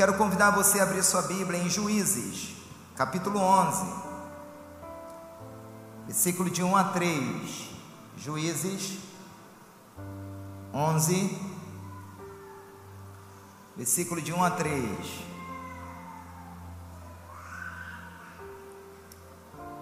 quero 0.00 0.14
convidar 0.14 0.50
você 0.52 0.80
a 0.80 0.84
abrir 0.84 1.02
sua 1.02 1.20
Bíblia 1.20 1.60
em 1.60 1.68
Juízes, 1.68 2.56
capítulo 2.96 3.38
11, 3.38 3.84
versículo 6.06 6.48
de 6.48 6.62
1 6.62 6.74
a 6.74 6.84
3. 6.84 7.70
Juízes 8.16 8.98
11, 10.72 11.38
versículo 13.76 14.22
de 14.22 14.32
1 14.32 14.42
a 14.42 14.50
3. 14.52 14.98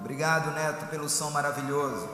Obrigado, 0.00 0.50
Neto, 0.50 0.86
pelo 0.86 1.08
som 1.08 1.30
maravilhoso. 1.30 2.08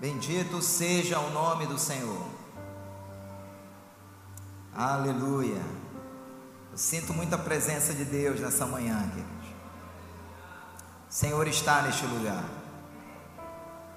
Bendito 0.00 0.62
seja 0.62 1.20
o 1.20 1.28
nome 1.28 1.66
do 1.66 1.78
Senhor. 1.78 2.43
Aleluia. 4.76 5.62
Eu 6.72 6.76
sinto 6.76 7.14
muita 7.14 7.38
presença 7.38 7.94
de 7.94 8.04
Deus 8.04 8.40
nessa 8.40 8.66
manhã, 8.66 9.08
queridos. 9.10 9.46
O 11.08 11.12
Senhor 11.12 11.46
está 11.46 11.82
neste 11.82 12.04
lugar. 12.06 12.42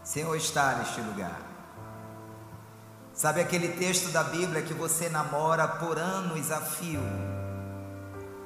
O 0.03 0.07
Senhor 0.07 0.35
está 0.35 0.75
neste 0.75 1.01
lugar. 1.01 1.41
Sabe 3.11 3.41
aquele 3.41 3.69
texto 3.69 4.11
da 4.11 4.23
Bíblia 4.23 4.61
que 4.61 4.75
você 4.75 5.09
namora 5.09 5.67
por 5.67 5.97
anos 5.97 6.51
a 6.51 6.61
fio? 6.61 7.01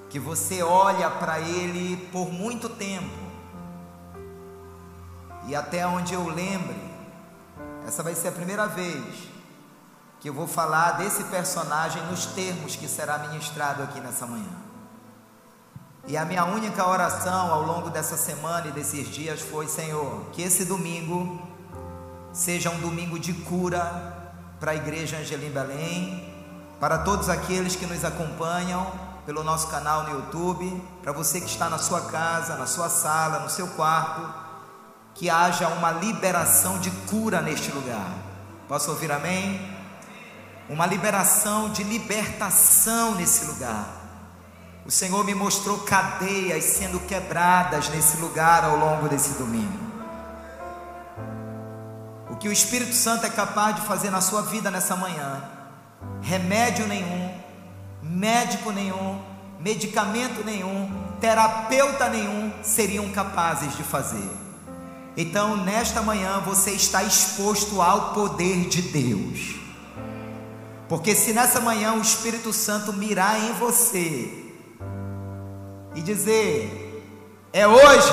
Que 0.10 0.18
você 0.18 0.64
olha 0.64 1.10
para 1.10 1.42
ele 1.42 1.98
por 2.14 2.32
muito 2.32 2.70
tempo. 2.70 3.30
E 5.48 5.54
até 5.54 5.86
onde 5.86 6.14
eu 6.14 6.26
lembre, 6.30 6.80
essa 7.86 8.02
vai 8.02 8.16
ser 8.16 8.30
a 8.30 8.32
primeira 8.32 8.68
vez 8.68 9.31
que 10.22 10.30
eu 10.30 10.34
vou 10.36 10.46
falar 10.46 10.92
desse 10.92 11.24
personagem 11.26 12.02
nos 12.04 12.28
termos 12.28 12.76
que 12.76 12.88
será 12.88 13.18
ministrado 13.18 13.82
aqui 13.82 14.00
nessa 14.00 14.28
manhã. 14.28 14.54
E 16.08 16.16
a 16.16 16.24
minha 16.24 16.46
única 16.46 16.88
oração 16.88 17.52
ao 17.52 17.64
longo 17.64 17.90
dessa 17.90 18.16
semana 18.16 18.68
e 18.68 18.72
desses 18.72 19.10
dias 19.10 19.42
foi: 19.42 19.68
Senhor, 19.68 20.26
que 20.32 20.44
esse 20.44 20.64
domingo 20.64 21.42
seja 22.32 22.70
um 22.70 22.80
domingo 22.80 23.18
de 23.18 23.34
cura 23.34 24.34
para 24.60 24.74
a 24.74 24.76
Igreja 24.76 25.18
Angelim 25.18 25.50
Belém, 25.50 26.32
para 26.80 27.00
todos 27.00 27.28
aqueles 27.28 27.76
que 27.76 27.88
nos 27.88 28.06
acompanham 28.06 28.92
pelo 29.26 29.44
nosso 29.44 29.70
canal 29.70 30.04
no 30.04 30.12
YouTube, 30.12 30.84
para 31.02 31.12
você 31.12 31.42
que 31.42 31.48
está 31.48 31.68
na 31.68 31.80
sua 31.80 32.02
casa, 32.02 32.58
na 32.58 32.68
sua 32.68 32.90
sala, 32.90 33.40
no 33.40 33.50
seu 33.50 33.68
quarto, 33.70 34.32
que 35.16 35.32
haja 35.32 35.68
uma 35.68 35.92
liberação 35.92 36.80
de 36.80 36.92
cura 37.10 37.42
neste 37.42 37.72
lugar. 37.72 38.12
Posso 38.68 38.92
ouvir 38.92 39.12
amém? 39.12 39.81
Uma 40.72 40.86
liberação 40.86 41.70
de 41.70 41.84
libertação 41.84 43.16
nesse 43.16 43.44
lugar. 43.44 43.90
O 44.86 44.90
Senhor 44.90 45.22
me 45.26 45.36
mostrou 45.36 45.80
cadeias 45.80 46.64
sendo 46.64 46.98
quebradas 47.02 47.90
nesse 47.90 48.16
lugar 48.18 48.64
ao 48.64 48.78
longo 48.78 49.10
desse 49.10 49.32
domingo. 49.32 49.92
O 52.30 52.38
que 52.38 52.48
o 52.48 52.54
Espírito 52.54 52.96
Santo 52.96 53.26
é 53.26 53.30
capaz 53.30 53.76
de 53.76 53.82
fazer 53.82 54.10
na 54.10 54.22
sua 54.22 54.44
vida 54.44 54.72
nessa 54.72 54.96
manhã, 54.96 55.44
remédio 56.22 56.88
nenhum, 56.88 57.38
médico 58.02 58.72
nenhum, 58.72 59.22
medicamento 59.60 60.42
nenhum, 60.46 60.90
terapeuta 61.20 62.08
nenhum 62.08 62.52
seriam 62.64 63.10
capazes 63.10 63.76
de 63.76 63.84
fazer. 63.84 64.32
Então, 65.18 65.58
nesta 65.58 66.02
manhã, 66.02 66.40
você 66.40 66.72
está 66.72 67.04
exposto 67.04 67.82
ao 67.82 68.14
poder 68.14 68.70
de 68.70 68.82
Deus. 68.82 69.61
Porque 70.92 71.16
se 71.16 71.32
nessa 71.32 71.62
manhã 71.62 71.94
o 71.94 72.02
Espírito 72.02 72.52
Santo 72.52 72.92
mirar 72.92 73.40
em 73.40 73.54
você 73.54 74.30
e 75.96 76.02
dizer: 76.02 77.02
é 77.54 77.66
hoje, 77.66 78.12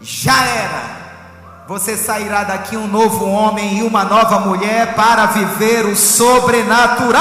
já 0.00 0.46
era, 0.46 1.64
você 1.66 1.96
sairá 1.96 2.44
daqui 2.44 2.76
um 2.76 2.86
novo 2.86 3.28
homem 3.28 3.78
e 3.78 3.82
uma 3.82 4.04
nova 4.04 4.38
mulher 4.38 4.94
para 4.94 5.26
viver 5.26 5.86
o 5.86 5.96
sobrenatural. 5.96 7.20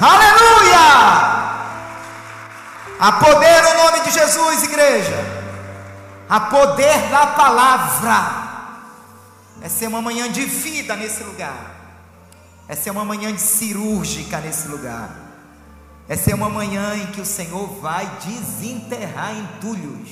Aleluia! 0.00 0.80
A 2.98 3.12
poder 3.12 3.62
no 3.64 3.84
nome 3.84 4.00
de 4.00 4.12
Jesus, 4.12 4.62
igreja. 4.62 5.42
A 6.26 6.40
poder 6.40 7.10
da 7.10 7.26
palavra. 7.26 8.48
Essa 9.60 9.84
é 9.84 9.88
uma 9.88 10.00
manhã 10.00 10.32
de 10.32 10.46
vida 10.46 10.96
nesse 10.96 11.22
lugar. 11.22 11.79
Essa 12.70 12.88
é 12.88 12.92
uma 12.92 13.04
manhã 13.04 13.32
de 13.32 13.40
cirúrgica 13.40 14.38
nesse 14.38 14.68
lugar. 14.68 15.10
Essa 16.08 16.30
é 16.30 16.34
uma 16.36 16.48
manhã 16.48 16.94
em 16.94 17.06
que 17.06 17.20
o 17.20 17.26
Senhor 17.26 17.66
vai 17.80 18.08
desenterrar 18.24 19.34
entulhos. 19.34 20.08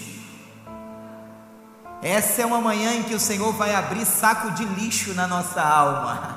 Essa 2.02 2.42
é 2.42 2.46
uma 2.46 2.60
manhã 2.60 2.94
em 2.94 3.04
que 3.04 3.14
o 3.14 3.20
Senhor 3.20 3.52
vai 3.52 3.72
abrir 3.72 4.04
saco 4.04 4.50
de 4.50 4.64
lixo 4.64 5.14
na 5.14 5.28
nossa 5.28 5.62
alma. 5.62 6.36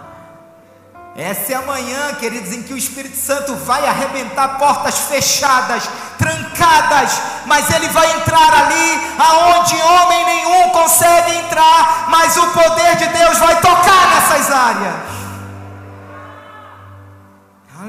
Essa 1.16 1.54
é 1.54 1.56
a 1.56 1.64
manhã, 1.64 2.14
queridos, 2.14 2.53
em 2.53 2.62
que 2.62 2.74
o 2.76 2.78
Espírito 2.78 3.18
Santo 3.18 3.56
vai 3.56 3.84
arrebentar 3.88 4.59
portas 4.59 5.00
fechadas, 5.00 5.90
trancadas, 6.20 7.20
mas 7.48 7.68
ele 7.72 7.90
vai 7.90 8.16
entrar 8.18 8.66
ali 8.66 9.16
aonde 9.18 9.76
homem 9.76 10.26
nenhum 10.26 10.70
consegue 10.70 11.32
entrar, 11.40 12.09
mas 12.12 12.38
o 12.38 12.46
poder 12.52 12.96
de 12.98 13.08
Deus 13.08 13.40
vai 13.40 13.59
tocar 13.59 14.08
nessas 14.14 14.52
áreas. 14.52 15.21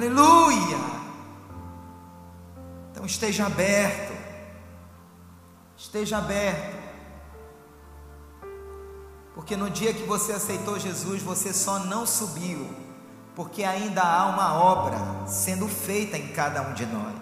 Aleluia! 0.03 0.79
Então 2.91 3.07
esteja 3.07 3.47
aberto, 3.47 4.13
esteja 5.77 6.19
aberto, 6.19 6.77
porque 9.33 9.57
no 9.57 9.71
dia 9.71 9.95
que 9.95 10.03
você 10.03 10.33
aceitou 10.33 10.77
Jesus, 10.77 11.23
você 11.23 11.53
só 11.53 11.79
não 11.79 12.05
subiu, 12.05 12.69
porque 13.37 13.63
ainda 13.63 14.03
há 14.03 14.27
uma 14.27 14.55
obra 14.55 14.99
sendo 15.29 15.69
feita 15.69 16.19
em 16.19 16.33
cada 16.33 16.63
um 16.63 16.75
de 16.75 16.85
nós. 16.85 17.15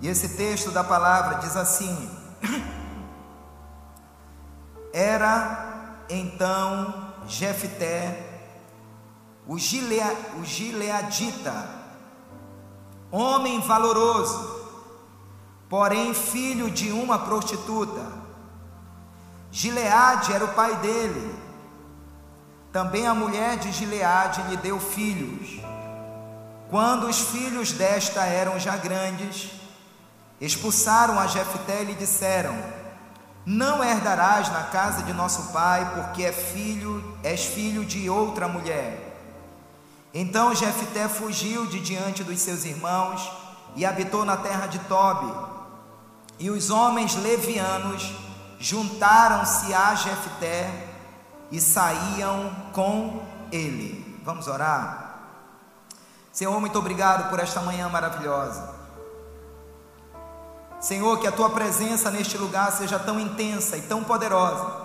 E 0.00 0.08
esse 0.08 0.30
texto 0.30 0.72
da 0.72 0.82
palavra 0.82 1.38
diz 1.38 1.56
assim: 1.56 2.10
Era 4.92 6.02
então 6.10 7.12
Jefté 7.28 8.33
o, 9.46 9.58
Gilea, 9.58 10.16
o 10.38 10.44
Gileadita, 10.44 11.68
homem 13.10 13.60
valoroso, 13.60 14.62
porém 15.68 16.14
filho 16.14 16.70
de 16.70 16.90
uma 16.90 17.18
prostituta. 17.18 18.24
Gileade 19.50 20.32
era 20.32 20.44
o 20.44 20.54
pai 20.54 20.74
dele. 20.76 21.34
Também 22.72 23.06
a 23.06 23.14
mulher 23.14 23.56
de 23.58 23.70
Gileade 23.70 24.42
lhe 24.48 24.56
deu 24.56 24.80
filhos. 24.80 25.60
Quando 26.70 27.06
os 27.06 27.20
filhos 27.20 27.70
desta 27.70 28.24
eram 28.24 28.58
já 28.58 28.76
grandes, 28.76 29.50
expulsaram 30.40 31.20
a 31.20 31.26
Jefté 31.26 31.82
e 31.82 31.84
lhe 31.84 31.94
disseram: 31.94 32.56
Não 33.46 33.84
herdarás 33.84 34.50
na 34.50 34.64
casa 34.64 35.02
de 35.02 35.12
nosso 35.12 35.52
pai, 35.52 35.88
porque 35.94 36.24
é 36.24 36.32
filho, 36.32 37.16
és 37.22 37.44
filho 37.44 37.84
de 37.84 38.10
outra 38.10 38.48
mulher. 38.48 39.03
Então 40.14 40.54
Jefté 40.54 41.08
fugiu 41.08 41.66
de 41.66 41.80
diante 41.80 42.22
dos 42.22 42.40
seus 42.40 42.64
irmãos 42.64 43.28
e 43.74 43.84
habitou 43.84 44.24
na 44.24 44.36
terra 44.36 44.68
de 44.68 44.78
Tobi. 44.80 45.32
E 46.38 46.50
os 46.50 46.70
homens 46.70 47.16
levianos 47.16 48.14
juntaram-se 48.60 49.74
a 49.74 49.94
Jefté 49.96 50.88
e 51.50 51.60
saíam 51.60 52.54
com 52.72 53.22
ele. 53.50 54.20
Vamos 54.24 54.46
orar? 54.46 55.04
Senhor, 56.32 56.58
muito 56.60 56.78
obrigado 56.78 57.28
por 57.28 57.40
esta 57.40 57.60
manhã 57.60 57.88
maravilhosa. 57.88 58.72
Senhor, 60.80 61.18
que 61.18 61.26
a 61.26 61.32
tua 61.32 61.50
presença 61.50 62.10
neste 62.10 62.36
lugar 62.36 62.70
seja 62.70 62.98
tão 62.98 63.18
intensa 63.18 63.76
e 63.76 63.82
tão 63.82 64.04
poderosa, 64.04 64.84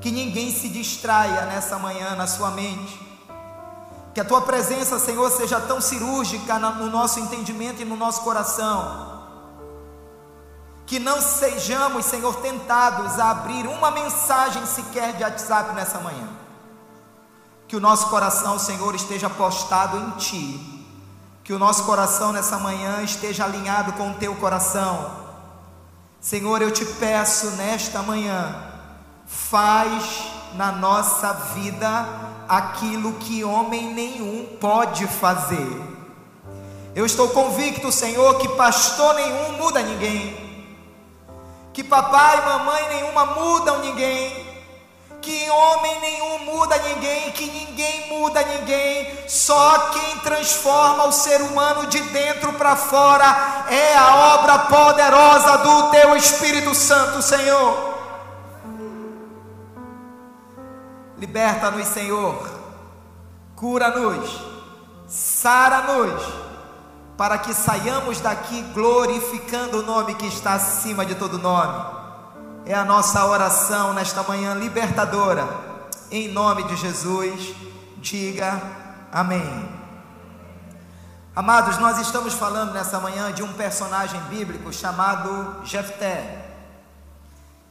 que 0.00 0.10
ninguém 0.10 0.50
se 0.50 0.68
distraia 0.68 1.46
nessa 1.46 1.78
manhã 1.78 2.14
na 2.14 2.26
sua 2.26 2.50
mente, 2.50 3.11
que 4.14 4.20
a 4.20 4.24
tua 4.24 4.42
presença, 4.42 4.98
Senhor, 4.98 5.30
seja 5.30 5.60
tão 5.60 5.80
cirúrgica 5.80 6.58
no 6.58 6.90
nosso 6.90 7.18
entendimento 7.18 7.80
e 7.80 7.84
no 7.84 7.96
nosso 7.96 8.20
coração. 8.22 9.10
Que 10.84 10.98
não 10.98 11.22
sejamos, 11.22 12.04
Senhor, 12.04 12.34
tentados 12.36 13.18
a 13.18 13.30
abrir 13.30 13.66
uma 13.66 13.90
mensagem 13.90 14.66
sequer 14.66 15.14
de 15.14 15.22
WhatsApp 15.22 15.74
nessa 15.74 15.98
manhã. 15.98 16.28
Que 17.66 17.76
o 17.76 17.80
nosso 17.80 18.08
coração, 18.08 18.58
Senhor, 18.58 18.94
esteja 18.94 19.28
apostado 19.28 19.96
em 19.96 20.10
Ti. 20.12 20.86
Que 21.42 21.54
o 21.54 21.58
nosso 21.58 21.84
coração 21.84 22.32
nessa 22.32 22.58
manhã 22.58 23.00
esteja 23.02 23.44
alinhado 23.44 23.94
com 23.94 24.10
o 24.10 24.14
Teu 24.14 24.34
coração. 24.36 25.22
Senhor, 26.20 26.60
eu 26.60 26.70
te 26.70 26.84
peço 26.84 27.46
nesta 27.52 28.02
manhã, 28.02 28.54
faz 29.26 30.30
na 30.54 30.70
nossa 30.70 31.32
vida 31.32 32.31
aquilo 32.48 33.14
que 33.14 33.44
homem 33.44 33.92
nenhum 33.92 34.56
pode 34.60 35.06
fazer. 35.06 35.92
Eu 36.94 37.06
estou 37.06 37.28
convicto, 37.30 37.90
Senhor, 37.90 38.38
que 38.38 38.48
pastor 38.48 39.14
nenhum 39.14 39.52
muda 39.52 39.80
ninguém, 39.82 40.36
que 41.72 41.82
papai 41.82 42.38
e 42.38 42.44
mamãe 42.44 42.88
nenhuma 42.88 43.24
mudam 43.26 43.78
ninguém, 43.78 44.46
que 45.22 45.48
homem 45.48 46.00
nenhum 46.00 46.38
muda 46.40 46.76
ninguém, 46.78 47.30
que 47.30 47.46
ninguém 47.46 48.08
muda 48.08 48.42
ninguém, 48.42 49.26
só 49.26 49.90
quem 49.90 50.18
transforma 50.18 51.04
o 51.04 51.12
ser 51.12 51.40
humano 51.40 51.86
de 51.86 52.00
dentro 52.00 52.52
para 52.54 52.76
fora 52.76 53.64
é 53.70 53.96
a 53.96 54.34
obra 54.34 54.58
poderosa 54.58 55.58
do 55.58 55.90
teu 55.90 56.14
Espírito 56.16 56.74
Santo, 56.74 57.22
Senhor. 57.22 57.91
Liberta-nos, 61.22 61.86
Senhor, 61.86 62.50
cura-nos, 63.54 64.42
sara-nos, 65.06 66.20
para 67.16 67.38
que 67.38 67.54
saiamos 67.54 68.20
daqui 68.20 68.60
glorificando 68.74 69.78
o 69.78 69.82
nome 69.82 70.16
que 70.16 70.26
está 70.26 70.54
acima 70.54 71.06
de 71.06 71.14
todo 71.14 71.38
nome 71.38 72.02
é 72.64 72.74
a 72.74 72.84
nossa 72.84 73.24
oração 73.24 73.92
nesta 73.92 74.22
manhã 74.22 74.54
libertadora. 74.54 75.46
Em 76.10 76.28
nome 76.28 76.64
de 76.64 76.76
Jesus, 76.76 77.54
diga 77.98 78.60
amém. 79.12 79.68
Amados, 81.34 81.78
nós 81.78 81.98
estamos 81.98 82.34
falando 82.34 82.72
nessa 82.72 83.00
manhã 83.00 83.32
de 83.32 83.42
um 83.42 83.52
personagem 83.52 84.20
bíblico 84.22 84.72
chamado 84.72 85.64
Jefté. 85.64 86.50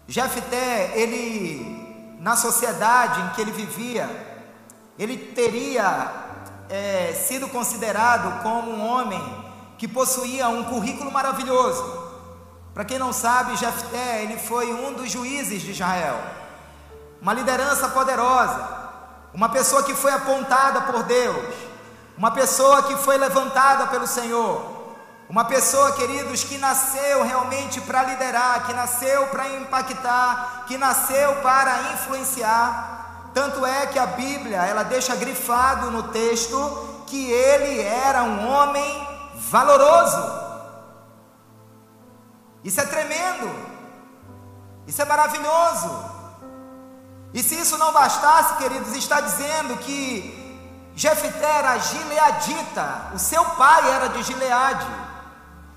Jefté, 0.08 0.92
ele, 0.96 1.81
na 2.22 2.36
sociedade 2.36 3.20
em 3.20 3.30
que 3.30 3.42
ele 3.42 3.52
vivia, 3.52 4.08
ele 4.98 5.18
teria 5.18 6.12
é, 6.70 7.14
sido 7.14 7.48
considerado 7.48 8.44
como 8.44 8.70
um 8.70 8.88
homem 8.88 9.20
que 9.76 9.88
possuía 9.88 10.48
um 10.48 10.64
currículo 10.66 11.12
maravilhoso. 11.12 11.84
Para 12.76 12.86
quem 12.86 13.00
não 13.00 13.12
sabe, 13.12 13.58
Jefté, 13.58 14.22
ele 14.22 14.38
foi 14.38 14.72
um 14.72 14.94
dos 14.94 15.12
juízes 15.12 15.64
de 15.64 15.72
Israel. 15.72 16.22
Uma 17.20 17.34
liderança 17.34 17.90
poderosa, 17.90 18.70
uma 19.34 19.50
pessoa 19.50 19.82
que 19.82 19.96
foi 19.96 20.14
apontada 20.14 20.82
por 20.82 21.02
Deus, 21.02 21.56
uma 22.16 22.30
pessoa 22.30 22.84
que 22.84 22.96
foi 22.98 23.18
levantada 23.18 23.88
pelo 23.88 24.06
Senhor, 24.06 24.71
uma 25.32 25.46
pessoa, 25.46 25.94
queridos, 25.94 26.44
que 26.44 26.58
nasceu 26.58 27.24
realmente 27.24 27.80
para 27.80 28.04
liderar, 28.04 28.66
que 28.66 28.74
nasceu 28.74 29.28
para 29.28 29.48
impactar, 29.48 30.66
que 30.68 30.78
nasceu 30.78 31.38
para 31.38 31.94
influenciar. 31.94 33.30
Tanto 33.34 33.66
é 33.66 33.86
que 33.86 33.98
a 33.98 34.08
Bíblia, 34.08 34.58
ela 34.58 34.84
deixa 34.84 35.16
grifado 35.16 35.90
no 35.90 36.04
texto 36.04 36.58
que 37.08 37.32
ele 37.32 37.80
era 37.80 38.24
um 38.24 38.46
homem 38.46 39.08
valoroso. 39.50 40.22
Isso 42.62 42.82
é 42.82 42.86
tremendo. 42.86 43.50
Isso 44.86 45.02
é 45.02 45.06
maravilhoso. 45.06 46.12
E 47.34 47.42
se 47.42 47.56
isso 47.58 47.78
não 47.78 47.94
bastasse, 47.94 48.58
queridos, 48.58 48.94
está 48.98 49.22
dizendo 49.22 49.78
que 49.78 50.92
Jefité 50.94 51.50
era 51.60 51.78
gileadita, 51.78 53.12
o 53.14 53.18
seu 53.18 53.46
pai 53.46 53.90
era 53.92 54.10
de 54.10 54.24
Gileade. 54.24 55.11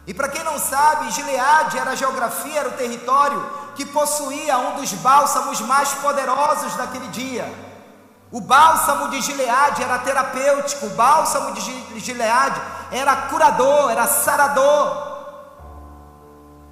E 0.06 0.12
para 0.12 0.29
quem 0.29 0.45
não 0.45 0.59
sabe, 0.59 1.11
Gileade 1.11 1.79
era 1.79 1.93
a 1.93 1.95
geografia, 1.95 2.61
era 2.61 2.69
o 2.69 2.73
território 2.73 3.51
que 3.75 3.87
possuía 3.87 4.59
um 4.59 4.77
dos 4.77 4.93
bálsamos 4.95 5.61
mais 5.61 5.93
poderosos 5.95 6.75
daquele 6.77 7.09
dia. 7.09 7.51
O 8.31 8.41
bálsamo 8.41 9.09
de 9.09 9.21
Gileade 9.21 9.83
era 9.83 9.99
terapêutico, 9.99 10.87
o 10.87 10.91
bálsamo 10.91 11.53
de 11.53 12.01
Gileade 12.01 12.61
era 12.91 13.17
curador, 13.29 13.91
era 13.91 14.06
sarador. 14.06 15.15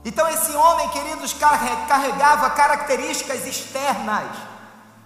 Então, 0.04 0.28
esse 0.28 0.52
homem, 0.52 0.88
queridos, 0.88 1.32
carregava 1.32 2.50
características 2.50 3.46
externas 3.46 4.24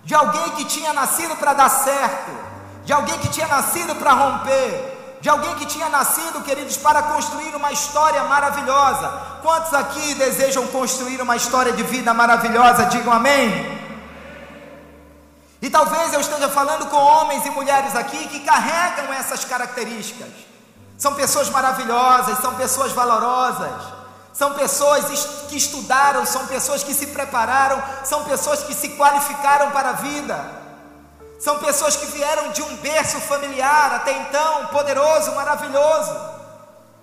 de 0.02 0.14
alguém 0.14 0.50
que 0.52 0.64
tinha 0.64 0.93
nascido 0.93 1.37
para 1.37 1.52
dar 1.52 1.69
certo, 1.69 2.31
de 2.84 2.93
alguém 2.93 3.19
que 3.19 3.29
tinha 3.29 3.46
nascido 3.49 3.94
para 3.96 4.12
romper, 4.12 4.95
de 5.26 5.31
alguém 5.31 5.56
que 5.56 5.67
tinha 5.67 5.88
nascido, 5.88 6.40
queridos, 6.44 6.76
para 6.76 7.02
construir 7.02 7.52
uma 7.56 7.73
história 7.73 8.23
maravilhosa. 8.34 9.08
Quantos 9.43 9.75
aqui 9.75 10.14
desejam 10.14 10.69
construir 10.69 11.20
uma 11.20 11.34
história 11.34 11.73
de 11.73 11.82
vida 11.82 12.14
maravilhosa? 12.14 12.84
Digam 12.84 13.12
amém. 13.12 13.50
E 15.61 15.69
talvez 15.69 16.14
eu 16.14 16.20
esteja 16.20 16.49
falando 16.49 16.87
com 16.87 16.96
homens 16.96 17.44
e 17.44 17.50
mulheres 17.50 17.96
aqui 17.96 18.28
que 18.28 18.38
carregam 18.50 19.12
essas 19.14 19.44
características. 19.44 20.28
São 20.96 21.12
pessoas 21.14 21.50
maravilhosas, 21.50 22.38
são 22.38 22.55
pessoas 22.55 22.93
valorosas 22.93 23.96
são 24.32 24.52
pessoas 24.52 25.06
que 25.49 25.56
estudaram, 25.56 26.26
são 26.26 26.46
pessoas 26.46 26.82
que 26.84 26.93
se 26.93 27.06
prepararam, 27.06 27.82
são 28.05 28.22
pessoas 28.25 28.62
que 28.62 28.75
se 28.75 28.90
qualificaram 28.90 29.70
para 29.70 29.88
a 29.88 29.93
vida, 29.93 30.37
são 31.38 31.58
pessoas 31.58 31.96
que 31.96 32.06
vieram 32.06 32.50
de 32.50 32.62
um 32.62 32.76
berço 32.76 33.20
familiar 33.20 33.92
até 33.94 34.12
então 34.12 34.66
poderoso, 34.66 35.32
maravilhoso. 35.32 36.12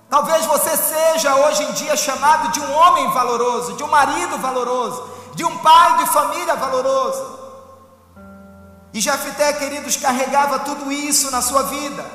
Talvez 0.09 0.45
você 0.45 0.75
seja 0.77 1.35
hoje 1.35 1.63
em 1.63 1.71
dia 1.73 1.95
chamado 1.95 2.51
de 2.51 2.59
um 2.59 2.73
homem 2.73 3.09
valoroso, 3.11 3.73
de 3.73 3.83
um 3.83 3.87
marido 3.87 4.37
valoroso, 4.37 5.09
de 5.33 5.43
um 5.43 5.57
pai 5.59 5.97
de 5.97 6.05
família 6.07 6.55
valoroso. 6.55 7.39
E 8.93 9.01
Jafité, 9.01 9.53
queridos, 9.53 9.97
carregava 9.97 10.59
tudo 10.59 10.91
isso 10.91 11.31
na 11.31 11.41
sua 11.41 11.63
vida. 11.63 12.05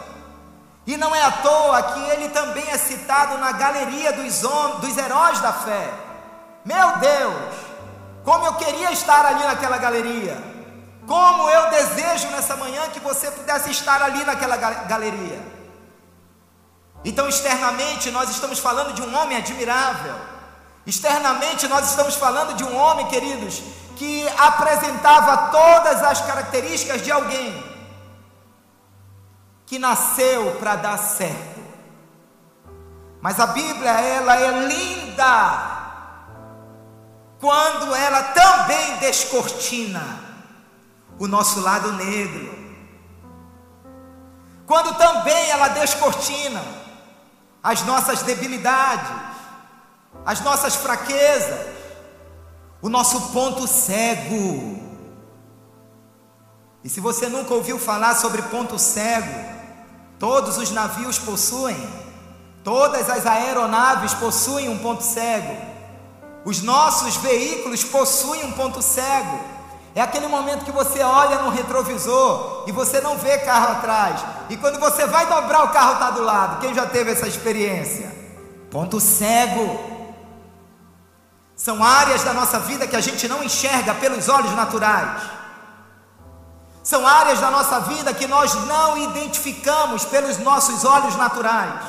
E 0.87 0.97
não 0.97 1.15
é 1.15 1.23
à 1.23 1.31
toa 1.31 1.83
que 1.83 2.01
ele 2.11 2.29
também 2.29 2.65
é 2.71 2.79
citado 2.79 3.37
na 3.39 3.53
galeria 3.53 4.13
dos, 4.13 4.45
homens, 4.45 4.81
dos 4.81 4.97
heróis 4.97 5.41
da 5.41 5.53
fé. 5.53 5.91
Meu 6.65 6.99
Deus, 6.99 7.35
como 8.25 8.47
eu 8.47 8.55
queria 8.55 8.93
estar 8.93 9.27
ali 9.27 9.43
naquela 9.43 9.77
galeria. 9.77 10.58
Como 11.09 11.49
eu 11.49 11.71
desejo 11.71 12.29
nessa 12.29 12.55
manhã 12.55 12.83
que 12.91 13.01
você 13.01 13.31
pudesse 13.31 13.71
estar 13.71 14.03
ali 14.03 14.23
naquela 14.27 14.59
galeria. 14.59 15.41
Então, 17.03 17.27
externamente, 17.27 18.11
nós 18.11 18.29
estamos 18.29 18.59
falando 18.59 18.93
de 18.93 19.01
um 19.01 19.17
homem 19.17 19.39
admirável. 19.39 20.15
Externamente, 20.85 21.67
nós 21.67 21.89
estamos 21.89 22.15
falando 22.15 22.55
de 22.55 22.63
um 22.63 22.77
homem, 22.77 23.09
queridos, 23.09 23.63
que 23.97 24.29
apresentava 24.37 25.49
todas 25.51 26.03
as 26.03 26.21
características 26.21 27.01
de 27.01 27.11
alguém 27.11 27.65
que 29.65 29.79
nasceu 29.79 30.57
para 30.61 30.77
dar 30.77 30.99
certo. 30.99 31.59
Mas 33.23 33.41
a 33.41 33.47
Bíblia, 33.47 33.93
ela 33.93 34.37
é 34.37 34.51
linda 34.69 35.79
quando 37.41 37.95
ela 37.95 38.23
também 38.25 38.97
descortina 38.99 40.28
o 41.19 41.27
nosso 41.27 41.61
lado 41.61 41.93
negro. 41.93 42.57
Quando 44.67 44.97
também 44.97 45.51
ela 45.51 45.69
descortina 45.69 46.63
as 47.63 47.83
nossas 47.85 48.23
debilidades, 48.23 49.11
as 50.25 50.41
nossas 50.41 50.75
fraquezas, 50.77 51.67
o 52.81 52.89
nosso 52.89 53.33
ponto 53.33 53.67
cego. 53.67 54.87
E 56.85 56.89
se 56.89 57.01
você 57.01 57.29
nunca 57.29 57.55
ouviu 57.55 57.79
falar 57.79 58.15
sobre 58.15 58.43
ponto 58.43 58.79
cego, 58.79 59.59
Todos 60.19 60.59
os 60.59 60.73
navios 60.73 61.17
possuem, 61.17 61.77
todas 62.65 63.09
as 63.09 63.25
aeronaves 63.25 64.15
possuem 64.15 64.69
um 64.69 64.79
ponto 64.79 65.05
cego. 65.05 65.57
Os 66.45 66.61
nossos 66.61 67.17
veículos 67.17 67.85
possuem 67.85 68.45
um 68.45 68.53
ponto 68.53 68.83
cego. 68.83 69.39
É 69.95 70.01
aquele 70.01 70.29
momento 70.29 70.65
que 70.65 70.71
você 70.71 71.03
olha 71.03 71.39
no 71.43 71.51
retrovisor 71.51 72.65
e 72.67 72.73
você 72.73 73.01
não 73.01 73.17
vê 73.17 73.39
carro 73.39 73.73
atrás. 73.73 74.25
E 74.49 74.57
quando 74.57 74.79
você 74.79 75.07
vai 75.07 75.27
dobrar, 75.27 75.65
o 75.65 75.69
carro 75.69 75.95
está 75.95 76.11
do 76.11 76.23
lado. 76.23 76.61
Quem 76.61 76.75
já 76.75 76.87
teve 76.87 77.11
essa 77.11 77.27
experiência? 77.27 78.15
Ponto 78.71 79.01
cego. 79.01 79.79
São 81.57 81.83
áreas 81.83 82.23
da 82.23 82.33
nossa 82.33 82.61
vida 82.61 82.87
que 82.87 82.95
a 82.95 83.01
gente 83.01 83.27
não 83.27 83.43
enxerga 83.43 83.95
pelos 83.95 84.29
olhos 84.29 84.53
naturais. 84.53 85.23
São 86.85 87.07
áreas 87.07 87.41
da 87.41 87.51
nossa 87.51 87.81
vida 87.81 88.15
que 88.15 88.27
nós 88.27 88.55
não 88.67 88.97
identificamos 88.97 90.05
pelos 90.05 90.39
nossos 90.39 90.85
olhos 90.85 91.17
naturais. 91.17 91.83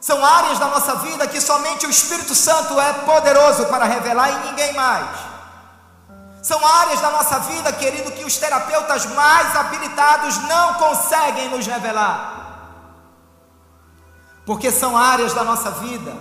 São 0.00 0.24
áreas 0.24 0.58
da 0.58 0.68
nossa 0.68 0.94
vida 0.96 1.26
que 1.26 1.40
somente 1.40 1.86
o 1.86 1.90
Espírito 1.90 2.34
Santo 2.34 2.80
é 2.80 2.92
poderoso 2.92 3.66
para 3.66 3.84
revelar 3.84 4.30
e 4.30 4.48
ninguém 4.50 4.72
mais. 4.72 5.06
São 6.42 6.64
áreas 6.66 7.00
da 7.00 7.10
nossa 7.10 7.38
vida, 7.40 7.72
querido, 7.72 8.12
que 8.12 8.24
os 8.24 8.36
terapeutas 8.36 9.06
mais 9.06 9.56
habilitados 9.56 10.38
não 10.44 10.74
conseguem 10.74 11.48
nos 11.50 11.66
revelar. 11.66 12.36
Porque 14.46 14.70
são 14.70 14.96
áreas 14.96 15.34
da 15.34 15.44
nossa 15.44 15.70
vida 15.72 16.16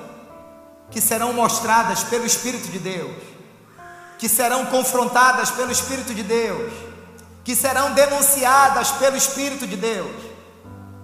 que 0.91 0.99
serão 0.99 1.33
mostradas 1.33 2.03
pelo 2.03 2.25
Espírito 2.25 2.67
de 2.69 2.79
Deus. 2.79 3.15
que 4.17 4.27
serão 4.27 4.65
confrontadas 4.65 5.51
pelo 5.51 5.71
Espírito 5.71 6.13
de 6.13 6.23
Deus, 6.23 6.73
que 7.43 7.55
serão 7.55 7.93
denunciadas 7.93 8.91
pelo 8.91 9.15
Espírito 9.15 9.67
de 9.67 9.77
Deus, 9.77 10.15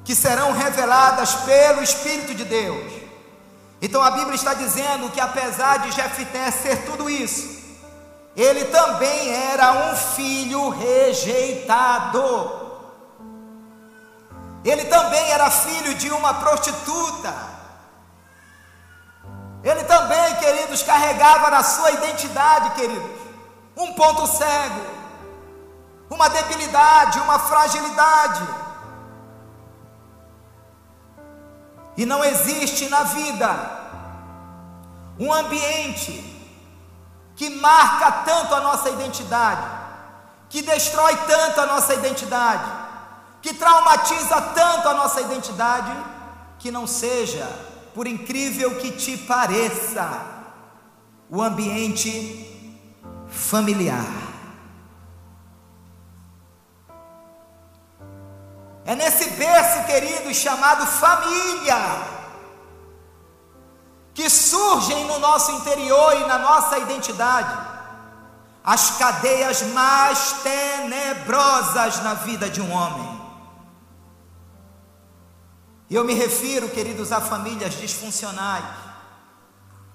que 0.04 0.16
serão 0.16 0.52
reveladas 0.52 1.36
pelo 1.36 1.82
Espírito 1.82 2.34
de 2.34 2.44
Deus. 2.44 2.92
Então 3.82 4.02
a 4.02 4.12
Bíblia 4.12 4.36
está 4.36 4.54
dizendo 4.54 5.12
que 5.12 5.20
apesar 5.22 5.78
de 5.80 5.92
Jefté 5.92 6.50
ser 6.52 6.86
tudo 6.86 7.10
isso, 7.10 7.63
ele 8.36 8.66
também 8.66 9.30
era 9.32 9.72
um 9.72 9.96
filho 9.96 10.70
rejeitado. 10.70 12.22
Ele 14.66 14.86
também 14.86 15.32
era 15.32 15.52
filho 15.52 15.94
de 15.94 16.10
uma 16.10 16.34
prostituta. 16.36 17.34
Ele 19.64 19.84
também, 19.84 20.36
queridos, 20.38 20.82
carregava 20.82 21.50
na 21.52 21.64
sua 21.64 21.92
identidade, 21.92 22.72
queridos, 22.72 23.22
um 23.78 23.94
ponto 23.94 24.26
cego, 24.28 24.82
uma 26.10 26.28
debilidade, 26.30 27.20
uma 27.20 27.40
fragilidade. 27.40 28.44
E 31.96 32.06
não 32.06 32.24
existe 32.26 32.90
na 32.90 33.04
vida 33.04 33.84
um 35.20 35.32
ambiente 35.32 36.33
que 37.36 37.50
marca 37.50 38.12
tanto 38.24 38.54
a 38.54 38.62
nossa 38.62 38.90
identidade, 38.90 39.68
que 40.50 40.62
destrói 40.62 41.16
tanto 41.28 41.62
a 41.62 41.66
nossa 41.66 41.94
identidade, 41.94 42.70
que 43.42 43.54
traumatiza 43.54 44.40
tanto 44.42 44.88
a 44.88 44.94
nossa 44.94 45.22
identidade, 45.22 45.92
que 46.60 46.72
não 46.72 46.86
seja, 46.86 47.48
por 47.94 48.08
incrível 48.08 48.78
que 48.78 48.92
te 48.92 49.18
pareça, 49.18 50.34
o 51.30 51.42
ambiente 51.42 52.82
familiar. 53.28 54.06
É 58.86 58.96
nesse 58.96 59.30
berço, 59.32 59.86
querido, 59.86 60.34
chamado 60.34 60.86
família, 60.86 61.76
que 64.14 64.30
surgem 64.30 65.06
no 65.06 65.20
nosso 65.20 65.52
interior 65.52 66.22
e 66.22 66.26
na 66.26 66.38
nossa 66.38 66.78
identidade, 66.78 67.58
as 68.64 68.92
cadeias 68.92 69.62
mais 69.74 70.34
tenebrosas 70.44 72.02
na 72.04 72.14
vida 72.14 72.50
de 72.50 72.62
um 72.62 72.72
homem. 72.72 73.22
E 75.90 75.96
eu 75.96 76.04
me 76.04 76.14
refiro, 76.14 76.70
queridos, 76.70 77.12
a 77.12 77.20
famílias 77.20 77.74
disfuncionais. 77.74 78.64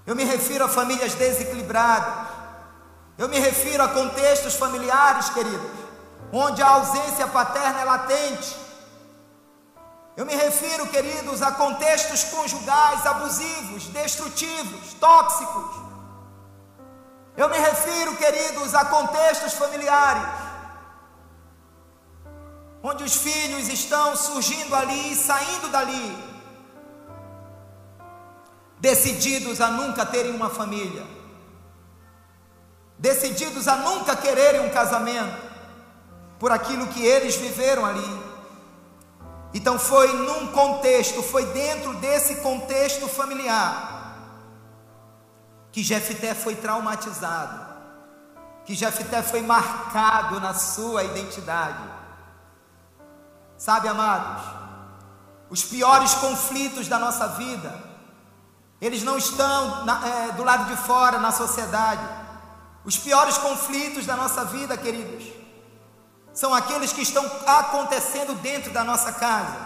Eu 0.07 0.15
me 0.15 0.25
refiro 0.25 0.65
a 0.65 0.69
famílias 0.69 1.15
desequilibradas. 1.15 2.29
Eu 3.17 3.29
me 3.29 3.39
refiro 3.39 3.83
a 3.83 3.89
contextos 3.89 4.55
familiares, 4.55 5.31
queridos, 5.31 5.71
onde 6.33 6.63
a 6.63 6.69
ausência 6.69 7.27
paterna 7.27 7.81
é 7.81 7.85
latente 7.85 8.68
eu 10.19 10.27
me 10.27 10.35
refiro, 10.35 10.85
queridos, 10.89 11.43
a 11.43 11.53
contextos 11.53 12.25
conjugais 12.25 13.07
abusivos, 13.07 13.85
destrutivos, 13.87 14.95
tóxicos. 14.95 15.77
Eu 17.37 17.49
me 17.49 17.57
refiro, 17.57 18.17
queridos, 18.17 18.75
a 18.75 18.85
contextos 18.87 19.53
familiares, 19.53 20.29
onde 22.83 23.05
os 23.05 23.15
filhos 23.15 23.69
estão 23.69 24.17
surgindo 24.17 24.75
ali 24.75 25.13
e 25.13 25.15
saindo 25.15 25.69
dali, 25.69 26.19
decididos 28.81 29.61
a 29.61 29.69
nunca 29.69 30.05
terem 30.05 30.35
uma 30.35 30.51
família, 30.51 31.07
decididos 32.99 33.69
a 33.69 33.77
nunca 33.77 34.17
quererem 34.17 34.63
um 34.63 34.71
casamento, 34.71 35.41
por 36.41 36.51
aquilo 36.51 36.89
que 36.89 37.07
eles 37.07 37.37
viveram 37.37 37.87
ali. 37.87 38.28
Então 39.53 39.79
foi 39.79 40.13
num 40.13 40.49
contexto, 40.49 41.23
foi 41.23 41.47
dentro 41.47 41.95
desse 41.95 42.37
contexto 42.37 43.09
familiar 43.09 43.97
que 45.73 45.83
Jefté 45.83 46.35
foi 46.35 46.57
traumatizado, 46.57 47.67
que 48.65 48.75
Jefté 48.75 49.23
foi 49.23 49.43
marcado 49.43 50.41
na 50.41 50.53
sua 50.55 51.05
identidade. 51.05 51.83
Sabe, 53.57 53.89
amados, 53.89 54.43
os 55.51 55.65
piores 55.65 56.15
conflitos 56.15 56.89
da 56.89 56.99
nossa 56.99 57.29
vida, 57.29 57.73
eles 58.81 59.03
não 59.03 59.19
estão 59.19 59.85
na, 59.85 60.07
é, 60.07 60.33
do 60.33 60.45
lado 60.45 60.67
de 60.67 60.77
fora 60.77 61.19
na 61.19 61.33
sociedade. 61.33 62.03
Os 62.85 62.97
piores 62.97 63.37
conflitos 63.39 64.07
da 64.07 64.17
nossa 64.17 64.45
vida, 64.45 64.77
queridos, 64.77 65.25
são 66.41 66.55
aqueles 66.55 66.93
que 66.93 67.03
estão 67.03 67.25
acontecendo 67.45 68.33
dentro 68.37 68.71
da 68.73 68.85
nossa 68.85 69.11
casa. 69.11 69.57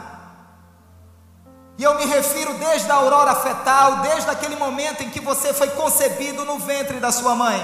E 1.77 1.83
eu 1.83 1.95
me 1.97 2.07
refiro 2.07 2.55
desde 2.55 2.91
a 2.91 2.95
aurora 2.95 3.35
fetal, 3.35 3.97
desde 3.97 4.31
aquele 4.31 4.57
momento 4.57 5.03
em 5.03 5.11
que 5.11 5.21
você 5.21 5.53
foi 5.53 5.69
concebido 5.73 6.47
no 6.47 6.59
ventre 6.59 6.99
da 6.99 7.13
sua 7.13 7.35
mãe. 7.35 7.61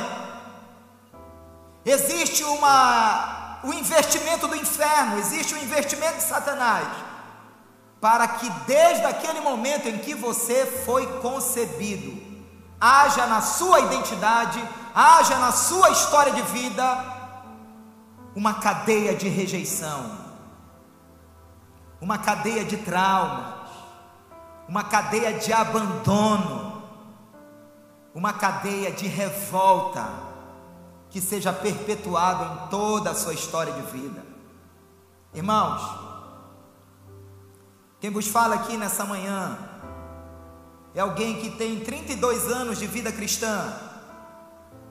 Existe 1.87 2.45
uma 2.45 3.61
o 3.65 3.73
investimento 3.73 4.47
do 4.47 4.55
inferno, 4.55 5.19
existe 5.19 5.55
o 5.55 5.59
investimento 5.59 6.19
de 6.19 6.25
Satanás, 6.25 6.87
para 8.03 8.29
que 8.29 8.51
desde 8.67 9.07
aquele 9.07 9.41
momento 9.41 9.89
em 9.89 9.97
que 9.97 10.15
você 10.15 10.67
foi 10.85 11.07
concebido, 11.23 12.13
haja 12.79 13.27
na 13.27 13.41
sua 13.41 13.81
identidade, 13.81 14.63
haja 14.95 15.37
na 15.39 15.51
sua 15.51 15.89
história 15.89 16.33
de 16.33 16.43
vida 16.43 17.18
uma 18.39 18.55
cadeia 18.55 19.17
de 19.17 19.29
rejeição, 19.29 20.17
uma 22.01 22.19
cadeia 22.19 22.65
de 22.65 22.77
traumas, 22.77 23.69
uma 24.69 24.85
cadeia 24.85 25.37
de 25.37 25.53
abandono, 25.53 26.85
uma 28.15 28.33
cadeia 28.33 28.93
de 28.93 29.09
revolta 29.09 30.09
que 31.11 31.21
seja 31.21 31.53
perpetuado 31.53 32.45
em 32.45 32.69
toda 32.69 33.11
a 33.11 33.15
sua 33.17 33.35
história 33.35 33.73
de 33.73 33.83
vida. 33.91 34.25
Irmãos, 35.35 35.83
quem 37.99 38.09
vos 38.09 38.29
fala 38.29 38.55
aqui 38.55 38.77
nessa 38.77 39.05
manhã 39.05 39.59
é 40.95 41.01
alguém 41.01 41.41
que 41.41 41.51
tem 41.51 41.81
32 41.81 42.53
anos 42.53 42.79
de 42.79 42.87
vida 42.87 43.11
cristã 43.11 43.75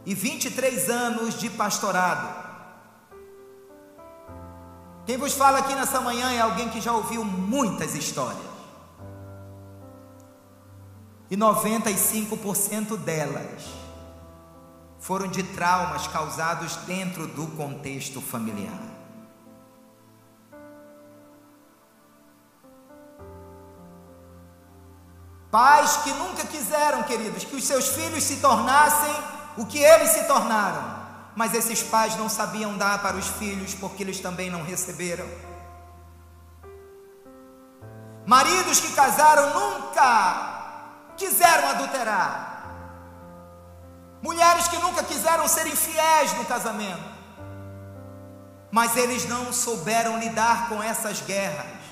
e 0.05 0.13
23 0.13 0.89
anos 0.89 1.39
de 1.39 1.49
pastorado. 1.49 2.46
Quem 5.07 5.15
vos 5.15 5.33
fala 5.33 5.59
aqui 5.59 5.73
nessa 5.73 6.01
manhã 6.01 6.29
é 6.33 6.41
alguém 6.41 6.67
que 6.67 6.81
já 6.81 6.91
ouviu 6.91 7.23
muitas 7.23 7.95
histórias. 7.95 8.45
E 11.31 11.37
95% 11.37 12.97
delas 12.97 13.63
foram 14.99 15.29
de 15.29 15.43
traumas 15.43 16.07
causados 16.07 16.75
dentro 16.85 17.25
do 17.25 17.47
contexto 17.55 18.19
familiar. 18.19 18.81
Pais 25.49 25.95
que 26.03 26.11
nunca 26.15 26.45
quiseram, 26.45 27.03
queridos, 27.03 27.45
que 27.45 27.55
os 27.55 27.63
seus 27.63 27.87
filhos 27.87 28.25
se 28.25 28.41
tornassem 28.41 29.15
o 29.57 29.65
que 29.65 29.79
eles 29.79 30.09
se 30.09 30.25
tornaram 30.25 30.96
mas 31.38 31.53
esses 31.53 31.84
pais 31.84 32.17
não 32.17 32.27
sabiam 32.27 32.75
dar 32.75 33.00
para 33.00 33.15
os 33.15 33.27
filhos 33.27 33.75
porque 33.75 34.01
eles 34.01 34.20
também 34.20 34.50
não 34.50 34.63
receberam. 34.63 35.27
Maridos 38.25 38.79
que 38.79 38.91
casaram 38.94 39.53
nunca 39.53 41.12
quiseram 41.15 41.70
adulterar. 41.70 42.74
Mulheres 44.20 44.67
que 44.67 44.79
nunca 44.79 45.03
quiseram 45.03 45.48
ser 45.48 45.67
infiéis 45.67 46.34
no 46.34 46.44
casamento. 46.44 47.08
Mas 48.72 48.98
eles 48.98 49.29
não 49.29 49.53
souberam 49.53 50.17
lidar 50.17 50.67
com 50.70 50.82
essas 50.82 51.22
guerras, 51.22 51.84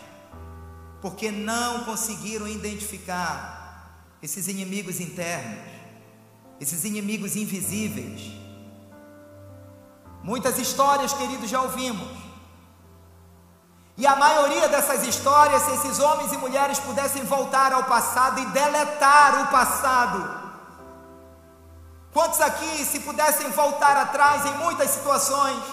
porque 1.03 1.29
não 1.29 1.83
conseguiram 1.83 2.47
identificar 2.47 4.01
esses 4.23 4.47
inimigos 4.47 4.99
internos, 4.99 5.59
esses 6.59 6.83
inimigos 6.83 7.35
invisíveis 7.35 8.43
Muitas 10.25 10.57
histórias, 10.57 11.13
queridos, 11.13 11.47
já 11.47 11.61
ouvimos. 11.61 12.09
E 13.95 14.07
a 14.07 14.15
maioria 14.15 14.67
dessas 14.67 15.05
histórias, 15.07 15.61
se 15.61 15.71
esses 15.75 15.99
homens 15.99 16.33
e 16.33 16.37
mulheres 16.37 16.79
pudessem 16.79 17.23
voltar 17.23 17.71
ao 17.71 17.83
passado 17.83 18.39
e 18.39 18.45
deletar 18.47 19.43
o 19.43 19.47
passado. 19.47 20.19
Quantos 22.11 22.41
aqui, 22.41 22.83
se 22.83 23.01
pudessem 23.01 23.51
voltar 23.51 23.95
atrás 23.97 24.43
em 24.47 24.53
muitas 24.55 24.89
situações, 24.89 25.63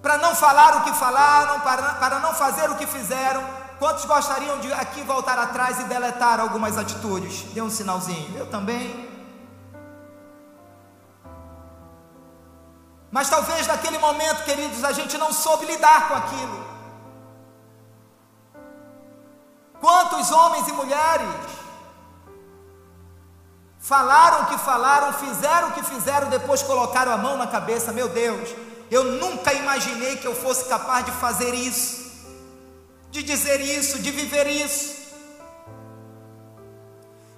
para 0.00 0.16
não 0.16 0.34
falar 0.34 0.78
o 0.78 0.84
que 0.84 0.94
falaram, 0.94 1.60
para, 1.60 1.82
para 1.96 2.18
não 2.20 2.32
fazer 2.32 2.70
o 2.70 2.76
que 2.76 2.86
fizeram, 2.86 3.44
quantos 3.78 4.06
gostariam 4.06 4.58
de 4.58 4.72
aqui 4.72 5.02
voltar 5.02 5.38
atrás 5.38 5.78
e 5.80 5.84
deletar 5.84 6.40
algumas 6.40 6.78
atitudes? 6.78 7.42
Dê 7.52 7.60
um 7.60 7.68
sinalzinho. 7.68 8.38
Eu 8.38 8.46
também. 8.46 9.09
Mas 13.10 13.28
talvez 13.28 13.66
naquele 13.66 13.98
momento, 13.98 14.44
queridos, 14.44 14.84
a 14.84 14.92
gente 14.92 15.18
não 15.18 15.32
soube 15.32 15.66
lidar 15.66 16.08
com 16.08 16.14
aquilo. 16.14 16.70
Quantos 19.80 20.30
homens 20.30 20.68
e 20.68 20.72
mulheres 20.72 21.28
falaram 23.78 24.42
o 24.42 24.46
que 24.46 24.58
falaram, 24.58 25.12
fizeram 25.14 25.68
o 25.68 25.72
que 25.72 25.82
fizeram, 25.82 26.28
depois 26.28 26.62
colocaram 26.62 27.12
a 27.12 27.16
mão 27.16 27.36
na 27.36 27.46
cabeça, 27.46 27.92
meu 27.92 28.08
Deus, 28.08 28.50
eu 28.90 29.04
nunca 29.04 29.52
imaginei 29.54 30.16
que 30.16 30.26
eu 30.26 30.34
fosse 30.34 30.66
capaz 30.66 31.04
de 31.06 31.12
fazer 31.12 31.54
isso, 31.54 32.10
de 33.10 33.22
dizer 33.22 33.60
isso, 33.60 33.98
de 34.00 34.10
viver 34.10 34.46
isso. 34.46 35.00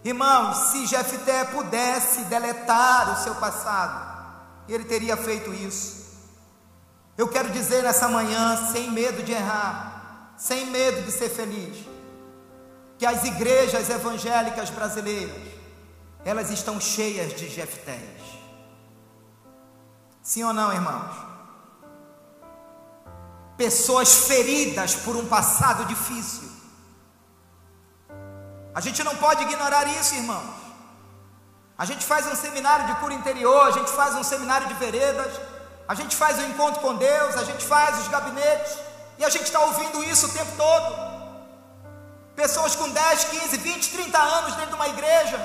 Irmãos, 0.05 0.73
se 0.73 0.85
Jefté 0.85 1.45
pudesse 1.45 2.25
deletar 2.25 3.13
o 3.13 3.23
seu 3.23 3.37
passado, 3.37 4.12
ele 4.69 4.85
teria 4.85 5.17
feito 5.17 5.53
isso. 5.53 6.03
Eu 7.17 7.29
quero 7.29 7.51
dizer 7.51 7.83
nessa 7.83 8.09
manhã, 8.09 8.71
sem 8.73 8.91
medo 8.91 9.23
de 9.23 9.33
errar, 9.33 10.35
sem 10.37 10.67
medo 10.67 11.03
de 11.03 11.13
ser 11.13 11.29
feliz, 11.29 11.87
que 12.99 13.05
as 13.07 13.25
igrejas 13.25 13.91
evangélicas 13.91 14.71
brasileiras, 14.71 15.43
elas 16.25 16.51
estão 16.51 16.81
cheias 16.81 17.35
de 17.35 17.49
Jeftés. 17.49 18.21
Sim 20.23 20.45
ou 20.45 20.53
não, 20.53 20.73
irmãos? 20.73 21.15
Pessoas 23.57 24.27
feridas 24.27 24.95
por 24.95 25.17
um 25.17 25.27
passado 25.27 25.85
difícil. 25.85 26.49
A 28.75 28.81
gente 28.81 29.05
não 29.05 29.17
pode 29.17 29.43
ignorar 29.43 29.87
isso, 29.89 30.15
irmãos. 30.15 30.62
A 31.83 31.85
gente 31.85 32.05
faz 32.07 32.25
um 32.29 32.37
seminário 32.37 32.87
de 32.87 32.95
cura 33.01 33.13
interior, 33.13 33.63
a 33.67 33.73
gente 33.73 33.91
faz 33.91 34.15
um 34.15 34.23
seminário 34.23 34.69
de 34.69 34.75
veredas, 34.75 35.33
a 35.89 35.95
gente 35.97 36.15
faz 36.15 36.39
o 36.39 36.43
um 36.43 36.49
encontro 36.51 36.81
com 36.81 36.95
Deus, 36.95 37.37
a 37.37 37.43
gente 37.43 37.65
faz 37.65 37.99
os 38.03 38.07
gabinetes, 38.07 38.75
e 39.19 39.25
a 39.25 39.29
gente 39.29 39.47
está 39.47 39.59
ouvindo 39.59 40.05
isso 40.05 40.29
o 40.29 40.33
tempo 40.33 40.53
todo. 40.57 40.91
Pessoas 42.37 42.77
com 42.77 42.89
10, 42.89 43.25
15, 43.25 43.57
20, 43.57 43.91
30 43.97 44.17
anos 44.17 44.55
dentro 44.55 44.71
de 44.71 44.77
uma 44.77 44.87
igreja, 44.95 45.41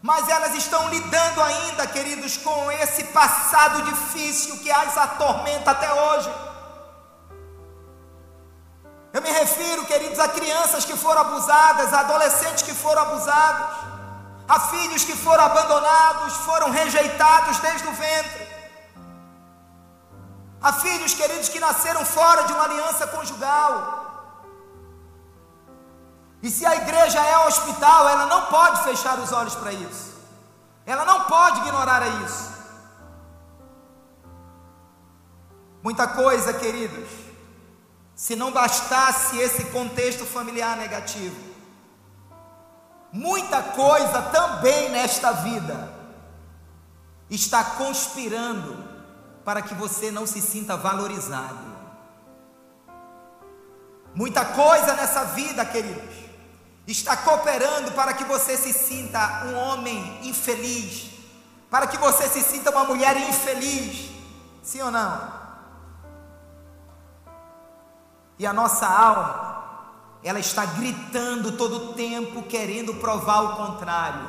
mas 0.00 0.26
elas 0.30 0.54
estão 0.54 0.88
lidando 0.88 1.42
ainda, 1.42 1.86
queridos, 1.88 2.38
com 2.38 2.72
esse 2.72 3.04
passado 3.20 3.82
difícil 3.82 4.56
que 4.60 4.70
as 4.70 4.96
atormenta 4.96 5.72
até 5.72 5.92
hoje. 5.92 6.32
Eu 9.12 9.20
me 9.20 9.30
refiro, 9.30 9.84
queridos, 9.84 10.18
a 10.18 10.28
crianças 10.28 10.86
que 10.86 10.96
foram 10.96 11.20
abusadas, 11.20 11.92
a 11.92 12.00
adolescentes 12.00 12.62
que 12.62 12.72
foram 12.72 13.02
abusados, 13.02 13.93
a 14.48 14.60
filhos 14.60 15.04
que 15.04 15.16
foram 15.16 15.44
abandonados, 15.44 16.36
foram 16.38 16.70
rejeitados 16.70 17.58
desde 17.58 17.88
o 17.88 17.92
ventre, 17.92 18.48
a 20.60 20.72
filhos, 20.72 21.14
queridos, 21.14 21.48
que 21.48 21.60
nasceram 21.60 22.04
fora 22.04 22.44
de 22.44 22.52
uma 22.52 22.64
aliança 22.64 23.06
conjugal, 23.06 24.04
e 26.44 26.50
se 26.50 26.66
a 26.66 26.76
igreja 26.76 27.18
é 27.24 27.46
hospital, 27.46 28.06
ela 28.06 28.26
não 28.26 28.42
pode 28.46 28.82
fechar 28.84 29.18
os 29.18 29.32
olhos 29.32 29.54
para 29.54 29.72
isso. 29.72 30.12
Ela 30.84 31.02
não 31.06 31.22
pode 31.22 31.60
ignorar 31.60 32.06
isso. 32.22 32.52
Muita 35.82 36.06
coisa, 36.06 36.52
queridos. 36.52 37.08
Se 38.14 38.36
não 38.36 38.52
bastasse 38.52 39.38
esse 39.38 39.64
contexto 39.76 40.26
familiar 40.26 40.76
negativo, 40.76 41.53
muita 43.14 43.62
coisa 43.62 44.20
também 44.22 44.90
nesta 44.90 45.30
vida 45.30 45.88
está 47.30 47.62
conspirando 47.62 48.76
para 49.44 49.62
que 49.62 49.72
você 49.72 50.10
não 50.10 50.26
se 50.26 50.40
sinta 50.40 50.76
valorizado. 50.76 51.72
Muita 54.14 54.44
coisa 54.44 54.94
nessa 54.94 55.24
vida, 55.26 55.64
queridos, 55.64 56.14
está 56.86 57.16
cooperando 57.16 57.92
para 57.92 58.14
que 58.14 58.24
você 58.24 58.56
se 58.56 58.72
sinta 58.72 59.44
um 59.46 59.56
homem 59.56 60.28
infeliz, 60.28 61.10
para 61.70 61.86
que 61.86 61.96
você 61.96 62.28
se 62.28 62.42
sinta 62.42 62.70
uma 62.70 62.84
mulher 62.84 63.16
infeliz, 63.16 64.10
sim 64.62 64.82
ou 64.82 64.90
não? 64.90 65.32
E 68.38 68.46
a 68.46 68.52
nossa 68.52 68.86
alma, 68.86 69.63
ela 70.24 70.40
está 70.40 70.64
gritando 70.64 71.52
todo 71.52 71.76
o 71.76 71.92
tempo, 71.92 72.42
querendo 72.44 72.94
provar 72.94 73.42
o 73.42 73.56
contrário, 73.56 74.26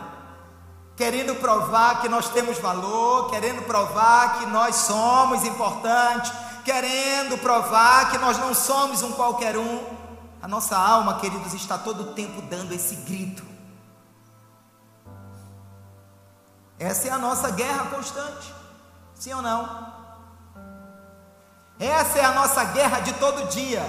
querendo 0.93 1.35
provar 1.35 2.01
que 2.01 2.09
nós 2.09 2.27
temos 2.27 2.59
valor, 2.59 3.29
querendo 3.29 3.61
provar 3.61 4.39
que 4.39 4.45
nós 4.47 4.75
somos 4.75 5.45
importantes, 5.45 6.33
querendo 6.65 7.37
provar 7.37 8.11
que 8.11 8.17
nós 8.17 8.37
não 8.37 8.53
somos 8.53 9.01
um 9.03 9.13
qualquer 9.13 9.57
um. 9.57 9.95
A 10.41 10.47
nossa 10.49 10.77
alma, 10.77 11.17
queridos, 11.17 11.53
está 11.53 11.77
todo 11.77 12.01
o 12.01 12.13
tempo 12.13 12.41
dando 12.41 12.73
esse 12.73 12.97
grito. 12.97 13.43
Essa 16.77 17.07
é 17.07 17.11
a 17.11 17.17
nossa 17.17 17.49
guerra 17.51 17.85
constante, 17.85 18.53
sim 19.15 19.33
ou 19.33 19.41
não? 19.41 19.93
Essa 21.79 22.19
é 22.19 22.25
a 22.25 22.33
nossa 22.33 22.65
guerra 22.65 22.99
de 22.99 23.13
todo 23.13 23.47
dia, 23.47 23.81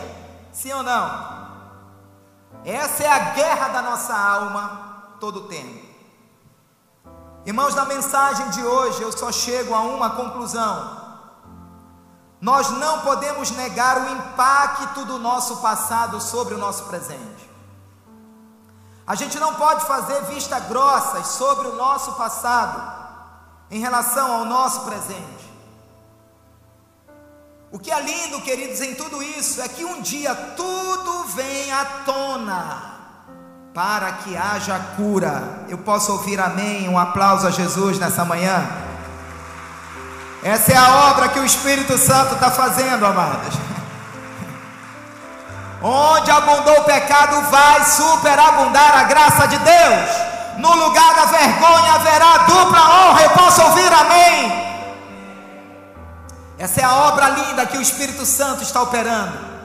sim 0.53 0.73
ou 0.73 0.85
não? 0.85 1.36
Essa 2.66 3.05
é 3.05 3.09
a 3.09 3.18
guerra 3.31 3.68
da 3.68 3.81
nossa 3.81 4.12
alma 4.12 5.14
todo 5.20 5.37
o 5.37 5.48
tempo. 5.48 5.87
Irmãos, 7.44 7.76
na 7.76 7.85
mensagem 7.85 8.50
de 8.50 8.61
hoje 8.61 9.00
eu 9.02 9.16
só 9.16 9.31
chego 9.31 9.72
a 9.72 9.83
uma 9.83 10.11
conclusão. 10.11 11.00
Nós 12.40 12.68
não 12.70 13.02
podemos 13.02 13.52
negar 13.52 13.98
o 13.98 14.11
impacto 14.11 15.05
do 15.05 15.16
nosso 15.16 15.59
passado 15.59 16.20
sobre 16.20 16.55
o 16.55 16.59
nosso 16.59 16.87
presente. 16.87 17.48
A 19.07 19.14
gente 19.14 19.38
não 19.38 19.55
pode 19.55 19.85
fazer 19.87 20.24
vista 20.24 20.59
grossas 20.59 21.29
sobre 21.29 21.68
o 21.68 21.76
nosso 21.76 22.14
passado 22.14 22.83
em 23.70 23.79
relação 23.79 24.40
ao 24.40 24.44
nosso 24.44 24.81
presente. 24.81 25.36
O 27.72 27.79
que 27.81 27.90
é 27.90 28.00
lindo, 28.00 28.40
queridos, 28.42 28.81
em 28.81 28.94
tudo 28.94 29.20
isso 29.22 29.61
é 29.61 29.68
que 29.68 29.85
um 29.85 30.00
dia 30.00 30.35
tudo 30.57 31.24
vem 31.35 31.72
à 31.72 31.85
tona 32.05 32.96
para 33.74 34.12
que 34.12 34.37
haja 34.37 34.79
cura. 34.96 35.64
Eu 35.68 35.79
posso 35.79 36.12
ouvir 36.12 36.40
amém, 36.40 36.88
um 36.88 36.98
aplauso 36.98 37.46
a 37.46 37.50
Jesus 37.50 37.98
nessa 37.98 38.24
manhã. 38.24 38.66
Essa 40.44 40.72
é 40.72 40.76
a 40.76 41.11
obra 41.11 41.29
que 41.29 41.40
o 41.40 41.44
Espírito 41.44 41.98
Santo 41.98 42.35
está 42.35 42.52
fazendo, 42.52 43.05
amadas. 43.05 43.55
Onde 45.83 46.31
abundou 46.31 46.81
o 46.81 46.85
pecado, 46.85 47.50
vai 47.50 47.85
superabundar 47.85 48.96
a 48.96 49.02
graça 49.02 49.46
de 49.48 49.59
Deus. 49.59 50.11
No 50.59 50.72
lugar 50.72 51.14
da 51.16 51.24
vergonha 51.26 51.94
haverá 51.94 52.38
dupla 52.38 52.81
honra. 52.81 53.22
Eu 53.22 53.31
posso 53.31 53.61
ouvir 53.61 53.92
amém. 53.92 54.65
Essa 56.59 56.81
é 56.81 56.85
a 56.85 56.95
obra 56.95 57.29
linda 57.29 57.66
que 57.66 57.77
o 57.77 57.83
Espírito 57.83 58.25
Santo 58.25 58.62
está 58.62 58.83
operando. 58.83 59.57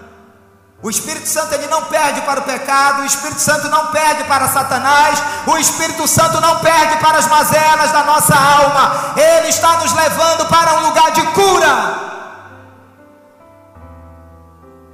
O 0.83 0.89
Espírito 0.89 1.27
Santo 1.27 1.53
ele 1.53 1.67
não 1.67 1.85
perde 1.85 2.21
para 2.21 2.39
o 2.39 2.43
pecado, 2.43 3.03
o 3.03 3.05
Espírito 3.05 3.39
Santo 3.39 3.69
não 3.69 3.87
perde 3.87 4.23
para 4.23 4.47
Satanás, 4.47 5.21
o 5.45 5.55
Espírito 5.57 6.07
Santo 6.07 6.41
não 6.41 6.59
perde 6.59 6.97
para 6.97 7.19
as 7.19 7.27
mazelas 7.27 7.91
da 7.91 8.03
nossa 8.03 8.35
alma. 8.35 9.13
Ele 9.15 9.47
está 9.47 9.77
nos 9.77 9.93
levando 9.93 10.47
para 10.49 10.79
um 10.79 10.87
lugar 10.87 11.11
de 11.11 11.21
cura. 11.27 12.11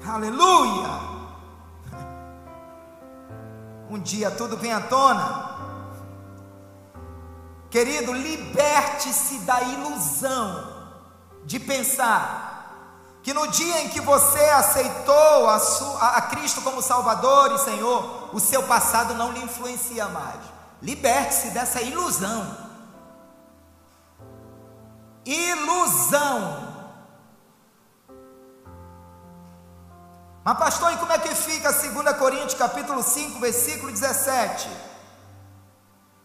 Aleluia! 0.08 0.98
Um 3.90 4.00
dia 4.00 4.30
tudo 4.30 4.58
vem 4.58 4.74
à 4.74 4.82
tona. 4.82 5.56
Querido, 7.70 8.12
liberte-se 8.12 9.38
da 9.40 9.62
ilusão 9.62 10.67
de 11.48 11.60
pensar 11.62 13.22
que 13.24 13.34
no 13.34 13.48
dia 13.48 13.82
em 13.84 13.90
que 13.90 14.02
você 14.02 14.44
aceitou 14.50 15.50
a, 15.50 15.58
sua, 15.60 16.10
a 16.18 16.22
Cristo 16.24 16.62
como 16.62 16.82
Salvador 16.82 17.54
e 17.54 17.58
Senhor, 17.60 18.30
o 18.34 18.40
seu 18.40 18.64
passado 18.64 19.14
não 19.14 19.32
lhe 19.32 19.42
influencia 19.42 20.08
mais. 20.10 20.42
Liberte-se 20.82 21.52
dessa 21.52 21.82
ilusão. 21.82 22.58
Ilusão. 25.26 26.68
Mas 30.44 30.58
pastor, 30.58 30.92
e 30.94 30.98
como 30.98 31.14
é 31.14 31.18
que 31.18 31.34
fica 31.34 31.72
2 31.72 32.18
Coríntios 32.18 32.56
capítulo 32.56 33.02
5, 33.02 33.40
versículo 33.40 33.92
17? 33.92 34.70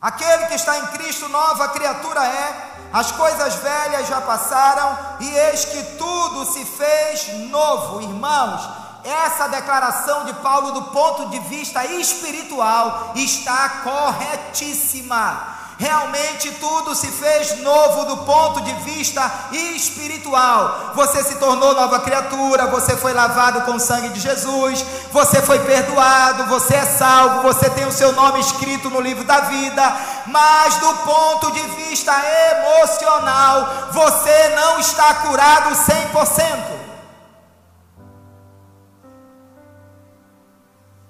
Aquele 0.00 0.46
que 0.46 0.54
está 0.54 0.78
em 0.78 0.86
Cristo, 0.88 1.28
nova 1.28 1.68
criatura 1.68 2.26
é, 2.26 2.71
as 2.92 3.10
coisas 3.12 3.54
velhas 3.56 4.06
já 4.06 4.20
passaram 4.20 4.98
e 5.20 5.28
eis 5.28 5.64
que 5.64 5.82
tudo 5.96 6.44
se 6.44 6.64
fez 6.64 7.48
novo. 7.48 8.02
Irmãos, 8.02 8.68
essa 9.04 9.48
declaração 9.48 10.24
de 10.26 10.34
Paulo, 10.34 10.72
do 10.72 10.82
ponto 10.84 11.28
de 11.30 11.38
vista 11.40 11.84
espiritual, 11.86 13.12
está 13.16 13.80
corretíssima. 13.82 15.61
Realmente 15.82 16.52
tudo 16.52 16.94
se 16.94 17.08
fez 17.08 17.58
novo 17.58 18.04
do 18.04 18.18
ponto 18.18 18.60
de 18.60 18.72
vista 18.84 19.48
espiritual. 19.50 20.92
Você 20.94 21.24
se 21.24 21.34
tornou 21.40 21.74
nova 21.74 21.98
criatura, 21.98 22.68
você 22.68 22.96
foi 22.96 23.12
lavado 23.12 23.62
com 23.62 23.72
o 23.72 23.80
sangue 23.80 24.10
de 24.10 24.20
Jesus, 24.20 24.84
você 25.10 25.42
foi 25.42 25.58
perdoado, 25.58 26.44
você 26.44 26.76
é 26.76 26.86
salvo, 26.86 27.42
você 27.42 27.68
tem 27.68 27.84
o 27.84 27.90
seu 27.90 28.12
nome 28.12 28.38
escrito 28.38 28.88
no 28.90 29.00
livro 29.00 29.24
da 29.24 29.40
vida, 29.40 29.82
mas 30.26 30.76
do 30.76 30.94
ponto 30.98 31.50
de 31.50 31.62
vista 31.82 32.12
emocional, 32.52 33.88
você 33.90 34.50
não 34.50 34.78
está 34.78 35.14
curado 35.14 35.74
100%. 35.74 36.80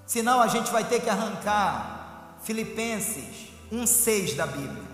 Senão 0.06 0.40
a 0.40 0.46
gente 0.46 0.72
vai 0.72 0.84
ter 0.84 1.00
que 1.00 1.10
arrancar 1.10 2.36
Filipenses 2.42 3.51
1,6 3.72 4.36
da 4.36 4.46
Bíblia. 4.46 4.92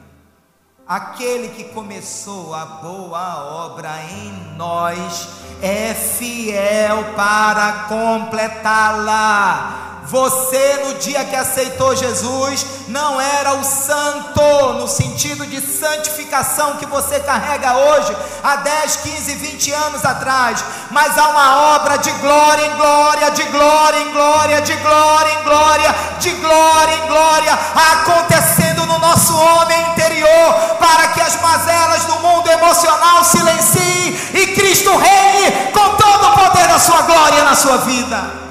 Aquele 0.87 1.49
que 1.49 1.65
começou 1.65 2.55
a 2.55 2.65
boa 2.65 3.67
obra 3.67 3.91
em 4.05 4.57
nós 4.57 5.29
é 5.61 5.93
fiel 5.93 7.13
para 7.17 7.87
completá-la. 7.89 9.88
Você, 10.09 10.85
no 10.87 10.95
dia 10.95 11.23
que 11.23 11.37
aceitou 11.37 11.95
Jesus, 11.95 12.65
não 12.89 13.21
era 13.21 13.53
o 13.53 13.63
santo, 13.63 14.73
no 14.79 14.89
sentido 14.89 15.45
de 15.45 15.61
santificação 15.61 16.77
que 16.77 16.87
você 16.87 17.21
carrega 17.21 17.77
hoje, 17.77 18.17
há 18.43 18.57
10, 18.57 18.97
15, 18.97 19.35
20 19.35 19.71
anos 19.73 20.05
atrás, 20.07 20.65
mas 20.91 21.19
há 21.19 21.29
uma 21.29 21.75
obra 21.75 21.99
de 21.99 22.11
glória 22.13 22.65
em 22.65 22.77
glória, 22.77 23.31
de 23.33 23.43
glória 23.45 23.99
em 24.01 24.13
glória, 24.13 24.63
de 24.63 24.77
glória 24.77 25.31
em 25.31 25.43
glória, 25.43 25.95
de 26.19 26.31
glória 26.31 26.95
em 26.95 27.07
glória, 27.07 27.59
acontecendo 27.93 28.87
no 28.87 28.99
nosso 29.01 29.37
homem 29.37 29.79
interior, 29.91 30.55
para 30.79 31.09
que 31.09 31.21
as 31.21 31.39
mazelas 31.39 32.07
do 32.07 32.19
mundo 32.21 32.49
emocional 32.49 33.23
silenciem 33.25 34.19
e 34.33 34.47
Cristo 34.55 34.97
reine 34.97 35.71
com 35.71 35.97
todo 35.97 36.29
o 36.29 36.33
poder 36.33 36.67
da 36.67 36.79
sua 36.79 37.03
glória 37.03 37.45
na 37.45 37.55
sua 37.55 37.77
vida. 37.79 38.48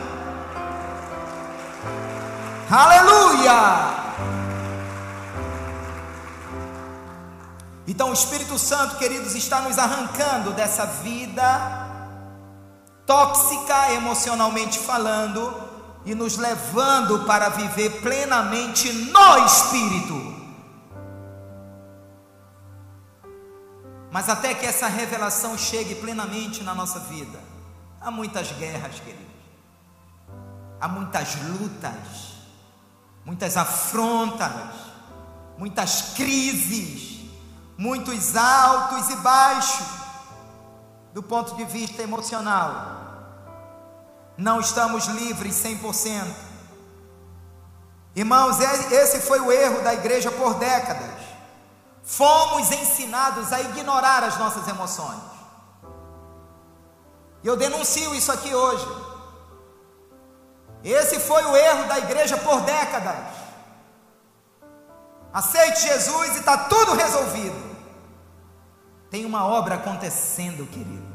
Aleluia! 2.70 4.08
Então 7.88 8.10
o 8.10 8.14
Espírito 8.14 8.60
Santo, 8.60 8.98
queridos, 8.98 9.36
está 9.36 9.62
nos 9.62 9.78
arrancando 9.78 10.52
dessa 10.52 10.86
vida 10.86 11.88
tóxica 13.06 13.94
emocionalmente 13.94 14.78
falando 14.78 15.56
e 16.06 16.14
nos 16.14 16.38
levando 16.38 17.26
para 17.26 17.48
viver 17.48 18.02
plenamente 18.02 18.92
no 18.92 19.46
Espírito. 19.46 20.36
Mas 24.12 24.28
até 24.28 24.54
que 24.54 24.66
essa 24.66 24.88
revelação 24.88 25.58
chegue 25.58 25.96
plenamente 25.96 26.64
na 26.64 26.76
nossa 26.76 27.00
vida, 27.00 27.40
há 28.02 28.12
muitas 28.12 28.52
guerras, 28.52 29.00
queridos, 29.00 29.26
há 30.82 30.88
muitas 30.88 31.36
lutas, 31.36 32.27
muitas 33.28 33.58
afrontas, 33.58 34.50
muitas 35.58 36.14
crises, 36.16 37.30
muitos 37.78 38.38
altos 38.38 39.10
e 39.10 39.18
baixos, 39.18 39.86
do 41.14 41.22
ponto 41.22 41.54
de 41.56 41.66
vista 41.66 42.02
emocional. 42.02 42.96
Não 44.38 44.62
estamos 44.62 45.08
livres 45.08 45.56
100%. 45.56 46.26
Irmãos, 48.16 48.62
esse 48.62 49.20
foi 49.20 49.42
o 49.42 49.52
erro 49.52 49.84
da 49.84 49.94
igreja 49.94 50.32
por 50.32 50.54
décadas. 50.54 51.12
Fomos 52.04 52.72
ensinados 52.72 53.52
a 53.52 53.60
ignorar 53.60 54.24
as 54.24 54.38
nossas 54.38 54.66
emoções. 54.70 55.20
E 57.44 57.48
eu 57.48 57.58
denuncio 57.58 58.16
isso 58.16 58.32
aqui 58.32 58.56
hoje. 58.56 59.07
Esse 60.88 61.20
foi 61.20 61.44
o 61.44 61.56
erro 61.56 61.86
da 61.90 61.98
igreja 61.98 62.38
por 62.38 62.62
décadas. 62.62 63.16
Aceite 65.34 65.82
Jesus 65.82 66.36
e 66.36 66.40
está 66.40 66.58
tudo 66.58 66.94
resolvido. 66.94 67.56
Tem 69.12 69.26
uma 69.26 69.46
obra 69.46 69.76
acontecendo, 69.76 70.66
querido. 70.66 71.06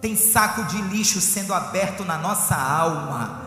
Tem 0.00 0.16
saco 0.16 0.64
de 0.64 0.80
lixo 0.80 1.20
sendo 1.20 1.52
aberto 1.52 2.06
na 2.06 2.16
nossa 2.16 2.54
alma. 2.56 3.42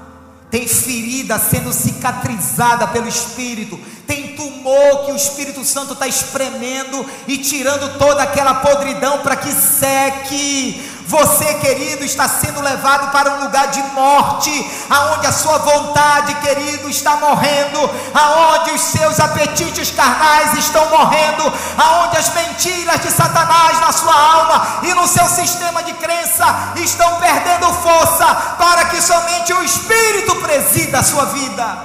Tem 0.51 0.67
ferida 0.67 1.39
sendo 1.39 1.73
cicatrizada 1.73 2.87
pelo 2.87 3.07
Espírito. 3.07 3.77
Tem 4.05 4.35
tumor 4.35 5.05
que 5.05 5.11
o 5.11 5.15
Espírito 5.15 5.65
Santo 5.65 5.93
está 5.93 6.07
espremendo 6.07 7.03
e 7.27 7.39
tirando 7.39 7.97
toda 7.97 8.21
aquela 8.21 8.55
podridão 8.55 9.19
para 9.19 9.35
que 9.35 9.51
seque. 9.51 10.98
Você, 11.09 11.55
querido, 11.55 12.03
está 12.03 12.29
sendo 12.29 12.61
levado 12.61 13.11
para 13.11 13.31
um 13.31 13.43
lugar 13.45 13.69
de 13.69 13.81
morte, 13.93 14.51
aonde 14.87 15.25
a 15.25 15.31
sua 15.31 15.57
vontade, 15.57 16.35
querido, 16.35 16.87
está 16.87 17.15
morrendo, 17.15 17.79
aonde 18.13 18.73
os 18.73 18.81
seus 18.81 19.19
apetites 19.19 19.89
carnais 19.89 20.53
estão 20.53 20.87
morrendo, 20.91 21.51
aonde 21.75 22.15
as 22.15 22.31
mentiras 22.35 23.01
de 23.01 23.09
Satanás 23.09 23.79
na 23.79 23.91
sua 23.91 24.13
alma 24.13 24.81
e 24.83 24.93
no 24.93 25.07
seu 25.07 25.27
sistema 25.27 25.81
de 25.81 25.93
crença 25.93 26.45
estão 26.75 27.15
perdendo 27.15 27.73
força, 27.73 28.27
para 28.59 28.85
que 28.85 29.01
somente 29.01 29.51
o 29.51 29.63
Espírito 29.63 30.35
presida 30.35 30.99
a 30.99 31.03
sua 31.03 31.25
vida. 31.25 31.77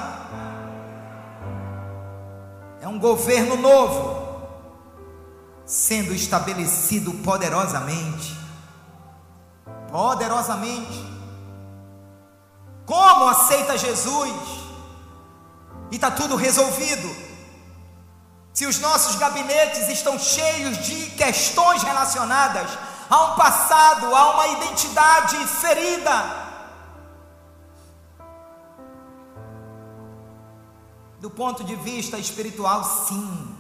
É 2.83 2.87
um 2.87 2.99
governo 2.99 3.57
novo 3.57 4.23
sendo 5.65 6.13
estabelecido 6.13 7.11
poderosamente 7.25 8.44
poderosamente. 9.95 10.99
Como 12.85 13.29
aceita 13.29 13.79
Jesus? 13.79 14.35
E 15.93 15.95
está 15.95 16.11
tudo 16.11 16.35
resolvido. 16.35 17.09
Se 18.53 18.67
os 18.67 18.81
nossos 18.81 19.15
gabinetes 19.15 19.89
estão 19.89 20.19
cheios 20.19 20.79
de 20.79 21.11
questões 21.11 21.85
relacionadas 21.85 22.77
a 23.09 23.25
um 23.27 23.37
passado, 23.37 24.13
a 24.13 24.31
uma 24.33 24.49
identidade 24.49 25.37
ferida, 25.47 26.43
do 31.21 31.31
ponto 31.31 31.63
de 31.63 31.77
vista 31.77 32.19
espiritual, 32.19 32.83
sim. 32.83 33.54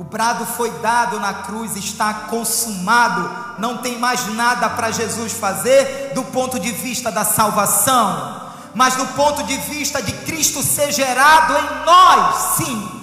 O 0.00 0.04
brado 0.04 0.46
foi 0.46 0.70
dado 0.78 1.20
na 1.20 1.42
cruz, 1.42 1.76
está 1.76 2.14
consumado, 2.30 3.60
não 3.60 3.76
tem 3.76 3.98
mais 3.98 4.26
nada 4.34 4.70
para 4.70 4.90
Jesus 4.90 5.34
fazer 5.34 6.14
do 6.14 6.24
ponto 6.24 6.58
de 6.58 6.72
vista 6.72 7.12
da 7.12 7.22
salvação, 7.22 8.50
mas 8.74 8.96
do 8.96 9.06
ponto 9.08 9.42
de 9.42 9.58
vista 9.58 10.02
de 10.02 10.10
Cristo 10.24 10.62
ser 10.62 10.90
gerado 10.90 11.52
em 11.52 11.84
nós, 11.84 12.34
sim. 12.56 13.02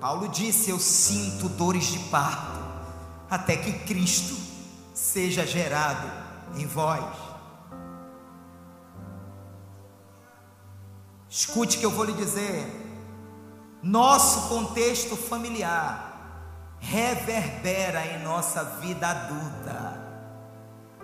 Paulo 0.00 0.28
disse: 0.28 0.70
Eu 0.70 0.78
sinto 0.78 1.48
dores 1.48 1.86
de 1.86 1.98
parto, 1.98 2.60
até 3.28 3.56
que 3.56 3.72
Cristo 3.72 4.36
seja 4.94 5.44
gerado 5.44 6.08
em 6.54 6.64
vós. 6.64 7.04
Escute 11.28 11.76
o 11.76 11.80
que 11.80 11.86
eu 11.86 11.90
vou 11.90 12.04
lhe 12.04 12.12
dizer. 12.12 12.77
Nosso 13.82 14.48
contexto 14.48 15.16
familiar 15.16 16.08
reverbera 16.80 18.06
em 18.06 18.22
nossa 18.22 18.64
vida 18.64 19.08
adulta, 19.08 20.00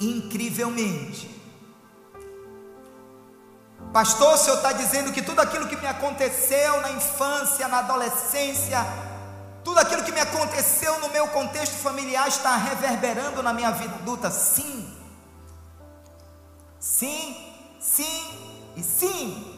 incrivelmente. 0.01 1.35
Pastor, 3.93 4.35
o 4.35 4.37
senhor 4.37 4.57
está 4.57 4.73
dizendo 4.73 5.13
que 5.13 5.23
tudo 5.23 5.41
aquilo 5.41 5.69
que 5.69 5.77
me 5.77 5.87
aconteceu 5.87 6.81
na 6.81 6.91
infância, 6.91 7.69
na 7.69 7.79
adolescência, 7.79 8.85
tudo 9.63 9.79
aquilo 9.79 10.03
que 10.03 10.13
me 10.13 10.21
aconteceu 10.21 10.99
no 11.01 11.11
meu 11.11 11.29
contexto 11.29 11.77
familiar 11.77 12.27
está 12.27 12.57
reverberando 12.57 13.43
na 13.43 13.53
minha 13.53 13.71
vida 13.71 13.95
adulta? 13.95 14.31
Sim. 14.31 14.93
Sim, 16.79 17.37
sim 17.81 18.73
e 18.77 18.83
sim. 18.83 19.54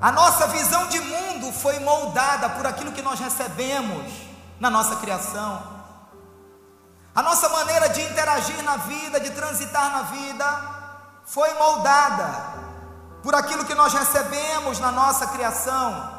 A 0.00 0.12
nossa 0.12 0.46
visão 0.48 0.86
de 0.88 1.00
mundo 1.00 1.52
foi 1.52 1.78
moldada 1.78 2.50
por 2.50 2.66
aquilo 2.66 2.92
que 2.92 3.02
nós 3.02 3.18
recebemos 3.18 4.12
na 4.60 4.70
nossa 4.70 4.96
criação. 4.96 5.62
A 7.14 7.22
nossa 7.22 7.48
maneira 7.48 7.88
de 7.88 8.02
interagir 8.02 8.62
na 8.62 8.76
vida, 8.76 9.18
de 9.18 9.30
transitar 9.30 9.90
na 9.90 10.02
vida, 10.02 10.76
foi 11.24 11.52
moldada 11.54 12.28
por 13.22 13.34
aquilo 13.34 13.64
que 13.64 13.74
nós 13.74 13.94
recebemos 13.94 14.78
na 14.78 14.92
nossa 14.92 15.26
criação. 15.28 16.14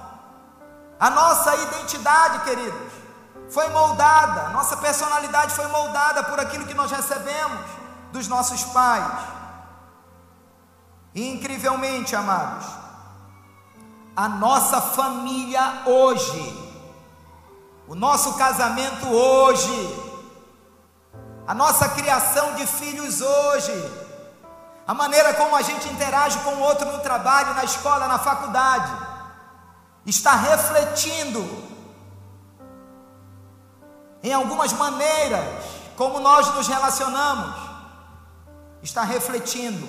A 0.99 1.09
nossa 1.11 1.55
identidade, 1.55 2.39
queridos, 2.39 2.91
foi 3.51 3.69
moldada, 3.69 4.49
nossa 4.49 4.75
personalidade 4.77 5.53
foi 5.53 5.67
moldada 5.67 6.23
por 6.23 6.39
aquilo 6.39 6.65
que 6.65 6.73
nós 6.73 6.91
recebemos 6.91 7.61
dos 8.11 8.27
nossos 8.27 8.63
pais. 8.63 9.21
E 11.13 11.31
incrivelmente, 11.31 12.15
amados, 12.15 12.65
a 14.17 14.27
nossa 14.27 14.81
família 14.81 15.83
hoje, 15.85 16.73
o 17.87 17.93
nosso 17.93 18.33
casamento 18.33 19.05
hoje, 19.05 20.17
a 21.45 21.53
nossa 21.53 21.87
criação 21.89 22.55
de 22.55 22.65
filhos 22.65 23.21
hoje, 23.21 24.07
a 24.87 24.93
maneira 24.95 25.35
como 25.35 25.55
a 25.55 25.61
gente 25.61 25.87
interage 25.89 26.39
com 26.39 26.49
o 26.49 26.61
outro 26.61 26.91
no 26.91 26.99
trabalho, 26.99 27.53
na 27.53 27.63
escola, 27.63 28.07
na 28.07 28.17
faculdade, 28.17 28.91
está 30.03 30.33
refletindo 30.33 31.47
em 34.23 34.33
algumas 34.33 34.73
maneiras 34.73 35.45
como 35.95 36.19
nós 36.19 36.55
nos 36.55 36.67
relacionamos, 36.67 37.55
está 38.81 39.03
refletindo 39.03 39.87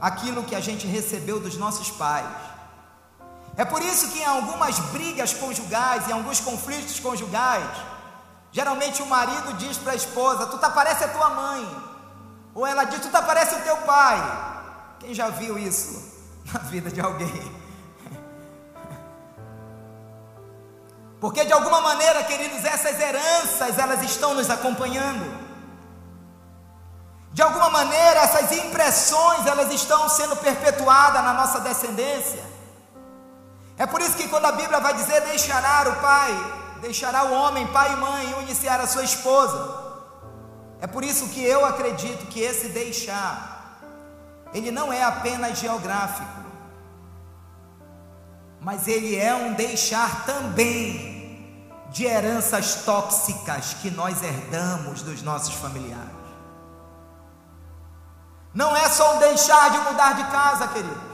aquilo 0.00 0.44
que 0.44 0.54
a 0.54 0.60
gente 0.60 0.86
recebeu 0.86 1.40
dos 1.40 1.56
nossos 1.56 1.90
pais. 1.90 2.47
É 3.58 3.64
por 3.64 3.82
isso 3.82 4.10
que 4.10 4.20
em 4.20 4.24
algumas 4.24 4.78
brigas 4.90 5.34
conjugais, 5.34 6.08
em 6.08 6.12
alguns 6.12 6.38
conflitos 6.38 7.00
conjugais, 7.00 7.66
geralmente 8.52 9.02
o 9.02 9.06
marido 9.06 9.54
diz 9.54 9.76
para 9.76 9.94
a 9.94 9.96
esposa: 9.96 10.46
Tu 10.46 10.56
tá 10.58 10.70
parece 10.70 11.02
a 11.02 11.08
tua 11.08 11.30
mãe. 11.30 11.68
Ou 12.54 12.64
ela 12.64 12.84
diz: 12.84 13.00
Tu 13.00 13.08
tá 13.08 13.20
parece 13.20 13.56
o 13.56 13.62
teu 13.62 13.76
pai. 13.78 14.16
Quem 15.00 15.12
já 15.12 15.28
viu 15.28 15.58
isso 15.58 16.00
na 16.54 16.60
vida 16.60 16.88
de 16.88 17.00
alguém? 17.00 17.52
Porque 21.20 21.44
de 21.44 21.52
alguma 21.52 21.80
maneira, 21.80 22.22
queridos, 22.22 22.64
essas 22.64 23.00
heranças 23.00 23.76
elas 23.76 24.04
estão 24.04 24.34
nos 24.34 24.48
acompanhando. 24.50 25.36
De 27.32 27.42
alguma 27.42 27.70
maneira, 27.70 28.20
essas 28.20 28.52
impressões 28.52 29.48
elas 29.48 29.72
estão 29.72 30.08
sendo 30.08 30.36
perpetuadas 30.36 31.24
na 31.24 31.34
nossa 31.34 31.58
descendência. 31.58 32.56
É 33.78 33.86
por 33.86 34.00
isso 34.00 34.16
que 34.16 34.28
quando 34.28 34.46
a 34.46 34.52
Bíblia 34.52 34.80
vai 34.80 34.92
dizer 34.94 35.20
deixará 35.22 35.88
o 35.88 35.96
pai, 36.00 36.32
deixará 36.80 37.24
o 37.24 37.32
homem, 37.32 37.66
pai 37.68 37.92
e 37.92 37.96
mãe, 37.96 38.26
e 38.26 38.42
iniciar 38.42 38.80
a 38.80 38.86
sua 38.88 39.04
esposa. 39.04 39.86
É 40.80 40.86
por 40.86 41.04
isso 41.04 41.28
que 41.28 41.44
eu 41.44 41.64
acredito 41.64 42.26
que 42.26 42.40
esse 42.40 42.68
deixar, 42.68 43.78
ele 44.52 44.72
não 44.72 44.92
é 44.92 45.02
apenas 45.04 45.58
geográfico, 45.58 46.38
mas 48.60 48.88
ele 48.88 49.16
é 49.16 49.32
um 49.34 49.52
deixar 49.54 50.24
também 50.24 51.16
de 51.90 52.04
heranças 52.04 52.82
tóxicas 52.84 53.74
que 53.74 53.90
nós 53.90 54.22
herdamos 54.22 55.02
dos 55.02 55.22
nossos 55.22 55.54
familiares. 55.54 56.18
Não 58.52 58.76
é 58.76 58.88
só 58.88 59.16
um 59.16 59.18
deixar 59.20 59.70
de 59.70 59.78
mudar 59.78 60.14
de 60.14 60.24
casa, 60.24 60.68
queridos, 60.68 61.07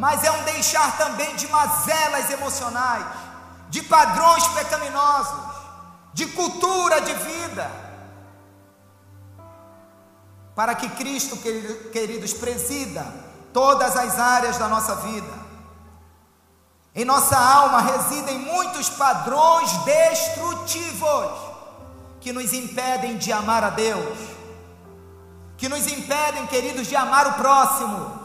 mas 0.00 0.24
é 0.24 0.30
um 0.30 0.44
deixar 0.44 0.96
também 0.96 1.36
de 1.36 1.46
mazelas 1.48 2.30
emocionais, 2.30 3.04
de 3.68 3.82
padrões 3.82 4.48
pecaminosos 4.48 5.50
de 6.14 6.26
cultura 6.26 7.02
de 7.02 7.12
vida, 7.12 7.70
para 10.54 10.74
que 10.74 10.88
Cristo, 10.88 11.36
queridos, 11.92 12.32
presida 12.32 13.06
todas 13.52 13.94
as 13.94 14.18
áreas 14.18 14.56
da 14.56 14.68
nossa 14.68 14.96
vida. 14.96 15.38
Em 16.94 17.04
nossa 17.04 17.38
alma 17.38 17.80
residem 17.80 18.38
muitos 18.38 18.88
padrões 18.88 19.70
destrutivos 19.84 21.30
que 22.20 22.32
nos 22.32 22.52
impedem 22.54 23.18
de 23.18 23.30
amar 23.32 23.62
a 23.62 23.70
Deus, 23.70 24.18
que 25.58 25.68
nos 25.68 25.86
impedem, 25.86 26.46
queridos, 26.46 26.88
de 26.88 26.96
amar 26.96 27.26
o 27.28 27.34
próximo 27.34 28.19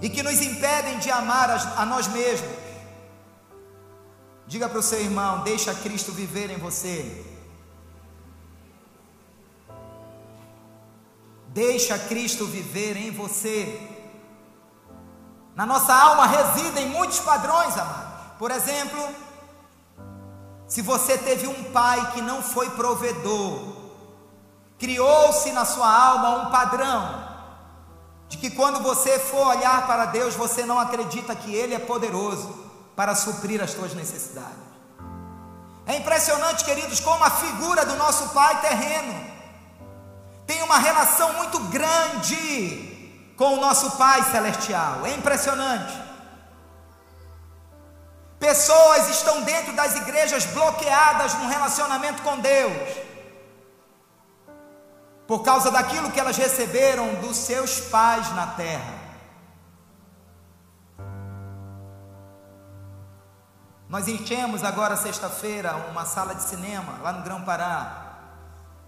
e 0.00 0.08
que 0.08 0.22
nos 0.22 0.40
impedem 0.40 0.98
de 0.98 1.10
amar 1.10 1.50
a, 1.50 1.82
a 1.82 1.86
nós 1.86 2.06
mesmos. 2.08 2.50
Diga 4.46 4.68
para 4.68 4.78
o 4.78 4.82
seu 4.82 5.00
irmão: 5.00 5.42
deixa 5.42 5.74
Cristo 5.74 6.12
viver 6.12 6.50
em 6.50 6.58
você. 6.58 7.24
Deixa 11.48 11.98
Cristo 11.98 12.46
viver 12.46 12.96
em 12.96 13.10
você. 13.10 13.80
Na 15.54 15.66
nossa 15.66 15.92
alma 15.92 16.26
residem 16.26 16.88
muitos 16.88 17.18
padrões, 17.18 17.76
amados. 17.76 18.08
Por 18.38 18.52
exemplo, 18.52 19.08
se 20.68 20.80
você 20.82 21.18
teve 21.18 21.48
um 21.48 21.64
pai 21.72 22.12
que 22.12 22.22
não 22.22 22.40
foi 22.42 22.70
provedor, 22.70 23.76
criou-se 24.78 25.50
na 25.50 25.64
sua 25.64 25.92
alma 25.92 26.46
um 26.46 26.50
padrão 26.50 27.27
de 28.28 28.36
que 28.36 28.50
quando 28.50 28.82
você 28.82 29.18
for 29.18 29.46
olhar 29.46 29.86
para 29.86 30.06
Deus, 30.06 30.34
você 30.34 30.64
não 30.64 30.78
acredita 30.78 31.34
que 31.34 31.54
Ele 31.54 31.74
é 31.74 31.78
poderoso 31.78 32.66
para 32.94 33.14
suprir 33.14 33.62
as 33.62 33.72
tuas 33.72 33.94
necessidades. 33.94 34.68
É 35.86 35.96
impressionante, 35.96 36.64
queridos, 36.64 37.00
como 37.00 37.24
a 37.24 37.30
figura 37.30 37.86
do 37.86 37.96
nosso 37.96 38.28
Pai 38.30 38.60
terreno 38.60 39.28
tem 40.46 40.62
uma 40.62 40.78
relação 40.78 41.34
muito 41.34 41.58
grande 41.64 43.32
com 43.36 43.54
o 43.54 43.60
nosso 43.60 43.92
Pai 43.92 44.22
celestial. 44.24 45.06
É 45.06 45.14
impressionante. 45.14 45.94
Pessoas 48.38 49.08
estão 49.10 49.42
dentro 49.42 49.72
das 49.74 49.96
igrejas 49.96 50.44
bloqueadas 50.46 51.34
no 51.34 51.48
relacionamento 51.48 52.22
com 52.22 52.38
Deus, 52.38 52.96
por 55.28 55.42
causa 55.42 55.70
daquilo 55.70 56.10
que 56.10 56.18
elas 56.18 56.38
receberam 56.38 57.16
dos 57.16 57.36
seus 57.36 57.80
pais 57.80 58.34
na 58.34 58.46
terra. 58.46 58.94
Nós 63.90 64.08
enchemos 64.08 64.64
agora 64.64 64.96
sexta-feira 64.96 65.76
uma 65.90 66.06
sala 66.06 66.34
de 66.34 66.42
cinema 66.44 66.98
lá 67.02 67.12
no 67.12 67.22
Grão 67.22 67.42
Pará. 67.42 68.06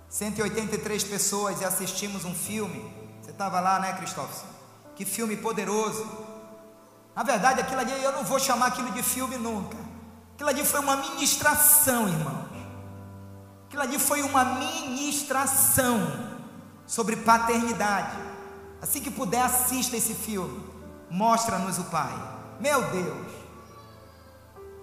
183 0.08 1.04
pessoas 1.04 1.60
e 1.60 1.64
assistimos 1.64 2.24
um 2.24 2.34
filme. 2.34 2.90
Você 3.20 3.32
estava 3.32 3.60
lá, 3.60 3.78
né, 3.78 3.92
Cristóvão? 3.92 4.30
Que 4.96 5.04
filme 5.04 5.36
poderoso. 5.36 6.06
Na 7.14 7.22
verdade, 7.22 7.60
aquilo 7.60 7.80
ali 7.80 8.02
eu 8.02 8.12
não 8.12 8.24
vou 8.24 8.38
chamar 8.38 8.68
aquilo 8.68 8.90
de 8.92 9.02
filme 9.02 9.36
nunca. 9.36 9.76
Aquilo 10.34 10.48
ali 10.48 10.64
foi 10.64 10.80
uma 10.80 10.96
ministração, 10.96 12.08
irmãos. 12.08 12.48
Aquilo 13.66 13.82
ali 13.82 13.98
foi 13.98 14.22
uma 14.22 14.44
ministração 14.44 16.29
sobre 16.90 17.14
paternidade. 17.14 18.18
Assim 18.82 19.00
que 19.00 19.12
puder, 19.12 19.42
assista 19.42 19.96
esse 19.96 20.12
filme. 20.12 20.60
Mostra-nos 21.08 21.78
o 21.78 21.84
Pai. 21.84 22.12
Meu 22.58 22.82
Deus. 22.90 23.28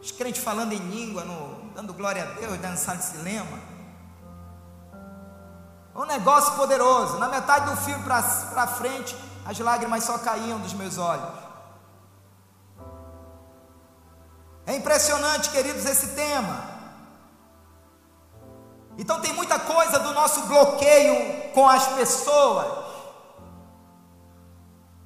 Os 0.01 0.11
crentes 0.13 0.41
falando 0.41 0.71
em 0.71 0.77
língua, 0.77 1.25
no, 1.25 1.69
dando 1.75 1.93
glória 1.93 2.23
a 2.23 2.39
Deus, 2.39 2.57
dançando 2.59 3.01
cinema. 3.01 3.59
Um 5.93 6.05
negócio 6.05 6.53
poderoso. 6.53 7.17
Na 7.17 7.27
metade 7.27 7.69
do 7.69 7.75
filme 7.75 8.01
para 8.05 8.67
frente, 8.67 9.13
as 9.45 9.59
lágrimas 9.59 10.05
só 10.05 10.17
caíam 10.17 10.61
dos 10.61 10.71
meus 10.73 10.97
olhos. 10.97 11.33
É 14.65 14.77
impressionante, 14.77 15.49
queridos, 15.49 15.83
esse 15.83 16.15
tema. 16.15 16.76
Então 18.97 19.21
tem 19.21 19.33
muita 19.33 19.59
coisa 19.59 19.99
do 19.99 20.13
nosso 20.13 20.41
bloqueio 20.43 21.51
com 21.53 21.69
as 21.69 21.85
pessoas 21.87 22.87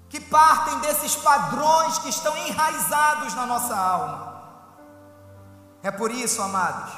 que 0.07 0.19
partem 0.19 0.79
desses 0.79 1.15
padrões 1.15 1.99
que 1.99 2.09
estão 2.09 2.35
enraizados 2.45 3.33
na 3.33 3.45
nossa 3.45 3.75
alma. 3.75 4.31
É 5.83 5.89
por 5.89 6.11
isso, 6.11 6.41
amados, 6.41 6.91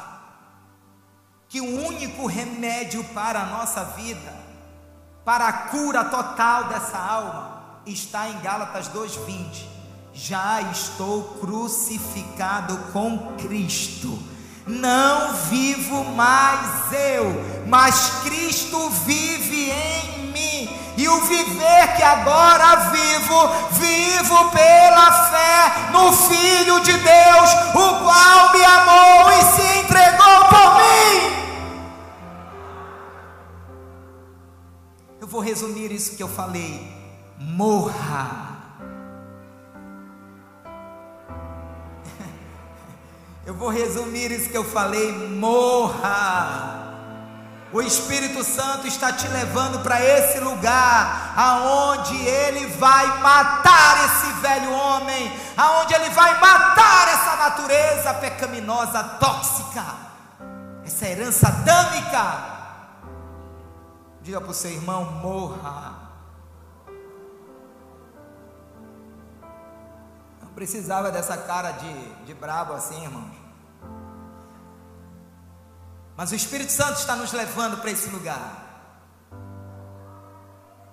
que 1.47 1.61
o 1.61 1.85
único 1.85 2.25
remédio 2.25 3.03
para 3.05 3.41
a 3.41 3.45
nossa 3.45 3.83
vida, 3.83 4.33
para 5.23 5.47
a 5.47 5.53
cura 5.53 6.05
total 6.05 6.65
dessa 6.65 6.97
alma, 6.97 7.61
está 7.85 8.27
em 8.27 8.39
Gálatas 8.41 8.87
2:20. 8.87 9.69
Já 10.13 10.61
estou 10.61 11.23
crucificado 11.39 12.77
com 12.91 13.35
Cristo. 13.37 14.32
Não 14.65 15.33
vivo 15.49 16.05
mais 16.15 16.91
eu, 16.91 17.25
mas 17.67 18.21
Cristo 18.23 18.89
vive 19.05 19.71
em 19.71 20.31
mim 20.31 20.69
e 20.95 21.07
o 21.07 21.21
viver 21.21 21.95
que 21.95 22.03
agora 22.03 22.91
vivo, 22.91 23.49
vivo 23.71 24.51
pela 24.51 25.11
fé 25.29 25.91
no 25.91 26.13
Filho 26.13 26.79
de 26.81 26.93
Deus, 26.93 27.53
o 27.73 28.03
qual 28.03 28.53
me 28.53 28.63
amou 28.63 29.31
e 29.31 29.41
se 29.41 29.79
entregou 29.79 30.45
por 30.49 30.75
mim. 30.77 31.43
Eu 35.19 35.27
vou 35.27 35.41
resumir 35.41 35.91
isso 35.91 36.15
que 36.15 36.23
eu 36.23 36.29
falei: 36.29 36.89
morra. 37.37 38.42
Eu 43.45 43.53
vou 43.53 43.69
resumir 43.69 44.31
isso 44.31 44.49
que 44.49 44.57
eu 44.57 44.63
falei: 44.63 45.11
morra 45.11 46.79
O 47.73 47.81
Espírito 47.81 48.41
Santo 48.43 48.87
está 48.87 49.11
te 49.11 49.27
levando 49.27 49.83
para 49.83 50.01
esse 50.01 50.39
lugar, 50.39 51.33
aonde 51.35 52.15
ele 52.25 52.67
vai 52.67 53.05
matar 53.19 54.05
esse 54.05 54.31
velho 54.41 54.71
homem, 54.71 55.31
aonde 55.57 55.93
ele 55.93 56.09
vai 56.11 56.39
matar 56.39 57.07
essa 57.09 57.35
natureza 57.35 58.13
pecaminosa, 58.15 59.03
tóxica, 59.19 59.83
essa 60.85 61.05
herança 61.05 61.47
adâmica. 61.49 62.53
Diga 64.21 64.39
para 64.39 64.51
o 64.51 64.53
seu 64.53 64.71
irmão: 64.71 65.03
morra. 65.21 65.92
Precisava 70.63 71.11
dessa 71.11 71.35
cara 71.35 71.71
de, 71.71 72.15
de 72.23 72.33
brabo 72.33 72.71
assim, 72.71 73.03
irmãos. 73.03 73.35
Mas 76.15 76.31
o 76.31 76.35
Espírito 76.35 76.71
Santo 76.71 76.99
está 76.99 77.17
nos 77.17 77.33
levando 77.33 77.81
para 77.81 77.91
esse 77.91 78.09
lugar. 78.09 78.63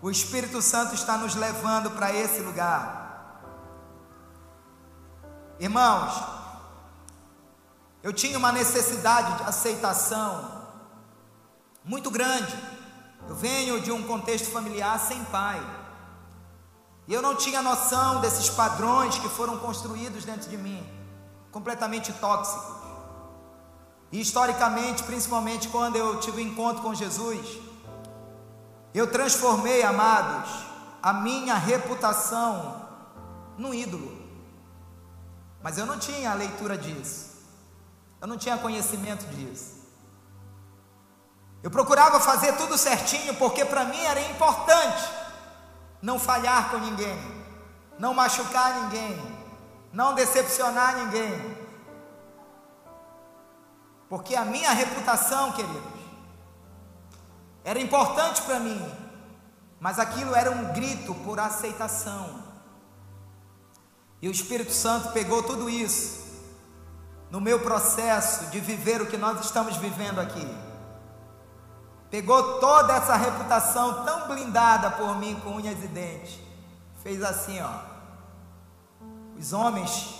O 0.03 0.11
Espírito 0.11 0.61
Santo 0.61 0.97
está 0.97 1.17
nos 1.17 1.37
levando 1.37 1.93
para 1.93 2.13
esse 2.13 2.41
lugar. 2.41 3.41
Irmãos, 5.61 6.21
eu 8.03 8.13
tinha 8.13 8.37
uma 8.37 8.51
necessidade 8.51 9.37
de 9.37 9.43
aceitação 9.45 10.67
muito 11.85 12.11
grande. 12.11 12.53
Eu 13.29 13.37
venho 13.37 13.81
de 13.81 13.93
um 13.93 14.03
contexto 14.03 14.51
familiar 14.51 14.99
sem 14.99 15.23
pai. 15.27 15.61
E 17.07 17.15
eu 17.15 17.23
não 17.23 17.35
tinha 17.35 17.63
noção 17.63 18.21
desses 18.21 18.49
padrões 18.49 19.19
que 19.19 19.29
foram 19.29 19.59
construídos 19.59 20.25
dentro 20.25 20.49
de 20.49 20.57
mim, 20.57 20.87
completamente 21.51 22.13
tóxicos. 22.13 22.81
E 24.13 24.21
historicamente, 24.21 25.03
principalmente 25.05 25.69
quando 25.69 25.97
eu 25.97 26.19
tive 26.21 26.43
um 26.43 26.47
encontro 26.47 26.83
com 26.83 26.95
Jesus, 26.95 27.59
eu 28.93 29.11
transformei, 29.11 29.83
amados, 29.83 30.51
a 31.03 31.13
minha 31.13 31.55
reputação 31.55 32.89
num 33.57 33.73
ídolo. 33.73 34.21
Mas 35.63 35.79
eu 35.79 35.87
não 35.87 35.99
tinha 35.99 36.31
a 36.31 36.35
leitura 36.35 36.77
disso. 36.77 37.31
Eu 38.21 38.27
não 38.27 38.37
tinha 38.37 38.59
conhecimento 38.59 39.25
disso. 39.35 39.81
Eu 41.63 41.71
procurava 41.71 42.19
fazer 42.19 42.57
tudo 42.57 42.77
certinho 42.79 43.35
porque 43.35 43.65
para 43.65 43.85
mim 43.85 44.01
era 44.01 44.21
importante 44.21 45.20
não 46.03 46.19
falhar 46.19 46.71
com 46.71 46.79
ninguém, 46.79 47.19
não 47.99 48.15
machucar 48.15 48.83
ninguém, 48.83 49.19
não 49.93 50.15
decepcionar 50.15 50.97
ninguém. 50.97 51.59
Porque 54.09 54.35
a 54.35 54.45
minha 54.45 54.73
reputação, 54.73 55.53
queridos, 55.53 56.01
era 57.63 57.79
importante 57.79 58.43
para 58.43 58.59
mim, 58.59 58.81
mas 59.79 59.99
aquilo 59.99 60.35
era 60.35 60.51
um 60.51 60.73
grito 60.73 61.15
por 61.15 61.39
aceitação. 61.39 62.43
E 64.23 64.29
o 64.29 64.33
Espírito 64.33 64.73
Santo 64.73 65.13
pegou 65.13 65.43
tudo 65.43 65.71
isso 65.71 66.21
no 67.31 67.41
meu 67.41 67.61
processo 67.61 68.47
de 68.47 68.59
viver 68.59 69.01
o 69.01 69.07
que 69.07 69.17
nós 69.17 69.41
estamos 69.45 69.77
vivendo 69.77 70.19
aqui. 70.19 70.47
Pegou 72.11 72.59
toda 72.59 72.95
essa 72.95 73.15
reputação 73.17 74.05
tão 74.05 74.27
blindada 74.27 74.91
por 74.91 75.17
mim 75.17 75.39
com 75.45 75.51
unhas 75.51 75.83
e 75.85 75.87
dentes. 75.87 76.41
Fez 77.03 77.23
assim, 77.23 77.61
ó. 77.61 77.91
Os 79.39 79.53
homens 79.53 80.17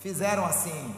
fizeram 0.00 0.44
assim. 0.44 0.96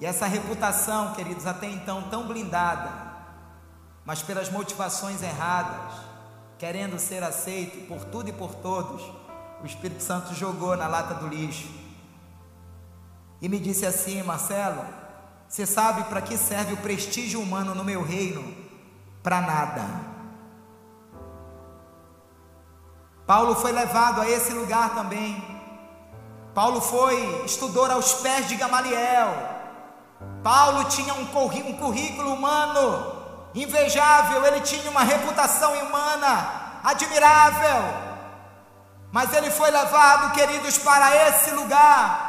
E 0.00 0.06
essa 0.06 0.26
reputação, 0.26 1.14
queridos, 1.14 1.46
até 1.46 1.66
então 1.66 2.02
tão 2.10 2.28
blindada, 2.28 2.92
mas 4.04 4.22
pelas 4.22 4.50
motivações 4.50 5.22
erradas, 5.22 5.94
querendo 6.58 6.98
ser 6.98 7.24
aceito 7.24 7.88
por 7.88 8.04
tudo 8.04 8.28
e 8.28 8.32
por 8.32 8.54
todos, 8.54 9.02
o 9.62 9.66
Espírito 9.66 10.02
Santo 10.02 10.34
jogou 10.34 10.76
na 10.76 10.86
lata 10.86 11.14
do 11.14 11.26
lixo. 11.26 11.68
E 13.40 13.48
me 13.48 13.58
disse 13.58 13.86
assim: 13.86 14.22
Marcelo, 14.22 14.84
você 15.48 15.64
sabe 15.64 16.04
para 16.04 16.20
que 16.20 16.36
serve 16.36 16.74
o 16.74 16.76
prestígio 16.78 17.40
humano 17.40 17.74
no 17.74 17.82
meu 17.82 18.02
reino? 18.02 18.54
Para 19.22 19.40
nada. 19.40 19.82
Paulo 23.26 23.54
foi 23.54 23.72
levado 23.72 24.20
a 24.20 24.28
esse 24.28 24.52
lugar 24.52 24.94
também. 24.94 25.42
Paulo 26.54 26.80
foi, 26.80 27.44
estudou 27.44 27.90
aos 27.90 28.14
pés 28.14 28.46
de 28.48 28.56
Gamaliel. 28.56 29.34
Paulo 30.42 30.84
tinha 30.84 31.14
um 31.14 31.26
currículo 31.26 32.34
humano 32.34 33.16
invejável, 33.54 34.44
ele 34.44 34.60
tinha 34.60 34.90
uma 34.90 35.02
reputação 35.02 35.72
humana 35.84 36.80
admirável, 36.84 37.82
mas 39.10 39.32
ele 39.32 39.50
foi 39.50 39.70
levado, 39.70 40.32
queridos, 40.34 40.78
para 40.78 41.28
esse 41.28 41.50
lugar. 41.52 42.27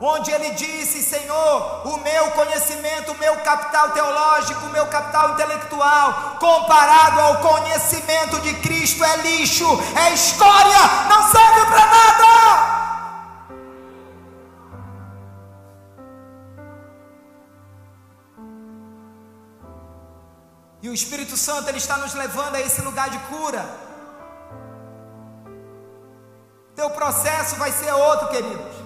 Onde 0.00 0.30
ele 0.30 0.50
disse: 0.50 1.02
Senhor, 1.02 1.86
o 1.86 1.96
meu 1.98 2.30
conhecimento, 2.32 3.12
o 3.12 3.18
meu 3.18 3.36
capital 3.40 3.90
teológico, 3.92 4.66
o 4.66 4.70
meu 4.70 4.86
capital 4.86 5.30
intelectual, 5.30 6.36
comparado 6.40 7.20
ao 7.20 7.36
conhecimento 7.38 8.40
de 8.40 8.54
Cristo, 8.54 9.04
é 9.04 9.16
lixo, 9.18 9.66
é 9.96 10.12
história, 10.12 10.78
não 11.08 11.22
serve 11.30 11.66
para 11.66 11.86
nada. 11.86 12.84
E 20.82 20.88
o 20.88 20.92
Espírito 20.92 21.34
Santo 21.34 21.68
ele 21.68 21.78
está 21.78 21.96
nos 21.96 22.12
levando 22.12 22.56
a 22.56 22.60
esse 22.60 22.82
lugar 22.82 23.08
de 23.08 23.18
cura. 23.20 23.64
Teu 26.74 26.90
processo 26.90 27.56
vai 27.56 27.72
ser 27.72 27.90
outro, 27.92 28.28
queridos. 28.28 28.83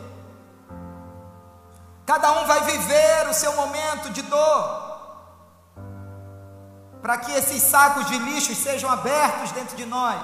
Cada 2.09 2.33
um 2.33 2.47
vai 2.47 2.61
viver 2.62 3.29
o 3.29 3.35
seu 3.35 3.53
momento 3.53 4.09
de 4.09 4.23
dor. 4.23 4.64
Para 7.03 7.18
que 7.18 7.31
esses 7.33 7.62
sacos 7.62 8.07
de 8.07 8.16
lixo 8.18 8.55
sejam 8.55 8.90
abertos 8.90 9.53
dentro 9.53 9.77
de 9.77 9.85
nós. 9.85 10.18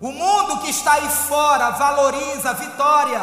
O 0.00 0.12
mundo 0.12 0.60
que 0.60 0.70
está 0.70 0.92
aí 0.92 1.08
fora 1.08 1.70
valoriza 1.70 2.50
a 2.50 2.52
vitória. 2.52 3.22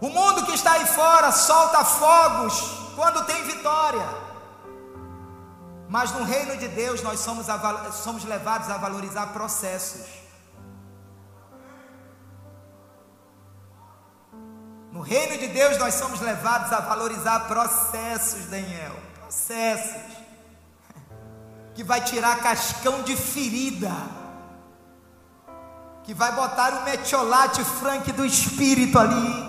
O 0.00 0.08
mundo 0.08 0.44
que 0.46 0.54
está 0.54 0.72
aí 0.72 0.84
fora 0.84 1.30
solta 1.30 1.84
fogos 1.84 2.56
quando 2.96 3.24
tem 3.26 3.40
vitória. 3.44 4.08
Mas 5.88 6.10
no 6.10 6.24
reino 6.24 6.56
de 6.56 6.66
Deus 6.66 7.02
nós 7.02 7.20
somos, 7.20 7.46
somos 7.92 8.24
levados 8.24 8.68
a 8.68 8.78
valorizar 8.78 9.28
processos. 9.28 10.27
No 14.92 15.00
reino 15.00 15.38
de 15.38 15.48
Deus 15.48 15.76
nós 15.78 15.94
somos 15.94 16.20
levados 16.20 16.72
a 16.72 16.80
valorizar 16.80 17.40
processos, 17.40 18.46
Daniel. 18.46 18.96
Processos. 19.20 20.16
Que 21.74 21.84
vai 21.84 22.00
tirar 22.00 22.42
cascão 22.42 23.02
de 23.02 23.14
ferida. 23.16 23.92
Que 26.04 26.14
vai 26.14 26.32
botar 26.32 26.72
o 26.72 26.84
metiolate 26.84 27.62
frank 27.62 28.10
do 28.12 28.24
espírito 28.24 28.98
ali. 28.98 29.48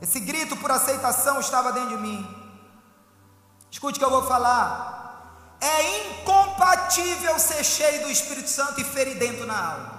Esse 0.00 0.18
grito 0.18 0.56
por 0.56 0.70
aceitação 0.70 1.38
estava 1.38 1.72
dentro 1.72 1.90
de 1.90 1.98
mim. 1.98 2.42
Escute 3.70 3.96
o 3.96 4.00
que 4.00 4.04
eu 4.04 4.10
vou 4.10 4.26
falar. 4.26 5.56
É 5.60 6.10
incompatível 6.10 7.38
ser 7.38 7.62
cheio 7.62 8.02
do 8.02 8.10
Espírito 8.10 8.50
Santo 8.50 8.80
e 8.80 8.84
feridento 8.84 9.46
na 9.46 9.56
alma. 9.56 9.91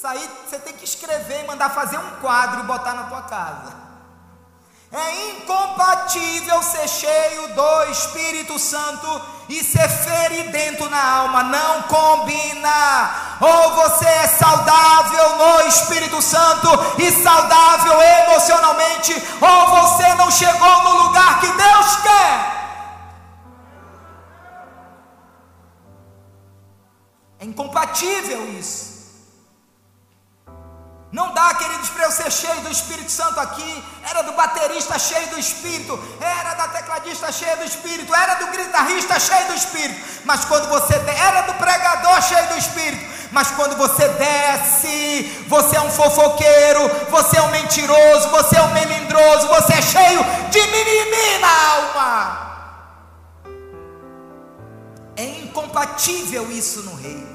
Isso 0.00 0.06
aí 0.06 0.30
você 0.48 0.58
tem 0.58 0.72
que 0.72 0.84
escrever 0.86 1.44
e 1.44 1.46
mandar 1.46 1.68
fazer 1.68 1.98
um 1.98 2.10
quadro 2.22 2.60
e 2.60 2.62
botar 2.62 2.94
na 2.94 3.02
tua 3.02 3.20
casa. 3.20 3.74
É 4.90 5.32
incompatível 5.32 6.62
ser 6.62 6.88
cheio 6.88 7.48
do 7.48 7.84
Espírito 7.90 8.58
Santo 8.58 9.06
e 9.50 9.62
ser 9.62 9.86
feridento 9.90 10.88
na 10.88 11.16
alma. 11.16 11.42
Não 11.42 11.82
combina. 11.82 13.36
Ou 13.42 13.74
você 13.74 14.06
é 14.06 14.26
saudável 14.26 15.36
no 15.36 15.68
Espírito 15.68 16.22
Santo 16.22 16.70
e 16.98 17.12
saudável 17.22 18.00
emocionalmente, 18.00 19.12
ou 19.38 19.68
você 19.82 20.14
não 20.14 20.30
chegou 20.30 20.82
no 20.82 21.02
lugar 21.02 21.40
que 21.40 21.46
Deus 21.52 21.96
quer. 21.96 22.60
É 27.38 27.44
incompatível 27.44 28.48
isso. 28.58 28.99
Não 31.12 31.32
dá, 31.34 31.52
queridos, 31.54 31.88
para 31.88 32.04
eu 32.04 32.12
ser 32.12 32.30
cheio 32.30 32.60
do 32.60 32.70
Espírito 32.70 33.10
Santo 33.10 33.40
aqui. 33.40 33.84
Era 34.08 34.22
do 34.22 34.32
baterista 34.32 34.96
cheio 34.98 35.26
do 35.28 35.40
Espírito, 35.40 35.98
era 36.20 36.54
da 36.54 36.68
tecladista 36.68 37.32
cheio 37.32 37.56
do 37.56 37.64
Espírito, 37.64 38.14
era 38.14 38.34
do 38.34 38.46
guitarrista 38.46 39.18
cheio 39.18 39.48
do 39.48 39.54
Espírito. 39.54 40.00
Mas 40.24 40.44
quando 40.44 40.68
você 40.68 40.94
era 40.94 41.42
do 41.42 41.54
pregador 41.54 42.22
cheio 42.22 42.46
do 42.48 42.58
Espírito. 42.58 43.20
mas 43.32 43.50
quando 43.52 43.76
você 43.76 44.08
desce, 44.08 45.44
você 45.46 45.76
é 45.76 45.80
um 45.80 45.90
fofoqueiro, 45.90 46.88
você 47.10 47.38
é 47.38 47.42
um 47.42 47.50
mentiroso, 47.50 48.28
você 48.30 48.56
é 48.56 48.62
um 48.62 48.72
melindroso, 48.72 49.46
você 49.48 49.74
é 49.74 49.82
cheio 49.82 50.20
de 50.50 50.60
mimimi 50.60 51.38
na 51.40 51.70
alma. 51.70 52.50
É 55.16 55.24
incompatível 55.24 56.50
isso 56.50 56.82
no 56.82 56.96
reino. 56.96 57.29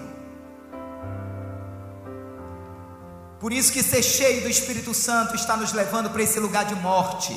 Por 3.46 3.54
isso 3.54 3.72
que 3.72 3.84
ser 3.84 4.02
cheio 4.02 4.42
do 4.42 4.50
Espírito 4.50 4.92
Santo 4.92 5.36
está 5.36 5.56
nos 5.56 5.72
levando 5.72 6.10
para 6.10 6.24
esse 6.24 6.40
lugar 6.40 6.66
de 6.66 6.74
morte. 6.74 7.32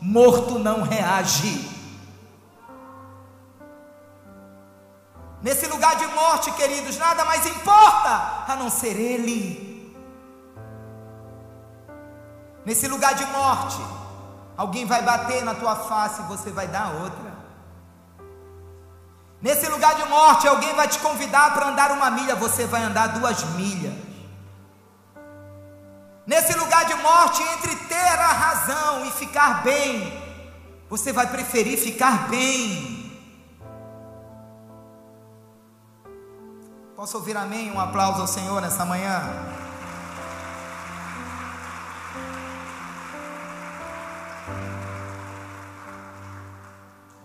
Morto 0.00 0.58
não 0.58 0.82
reage. 0.82 1.70
Nesse 5.40 5.68
lugar 5.68 5.94
de 5.94 6.06
morte, 6.08 6.50
queridos, 6.54 6.98
nada 6.98 7.24
mais 7.24 7.46
importa 7.46 8.44
a 8.48 8.56
não 8.58 8.68
ser 8.68 8.98
Ele. 8.98 9.96
Nesse 12.66 12.88
lugar 12.88 13.14
de 13.14 13.24
morte, 13.26 13.80
alguém 14.56 14.84
vai 14.84 15.00
bater 15.02 15.44
na 15.44 15.54
tua 15.54 15.76
face 15.76 16.22
e 16.22 16.24
você 16.24 16.50
vai 16.50 16.66
dar 16.66 16.92
outra. 16.92 17.32
Nesse 19.40 19.68
lugar 19.68 19.94
de 19.94 20.04
morte, 20.06 20.48
alguém 20.48 20.74
vai 20.74 20.88
te 20.88 20.98
convidar 20.98 21.54
para 21.54 21.68
andar 21.68 21.92
uma 21.92 22.10
milha, 22.10 22.34
você 22.34 22.66
vai 22.66 22.82
andar 22.82 23.16
duas 23.20 23.44
milhas. 23.54 24.01
Nesse 26.24 26.56
lugar 26.56 26.84
de 26.84 26.94
morte, 26.94 27.42
entre 27.42 27.74
ter 27.86 27.94
a 27.96 28.32
razão 28.32 29.04
e 29.06 29.10
ficar 29.10 29.62
bem, 29.64 30.22
você 30.88 31.12
vai 31.12 31.26
preferir 31.26 31.76
ficar 31.76 32.28
bem. 32.28 33.02
Posso 36.94 37.16
ouvir 37.16 37.36
amém? 37.36 37.72
Um 37.72 37.80
aplauso 37.80 38.20
ao 38.20 38.28
Senhor 38.28 38.60
nessa 38.60 38.84
manhã. 38.84 39.20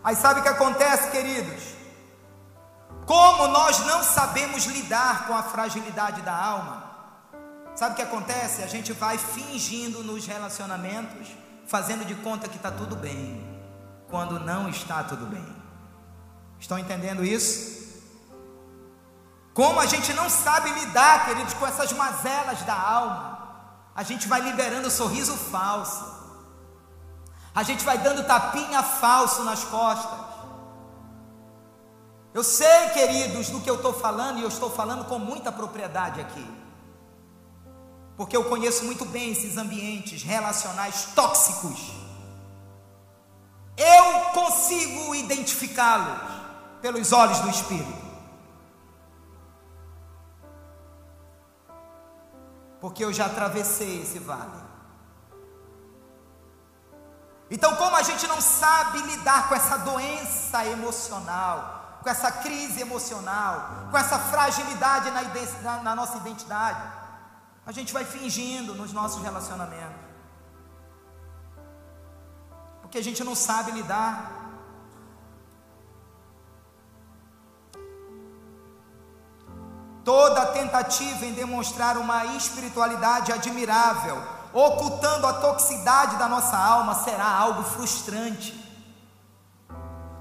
Aí 0.03 0.15
sabe 0.15 0.39
o 0.39 0.43
que 0.43 0.49
acontece, 0.49 1.11
queridos? 1.11 1.75
Como 3.05 3.47
nós 3.49 3.85
não 3.85 4.01
sabemos 4.01 4.65
lidar 4.65 5.27
com 5.27 5.35
a 5.35 5.43
fragilidade 5.43 6.21
da 6.23 6.33
alma, 6.33 6.86
Sabe 7.77 7.93
o 7.93 7.95
que 7.95 8.01
acontece? 8.01 8.63
A 8.63 8.67
gente 8.67 8.91
vai 8.91 9.19
fingindo 9.19 10.03
nos 10.03 10.25
relacionamentos, 10.25 11.27
fazendo 11.67 12.03
de 12.05 12.15
conta 12.15 12.47
que 12.47 12.57
está 12.57 12.71
tudo 12.71 12.95
bem, 12.95 13.47
quando 14.09 14.39
não 14.39 14.67
está 14.67 15.03
tudo 15.03 15.27
bem. 15.27 15.45
Estão 16.59 16.79
entendendo 16.79 17.23
isso? 17.23 18.01
Como 19.53 19.79
a 19.79 19.85
gente 19.85 20.11
não 20.13 20.27
sabe 20.27 20.71
lidar, 20.71 21.25
queridos, 21.25 21.53
com 21.53 21.67
essas 21.67 21.93
mazelas 21.93 22.63
da 22.63 22.73
alma, 22.73 23.37
a 23.95 24.01
gente 24.01 24.27
vai 24.27 24.41
liberando 24.41 24.89
sorriso 24.89 25.37
falso, 25.37 26.03
a 27.53 27.61
gente 27.61 27.85
vai 27.85 27.99
dando 27.99 28.25
tapinha 28.25 28.81
falso 28.81 29.43
nas 29.43 29.63
costas. 29.63 30.17
Eu 32.33 32.43
sei, 32.43 32.89
queridos, 32.89 33.51
do 33.51 33.61
que 33.61 33.69
eu 33.69 33.75
estou 33.75 33.93
falando, 33.93 34.39
e 34.39 34.41
eu 34.41 34.47
estou 34.47 34.71
falando 34.71 35.05
com 35.05 35.19
muita 35.19 35.51
propriedade 35.51 36.19
aqui 36.19 36.65
porque 38.17 38.35
eu 38.35 38.45
conheço 38.45 38.83
muito 38.83 39.05
bem 39.05 39.31
esses 39.31 39.57
ambientes 39.57 40.23
relacionais 40.23 41.09
tóxicos. 41.13 41.79
Eu 43.77 44.31
consigo 44.31 45.13
identificá-los 45.13 46.19
pelos 46.81 47.13
olhos 47.13 47.39
do 47.41 47.49
Espírito. 47.49 48.07
Porque 52.81 53.05
eu 53.05 53.13
já 53.13 53.27
atravessei 53.27 54.01
esse 54.01 54.17
vale. 54.17 54.65
Então, 57.51 57.75
como 57.75 57.95
a 57.95 58.01
gente 58.01 58.25
não 58.27 58.41
sabe 58.41 58.99
lidar 59.03 59.47
com 59.47 59.55
essa 59.55 59.77
doença 59.77 60.65
emocional, 60.65 61.99
com 62.01 62.09
essa 62.09 62.31
crise 62.31 62.81
emocional, 62.81 63.87
com 63.91 63.97
essa 63.97 64.17
fragilidade 64.17 65.11
na, 65.11 65.83
na, 65.83 65.95
nossa 65.95 66.17
identidade, 66.17 66.81
a 67.67 67.71
gente 67.73 67.91
vai 67.91 68.05
fingindo 68.05 68.73
nos 68.73 68.93
nossos 68.93 69.21
relacionamentos. 69.21 70.07
Porque 72.81 72.97
a 72.97 73.03
gente 73.03 73.21
não 73.25 73.35
sabe 73.35 73.71
lidar. 73.71 74.31
Toda 80.05 80.53
tentativa 80.53 81.25
em 81.25 81.33
demonstrar 81.33 81.97
uma 81.97 82.23
espiritualidade 82.37 83.33
admirável, 83.33 84.17
ocultando 84.53 85.27
a 85.27 85.33
toxicidade 85.33 86.15
da 86.15 86.29
nossa 86.29 86.57
alma, 86.57 86.95
será 87.03 87.29
algo 87.29 87.63
frustrante. 87.63 88.55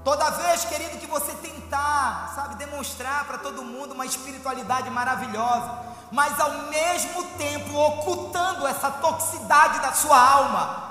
Toda 0.03 0.29
vez, 0.31 0.65
querido, 0.65 0.97
que 0.97 1.07
você 1.07 1.31
tentar, 1.35 2.33
sabe, 2.35 2.55
demonstrar 2.55 3.23
para 3.23 3.37
todo 3.37 3.63
mundo 3.63 3.93
uma 3.93 4.05
espiritualidade 4.05 4.89
maravilhosa, 4.89 5.86
mas 6.11 6.39
ao 6.39 6.51
mesmo 6.69 7.23
tempo 7.37 7.77
ocultando 7.77 8.65
essa 8.65 8.89
toxicidade 8.89 9.79
da 9.79 9.93
sua 9.93 10.17
alma, 10.17 10.87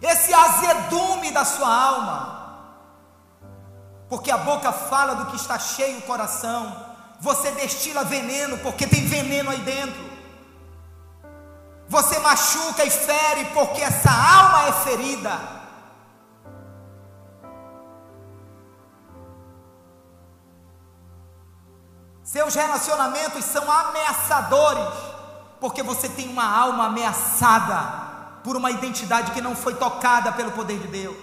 esse 0.00 0.34
azedume 0.34 1.30
da 1.30 1.44
sua 1.44 1.72
alma, 1.72 2.42
porque 4.08 4.30
a 4.30 4.38
boca 4.38 4.72
fala 4.72 5.14
do 5.14 5.26
que 5.26 5.36
está 5.36 5.58
cheio 5.58 5.98
o 5.98 6.02
coração, 6.02 6.76
você 7.20 7.52
destila 7.52 8.02
veneno, 8.04 8.58
porque 8.58 8.86
tem 8.86 9.06
veneno 9.06 9.50
aí 9.50 9.60
dentro. 9.60 10.12
Você 11.88 12.18
machuca 12.18 12.84
e 12.84 12.90
fere, 12.90 13.44
porque 13.54 13.80
essa 13.80 14.10
alma 14.10 14.68
é 14.68 14.72
ferida. 14.72 15.61
Seus 22.24 22.54
relacionamentos 22.54 23.44
são 23.44 23.70
ameaçadores, 23.70 24.94
porque 25.60 25.82
você 25.82 26.08
tem 26.08 26.28
uma 26.28 26.44
alma 26.44 26.86
ameaçada 26.86 28.02
por 28.44 28.56
uma 28.56 28.70
identidade 28.70 29.32
que 29.32 29.40
não 29.40 29.56
foi 29.56 29.74
tocada 29.74 30.32
pelo 30.32 30.52
poder 30.52 30.78
de 30.78 30.88
Deus. 30.88 31.16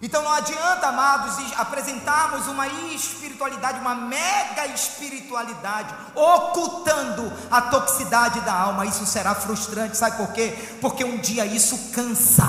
Então 0.00 0.22
não 0.22 0.32
adianta, 0.32 0.88
amados, 0.88 1.36
apresentarmos 1.56 2.46
uma 2.48 2.68
espiritualidade, 2.68 3.80
uma 3.80 3.94
mega 3.94 4.66
espiritualidade, 4.66 5.94
ocultando 6.14 7.32
a 7.50 7.62
toxicidade 7.62 8.40
da 8.40 8.52
alma. 8.52 8.84
Isso 8.84 9.06
será 9.06 9.34
frustrante, 9.34 9.96
sabe 9.96 10.18
por 10.18 10.34
quê? 10.34 10.76
Porque 10.82 11.02
um 11.02 11.16
dia 11.16 11.46
isso 11.46 11.92
cansa, 11.92 12.44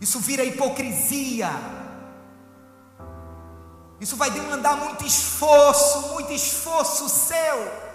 isso 0.00 0.18
vira 0.18 0.42
hipocrisia 0.44 1.50
isso 4.00 4.16
vai 4.16 4.30
demandar 4.30 4.76
muito 4.76 5.04
esforço, 5.04 6.08
muito 6.12 6.32
esforço 6.32 7.06
seu, 7.08 7.90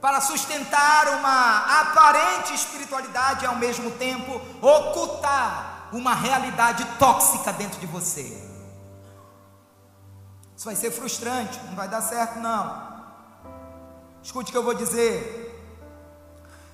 para 0.00 0.22
sustentar 0.22 1.08
uma 1.18 1.80
aparente 1.80 2.54
espiritualidade 2.54 3.44
e 3.44 3.46
ao 3.46 3.56
mesmo 3.56 3.90
tempo 3.92 4.40
ocultar 4.62 5.88
uma 5.92 6.14
realidade 6.14 6.84
tóxica 6.98 7.52
dentro 7.52 7.78
de 7.78 7.86
você. 7.86 8.42
Isso 10.56 10.64
vai 10.64 10.74
ser 10.74 10.90
frustrante, 10.90 11.60
não 11.66 11.74
vai 11.74 11.86
dar 11.86 12.00
certo, 12.00 12.38
não. 12.38 12.86
Escute 14.22 14.48
o 14.48 14.52
que 14.52 14.58
eu 14.58 14.64
vou 14.64 14.74
dizer. 14.74 15.44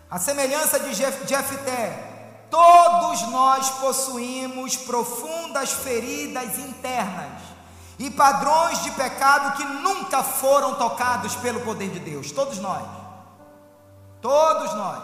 A 0.08 0.18
semelhança 0.18 0.78
de 0.78 0.94
Jefté, 0.94 2.11
Todos 2.52 3.22
nós 3.28 3.70
possuímos 3.70 4.76
profundas 4.76 5.72
feridas 5.72 6.58
internas 6.58 7.40
e 7.98 8.10
padrões 8.10 8.82
de 8.82 8.90
pecado 8.90 9.56
que 9.56 9.64
nunca 9.64 10.22
foram 10.22 10.74
tocados 10.74 11.34
pelo 11.36 11.62
poder 11.62 11.88
de 11.88 11.98
Deus. 11.98 12.30
Todos 12.30 12.58
nós. 12.58 12.86
Todos 14.20 14.74
nós. 14.74 15.02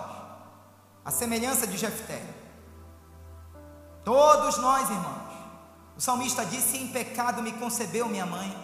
A 1.03 1.11
semelhança 1.11 1.66
de 1.66 1.78
Jefté. 1.78 2.22
Todos 4.05 4.59
nós, 4.59 4.90
irmãos. 4.90 5.32
O 5.96 6.03
salmista 6.03 6.44
disse: 6.44 6.76
Em 6.76 6.88
pecado 6.88 7.40
me 7.40 7.53
concebeu 7.53 8.09
minha 8.09 8.26
mãe. 8.26 8.55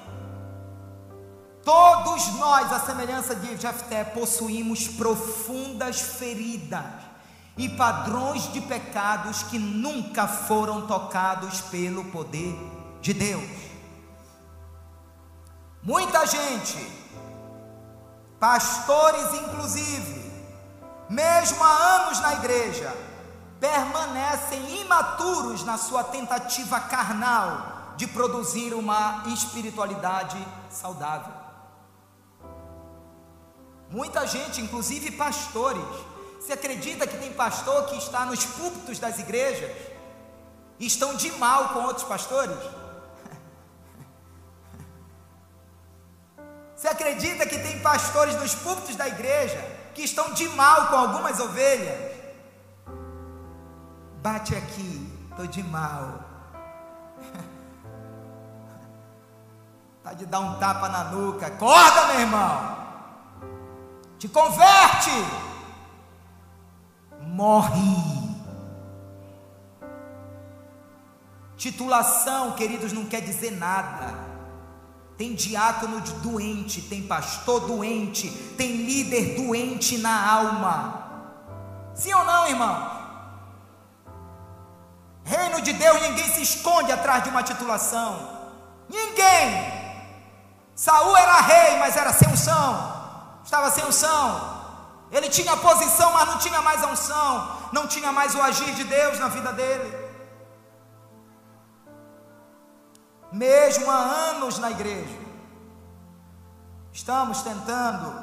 Todos 1.65 2.35
nós, 2.35 2.71
a 2.71 2.81
semelhança 2.81 3.35
de 3.35 3.57
Jefté, 3.57 4.05
possuímos 4.05 4.89
profundas 4.89 6.03
feridas 6.03 7.04
e 7.57 7.69
padrões 7.69 8.53
de 8.53 8.61
pecados 8.61 9.43
que 9.45 9.59
nunca 9.59 10.27
foram 10.27 10.87
tocados 10.87 11.61
pelo 11.63 12.05
poder 12.07 12.57
de 13.01 13.15
Deus. 13.15 13.49
Muita 15.83 16.27
gente, 16.27 16.79
pastores 18.41 19.35
inclusive, 19.35 20.33
mesmo 21.09 21.63
há 21.63 21.77
anos 22.03 22.21
na 22.21 22.35
igreja, 22.35 22.93
permanecem 23.61 24.81
imaturos 24.81 25.63
na 25.65 25.77
sua 25.79 26.03
tentativa 26.03 26.81
carnal 26.81 27.95
de 27.97 28.07
produzir 28.07 28.75
uma 28.75 29.23
espiritualidade 29.27 30.37
saudável. 30.69 31.33
Muita 33.91 34.27
gente, 34.27 34.61
inclusive 34.61 35.13
pastores, 35.13 35.85
se 36.45 36.53
acredita 36.53 37.07
que 37.07 37.17
tem 37.17 37.33
pastor 37.33 37.87
que 37.87 37.97
está 37.97 38.27
nos 38.27 38.45
púlpitos 38.45 38.99
das 38.99 39.19
igrejas 39.19 39.75
e 40.79 40.87
estão 40.87 41.15
de 41.15 41.33
mal 41.33 41.71
com 41.71 41.85
outros 41.85 42.07
pastores? 42.07 42.55
Você 46.77 46.87
acredita 46.87 47.47
que 47.47 47.59
tem 47.59 47.81
pastores 47.81 48.37
nos 48.37 48.55
púlpitos 48.55 48.95
da 48.95 49.09
igreja 49.09 49.59
que 49.95 50.03
estão 50.03 50.35
de 50.35 50.47
mal 50.51 50.89
com 50.89 50.97
algumas 50.97 51.41
ovelhas? 51.41 52.13
Bate 54.21 54.55
aqui, 54.55 55.11
estou 55.31 55.47
de 55.47 55.63
mal. 55.63 56.25
Tá 60.05 60.13
de 60.13 60.27
dar 60.27 60.41
um 60.41 60.59
tapa 60.59 60.91
na 60.91 61.05
nuca. 61.05 61.47
Acorda, 61.47 62.09
meu 62.09 62.21
irmão. 62.21 62.77
Te 64.19 64.29
converte. 64.29 65.11
Morre. 67.35 68.25
Titulação, 71.57 72.53
queridos, 72.53 72.93
não 72.93 73.07
quer 73.07 73.23
dizer 73.23 73.51
nada. 73.51 74.15
Tem 75.19 75.35
diácono 75.35 76.01
doente, 76.23 76.81
tem 76.83 77.03
pastor 77.03 77.67
doente, 77.67 78.31
tem 78.57 78.77
líder 78.77 79.35
doente 79.35 79.99
na 79.99 80.31
alma. 80.31 81.11
Sim 81.93 82.15
ou 82.15 82.25
não, 82.25 82.47
irmão? 82.47 82.77
Reino 85.25 85.61
de 85.61 85.73
Deus, 85.73 86.03
ninguém 86.03 86.29
se 86.35 86.43
esconde 86.43 86.93
atrás 86.93 87.25
de 87.25 87.31
uma 87.31 87.43
titulação. 87.43 88.29
Ninguém. 88.89 89.73
Saul 90.77 91.17
era 91.17 91.41
rei, 91.41 91.79
mas 91.81 91.97
era 91.97 92.13
sem 92.13 92.29
unção. 92.29 93.41
Estava 93.43 93.73
sem 93.73 93.85
unção. 93.85 94.54
Ele 95.11 95.29
tinha 95.29 95.57
posição, 95.57 96.13
mas 96.13 96.27
não 96.27 96.39
tinha 96.39 96.61
mais 96.63 96.83
a 96.83 96.87
unção. 96.89 97.59
Não 97.73 97.87
tinha 97.87 98.11
mais 98.11 98.35
o 98.35 98.43
agir 98.43 98.75
de 98.75 98.85
Deus 98.85 99.19
na 99.19 99.29
vida 99.29 99.53
dele. 99.53 100.05
mesmo 103.35 103.91
há 103.91 103.97
anos 103.97 104.59
na 104.59 104.71
igreja, 104.71 105.19
estamos 106.93 107.43
tentando 107.43 108.15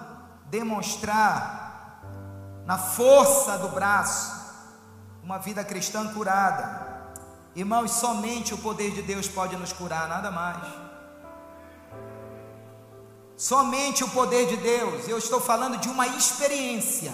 demonstrar 0.46 2.02
na 2.66 2.78
força 2.78 3.58
do 3.58 3.68
braço 3.68 4.40
uma 5.22 5.38
vida 5.38 5.64
cristã 5.66 6.08
curada. 6.14 6.90
Irmãos, 7.54 7.92
somente 7.92 8.54
o 8.54 8.58
poder 8.58 8.92
de 8.92 9.02
Deus 9.02 9.28
pode 9.28 9.58
nos 9.58 9.74
curar, 9.74 10.08
nada 10.08 10.32
mais. 10.32 10.81
Somente 13.42 14.04
o 14.04 14.10
poder 14.10 14.46
de 14.46 14.56
Deus, 14.56 15.08
eu 15.08 15.18
estou 15.18 15.42
falando 15.42 15.78
de 15.78 15.90
uma 15.90 16.06
experiência. 16.06 17.12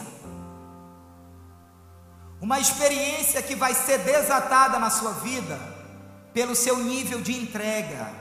Uma 2.41 2.59
experiência 2.59 3.41
que 3.41 3.55
vai 3.55 3.73
ser 3.73 3.99
desatada 3.99 4.77
na 4.77 4.89
sua 4.89 5.11
vida 5.11 5.57
pelo 6.33 6.53
seu 6.53 6.79
nível 6.79 7.21
de 7.21 7.31
entrega, 7.31 8.13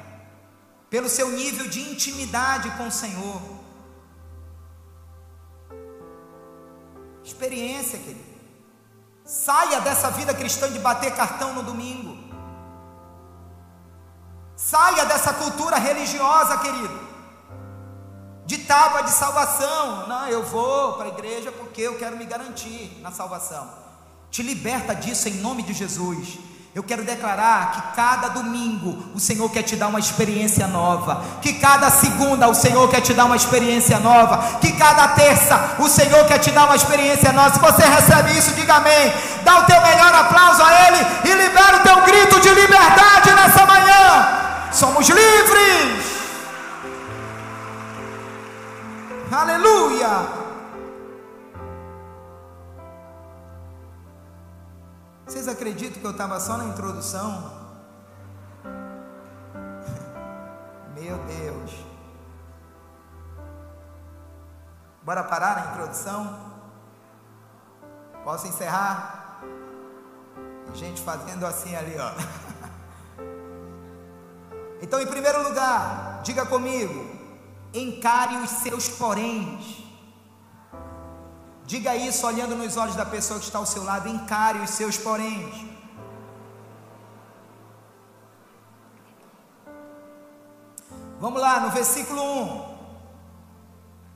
pelo 0.89 1.09
seu 1.09 1.31
nível 1.31 1.69
de 1.69 1.81
intimidade 1.81 2.71
com 2.77 2.87
o 2.87 2.93
Senhor. 2.93 3.43
Experiência, 7.25 7.99
querido. 7.99 8.37
Saia 9.25 9.81
dessa 9.81 10.13
vida 10.13 10.33
cristã 10.33 10.71
de 10.71 10.79
bater 10.79 11.13
cartão 11.17 11.55
no 11.55 11.65
domingo. 11.65 12.17
Saia 14.55 15.05
dessa 15.07 15.35
cultura 15.35 15.77
religiosa, 15.77 16.59
querido. 16.59 17.06
De 18.47 18.59
tábua 18.59 19.03
de 19.03 19.11
salvação. 19.11 20.07
Não, 20.07 20.29
eu 20.29 20.45
vou 20.45 20.95
para 20.95 21.07
a 21.07 21.09
igreja 21.09 21.53
porque 21.53 21.83
eu 21.83 21.99
quero 21.99 22.17
me 22.17 22.25
garantir 22.25 22.99
na 23.03 23.11
salvação. 23.11 23.69
Te 24.31 24.43
liberta 24.43 24.95
disso 24.95 25.29
em 25.29 25.35
nome 25.35 25.63
de 25.63 25.73
Jesus. 25.73 26.39
Eu 26.77 26.83
quero 26.83 27.05
declarar 27.05 27.73
que 27.73 27.97
cada 27.97 28.29
domingo 28.29 29.11
o 29.15 29.19
Senhor 29.19 29.51
quer 29.51 29.63
te 29.63 29.75
dar 29.77 29.89
uma 29.89 29.99
experiência 29.99 30.67
nova, 30.67 31.25
que 31.41 31.55
cada 31.55 31.91
segunda 31.91 32.47
o 32.49 32.55
Senhor 32.55 32.87
quer 32.91 33.01
te 33.01 33.15
dar 33.15 33.25
uma 33.25 33.35
experiência 33.35 33.99
nova, 33.99 34.59
que 34.61 34.73
cada 34.73 35.09
terça 35.09 35.77
o 35.79 35.89
Senhor 35.89 36.27
quer 36.27 36.39
te 36.39 36.51
dar 36.51 36.67
uma 36.67 36.77
experiência 36.77 37.33
nova. 37.33 37.55
Se 37.55 37.59
você 37.59 37.83
recebe 37.83 38.39
isso, 38.39 38.53
diga 38.53 38.75
amém. 38.75 39.11
Dá 39.43 39.61
o 39.61 39.65
teu 39.65 39.81
melhor 39.81 40.15
aplauso 40.15 40.63
a 40.63 40.87
Ele 40.87 41.07
e 41.25 41.35
libera 41.45 41.79
o 41.79 41.81
teu 41.81 42.03
grito 42.03 42.41
de 42.41 42.51
liberdade 42.51 43.33
nessa 43.35 43.65
manhã. 43.65 44.69
Somos 44.71 45.09
livres. 45.09 46.16
Aleluia. 49.31 50.09
Vocês 55.27 55.47
acreditam 55.49 56.01
que 56.01 56.07
eu 56.07 56.13
estava 56.13 56.39
só 56.39 56.57
na 56.57 56.67
introdução? 56.67 57.53
Meu 60.95 61.19
Deus. 61.25 61.73
Bora 65.03 65.25
parar 65.25 65.57
na 65.57 65.73
introdução? 65.73 66.39
Posso 68.23 68.47
encerrar? 68.47 69.41
Gente 70.75 71.03
fazendo 71.03 71.45
assim 71.47 71.75
ali, 71.75 71.97
ó. 71.99 72.13
Então, 74.79 75.01
em 75.01 75.07
primeiro 75.07 75.43
lugar, 75.43 76.21
diga 76.23 76.45
comigo: 76.45 77.16
encare 77.79 78.37
os 78.37 78.51
seus 78.51 78.89
poréns. 78.89 79.85
Diga 81.65 81.97
isso 81.97 82.27
olhando 82.27 82.55
nos 82.55 82.77
olhos 82.77 82.95
da 82.95 83.05
pessoa 83.05 83.41
que 83.41 83.47
está 83.47 83.59
ao 83.59 83.67
seu 83.67 83.83
lado, 83.83 84.09
encare 84.09 84.61
os 84.61 84.71
seus 84.71 84.97
poréns. 84.97 85.67
Vamos 91.19 91.41
lá, 91.41 91.61
no 91.61 91.71
versículo 91.71 92.23
1. 92.23 92.77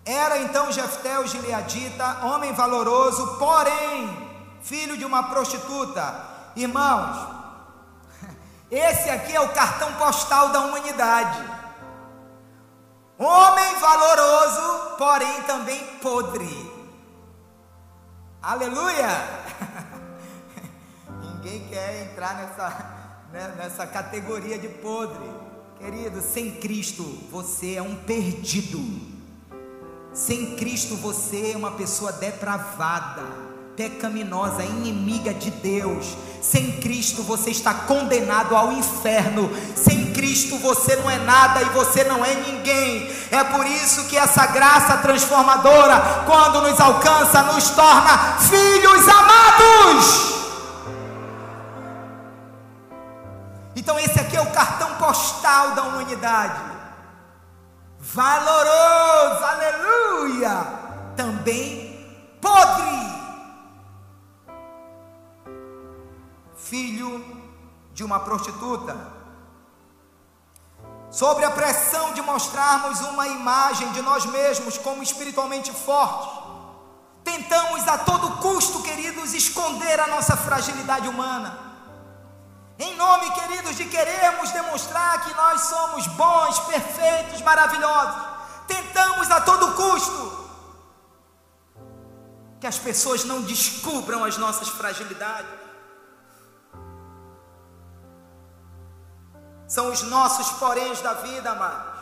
Era 0.04 0.38
então 0.38 0.70
Jefté 0.70 1.18
o 1.18 1.26
gileadita, 1.26 2.24
homem 2.26 2.52
valoroso, 2.52 3.38
porém, 3.38 4.08
filho 4.62 4.96
de 4.96 5.04
uma 5.04 5.24
prostituta. 5.24 6.28
Irmãos, 6.54 7.16
esse 8.70 9.10
aqui 9.10 9.34
é 9.34 9.40
o 9.40 9.52
cartão 9.52 9.92
postal 9.94 10.50
da 10.50 10.60
humanidade. 10.60 11.59
Homem 13.22 13.74
valoroso, 13.78 14.96
porém 14.96 15.42
também 15.42 15.78
podre. 16.00 16.72
Aleluia! 18.40 19.08
Ninguém 21.20 21.68
quer 21.68 22.10
entrar 22.10 22.34
nessa, 22.36 23.26
né, 23.30 23.54
nessa 23.58 23.86
categoria 23.86 24.58
de 24.58 24.68
podre. 24.70 25.30
Querido, 25.78 26.22
sem 26.22 26.52
Cristo 26.52 27.02
você 27.30 27.74
é 27.74 27.82
um 27.82 27.94
perdido. 27.94 28.80
Sem 30.14 30.56
Cristo 30.56 30.96
você 30.96 31.52
é 31.52 31.56
uma 31.58 31.72
pessoa 31.72 32.12
depravada, 32.12 33.22
pecaminosa, 33.76 34.62
inimiga 34.62 35.32
de 35.32 35.50
Deus. 35.50 36.16
Sem 36.40 36.72
Cristo 36.80 37.22
você 37.22 37.50
está 37.50 37.72
condenado 37.74 38.56
ao 38.56 38.72
inferno. 38.72 39.50
Sem 39.76 40.12
Cristo 40.12 40.56
você 40.58 40.96
não 40.96 41.10
é 41.10 41.18
nada 41.18 41.62
e 41.62 41.66
você 41.66 42.04
não 42.04 42.24
é 42.24 42.34
ninguém. 42.34 43.10
É 43.30 43.44
por 43.44 43.66
isso 43.66 44.06
que 44.08 44.16
essa 44.16 44.46
graça 44.46 44.96
transformadora, 44.98 46.24
quando 46.26 46.62
nos 46.62 46.80
alcança, 46.80 47.42
nos 47.42 47.70
torna 47.70 48.38
filhos 48.38 49.08
amados. 49.08 50.40
Então, 53.76 53.98
esse 53.98 54.18
aqui 54.18 54.36
é 54.36 54.40
o 54.40 54.50
cartão 54.50 54.94
postal 54.96 55.72
da 55.72 55.82
humanidade. 55.82 56.60
Valoroso, 57.98 59.44
aleluia. 59.44 60.66
Também 61.16 62.36
podre 62.40 63.19
filho 66.70 67.12
de 67.92 68.04
uma 68.04 68.20
prostituta. 68.20 68.96
Sobre 71.10 71.44
a 71.44 71.50
pressão 71.50 72.14
de 72.14 72.22
mostrarmos 72.22 73.00
uma 73.00 73.26
imagem 73.26 73.90
de 73.90 74.00
nós 74.00 74.24
mesmos 74.26 74.78
como 74.78 75.02
espiritualmente 75.02 75.72
fortes, 75.72 76.30
tentamos 77.24 77.86
a 77.88 77.98
todo 77.98 78.36
custo, 78.36 78.82
queridos, 78.82 79.34
esconder 79.34 79.98
a 79.98 80.06
nossa 80.06 80.36
fragilidade 80.36 81.08
humana. 81.08 81.58
Em 82.78 82.96
nome, 82.96 83.30
queridos, 83.32 83.76
de 83.76 83.86
querermos 83.86 84.52
demonstrar 84.52 85.24
que 85.24 85.34
nós 85.34 85.62
somos 85.62 86.06
bons, 86.06 86.60
perfeitos, 86.60 87.42
maravilhosos, 87.42 88.22
tentamos 88.68 89.28
a 89.30 89.40
todo 89.40 89.74
custo 89.74 90.38
que 92.60 92.66
as 92.66 92.78
pessoas 92.78 93.24
não 93.24 93.42
descubram 93.42 94.24
as 94.24 94.36
nossas 94.36 94.68
fragilidades. 94.68 95.59
São 99.70 99.92
os 99.92 100.02
nossos 100.02 100.50
poréns 100.58 101.00
da 101.00 101.12
vida, 101.14 101.52
amados. 101.52 101.92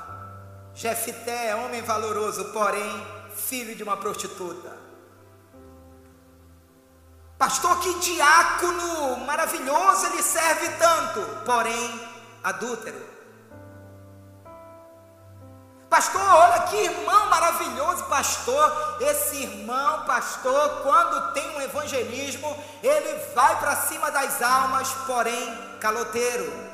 Jefité 0.75 1.49
é 1.49 1.55
homem 1.55 1.83
valoroso, 1.83 2.47
porém 2.47 3.07
filho 3.37 3.77
de 3.77 3.83
uma 3.83 3.95
prostituta. 3.95 4.75
Pastor, 7.37 7.79
que 7.81 7.93
diácono 7.99 9.19
maravilhoso, 9.27 10.07
ele 10.07 10.23
serve 10.23 10.67
tanto, 10.79 11.21
porém 11.45 12.09
adúltero. 12.43 13.07
Pastor, 15.91 16.23
olha 16.23 16.63
que 16.69 16.77
irmão 16.77 17.27
maravilhoso, 17.29 18.03
pastor. 18.05 18.97
Esse 19.03 19.43
irmão, 19.43 20.07
pastor, 20.07 20.83
quando 20.85 21.35
tem 21.35 21.47
um 21.55 21.61
evangelismo, 21.61 22.57
ele 22.83 23.15
vai 23.35 23.61
para 23.61 23.77
cima 23.77 24.11
das 24.11 24.41
almas, 24.41 24.91
porém 25.07 25.77
caloteiro. 25.81 26.68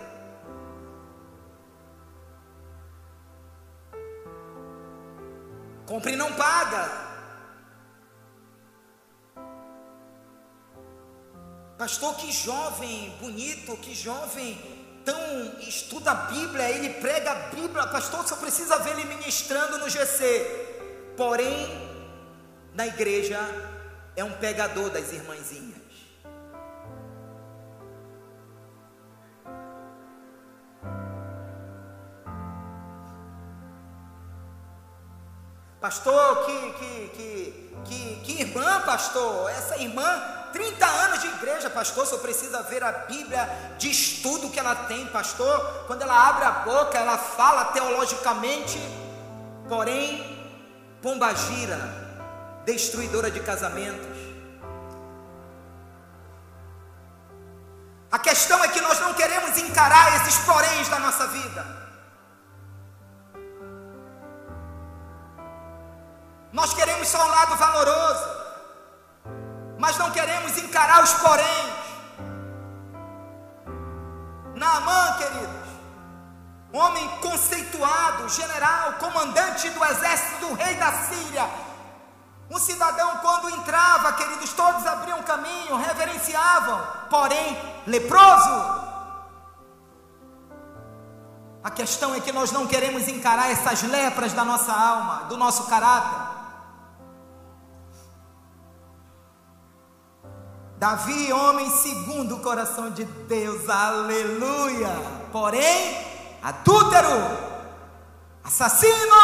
Compre 5.87 6.13
e 6.13 6.17
não 6.17 6.33
paga. 6.33 7.05
Pastor, 11.77 12.17
que 12.17 12.33
jovem 12.33 13.11
bonito, 13.21 13.77
que 13.77 13.95
jovem 13.95 14.59
tão 15.05 15.59
estuda 15.61 16.13
a 16.13 16.15
Bíblia, 16.15 16.71
ele 16.71 16.95
prega 17.01 17.33
a 17.33 17.35
Bíblia. 17.35 17.87
Pastor, 17.89 18.27
só 18.27 18.37
precisa 18.37 18.79
ver 18.79 18.93
ele 18.93 19.05
ministrando 19.05 19.79
no 19.79 19.91
GC. 19.91 21.13
Porém, 21.17 21.69
na 22.73 22.87
igreja 22.87 23.39
é 24.17 24.25
um 24.25 24.33
pegador 24.33 24.89
das 24.91 25.13
irmãzinhas. 25.13 25.84
Pastor, 35.95 36.45
que, 36.45 36.71
que, 36.73 37.09
que, 37.15 37.71
que, 37.85 38.17
que 38.25 38.43
irmã, 38.43 38.81
pastor, 38.81 39.49
essa 39.51 39.77
irmã 39.77 40.23
30 40.53 40.85
anos 40.85 41.21
de 41.21 41.29
igreja, 41.29 41.71
pastor, 41.71 42.05
só 42.05 42.19
precisa 42.19 42.65
ver 42.65 42.83
a 42.83 42.91
Bíblia 42.91 43.49
de 43.79 43.93
estudo 43.93 44.51
que 44.51 44.59
ela 44.59 44.75
tem, 44.75 45.07
pastor. 45.07 45.85
Quando 45.87 46.03
ela 46.03 46.31
abre 46.31 46.45
a 46.47 46.51
boca, 46.51 46.99
ela 46.99 47.17
fala 47.17 47.67
teologicamente, 47.67 48.77
porém, 49.69 50.51
pombagira, 51.01 51.79
destruidora 52.65 53.31
de 53.31 53.39
casamentos. 53.39 54.19
A 58.11 58.19
questão 58.19 58.65
é 58.65 58.69
que 58.69 58.81
nós 58.81 58.99
não 58.99 59.15
queremos 59.15 59.57
encarar 59.59 60.17
esses 60.17 60.39
poréns 60.45 60.89
da 60.89 60.99
nossa 60.99 61.29
vida. 61.29 61.65
Nós 66.55 66.73
queremos 66.73 67.09
só 67.09 67.21
um 67.21 67.31
lado 67.31 67.57
valoroso, 67.57 68.29
mas 69.77 69.99
não 69.99 70.13
queremos 70.13 70.57
encarar 70.57 71.03
os 71.03 71.13
porém. 71.15 71.75
Naamã, 74.55 75.17
queridos, 75.19 75.69
homem 76.73 77.09
conceituado, 77.21 78.29
general, 78.29 78.93
comandante 79.01 79.69
do 79.69 79.85
exército 79.85 80.47
do 80.47 80.55
rei 80.55 80.77
da 80.77 80.93
Síria, 80.93 81.51
um 82.49 82.59
cidadão, 82.59 83.17
quando 83.17 83.51
entrava, 83.51 84.13
queridos, 84.13 84.53
todos 84.53 84.87
abriam 84.87 85.21
caminho, 85.25 85.77
reverenciavam, 85.77 86.87
porém, 87.11 87.83
leproso. 87.85 88.85
A 91.65 91.71
questão 91.71 92.15
é 92.15 92.21
que 92.21 92.31
nós 92.31 92.53
não 92.53 92.69
queremos 92.69 93.09
encarar 93.09 93.51
essas 93.51 93.83
lepras 93.83 94.33
da 94.33 94.45
nossa 94.45 94.73
alma, 94.73 95.25
do 95.25 95.37
nosso 95.37 95.65
caráter. 95.65 96.24
Davi, 100.77 101.33
homem 101.33 101.71
segundo 101.71 102.37
o 102.37 102.41
coração 102.41 102.91
de 102.91 103.05
Deus, 103.05 103.69
aleluia. 103.69 104.91
Porém, 105.31 105.97
adúltero, 106.43 107.09
assassino. 108.43 109.15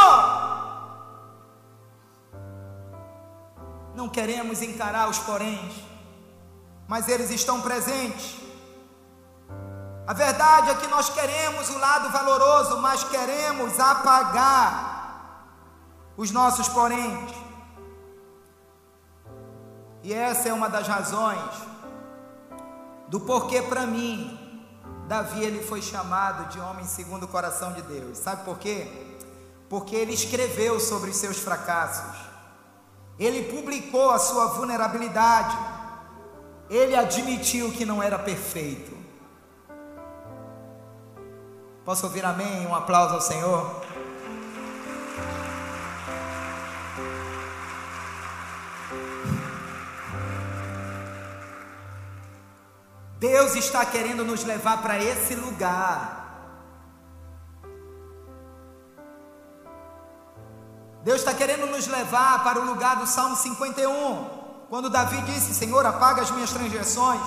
Não 3.95 4.09
queremos 4.09 4.63
encarar 4.63 5.09
os 5.09 5.19
poréns, 5.19 5.75
mas 6.87 7.09
eles 7.09 7.31
estão 7.31 7.61
presentes. 7.61 8.37
A 10.07 10.13
verdade 10.13 10.71
é 10.71 10.75
que 10.75 10.87
nós 10.87 11.09
queremos 11.11 11.69
o 11.71 11.79
lado 11.79 12.11
valoroso, 12.11 12.81
mas 12.81 13.05
queremos 13.05 13.79
apagar 13.79 14.91
os 16.17 16.31
nossos 16.31 16.69
poréns. 16.69 17.50
E 20.03 20.13
essa 20.13 20.49
é 20.49 20.53
uma 20.53 20.69
das 20.69 20.87
razões 20.87 21.71
do 23.09 23.21
porquê 23.21 23.61
para 23.63 23.87
mim 23.87 24.41
Davi 25.11 25.43
ele 25.43 25.61
foi 25.61 25.83
chamado 25.83 26.49
de 26.51 26.61
homem 26.61 26.87
segundo 26.87 27.25
o 27.25 27.29
coração 27.29 27.73
de 27.73 27.83
Deus. 27.83 28.17
Sabe 28.17 28.45
por 28.45 28.61
quê? 28.61 28.87
Porque 29.69 29.97
ele 29.97 30.13
escreveu 30.13 30.79
sobre 30.79 31.11
os 31.11 31.17
seus 31.17 31.37
fracassos. 31.37 32.17
Ele 33.19 33.53
publicou 33.53 34.11
a 34.11 34.21
sua 34.21 34.47
vulnerabilidade. 34.55 35.59
Ele 36.71 36.95
admitiu 36.95 37.73
que 37.73 37.85
não 37.85 38.01
era 38.01 38.21
perfeito. 38.21 38.97
Posso 41.85 42.07
ouvir 42.07 42.25
amém? 42.25 42.65
Um 42.69 42.75
aplauso 42.77 43.17
ao 43.17 43.21
Senhor. 43.21 43.80
Deus 53.21 53.55
está 53.55 53.85
querendo 53.85 54.25
nos 54.25 54.45
levar 54.45 54.81
para 54.81 54.99
esse 54.99 55.35
lugar. 55.35 56.19
Deus 61.05 61.19
está 61.19 61.35
querendo 61.35 61.67
nos 61.67 61.87
levar 61.87 62.43
para 62.43 62.59
o 62.59 62.65
lugar 62.65 62.97
do 62.97 63.07
Salmo 63.07 63.37
51, 63.37 64.65
quando 64.71 64.89
Davi 64.89 65.21
disse: 65.23 65.53
Senhor, 65.53 65.85
apaga 65.85 66.23
as 66.23 66.31
minhas 66.31 66.51
transgressões, 66.51 67.21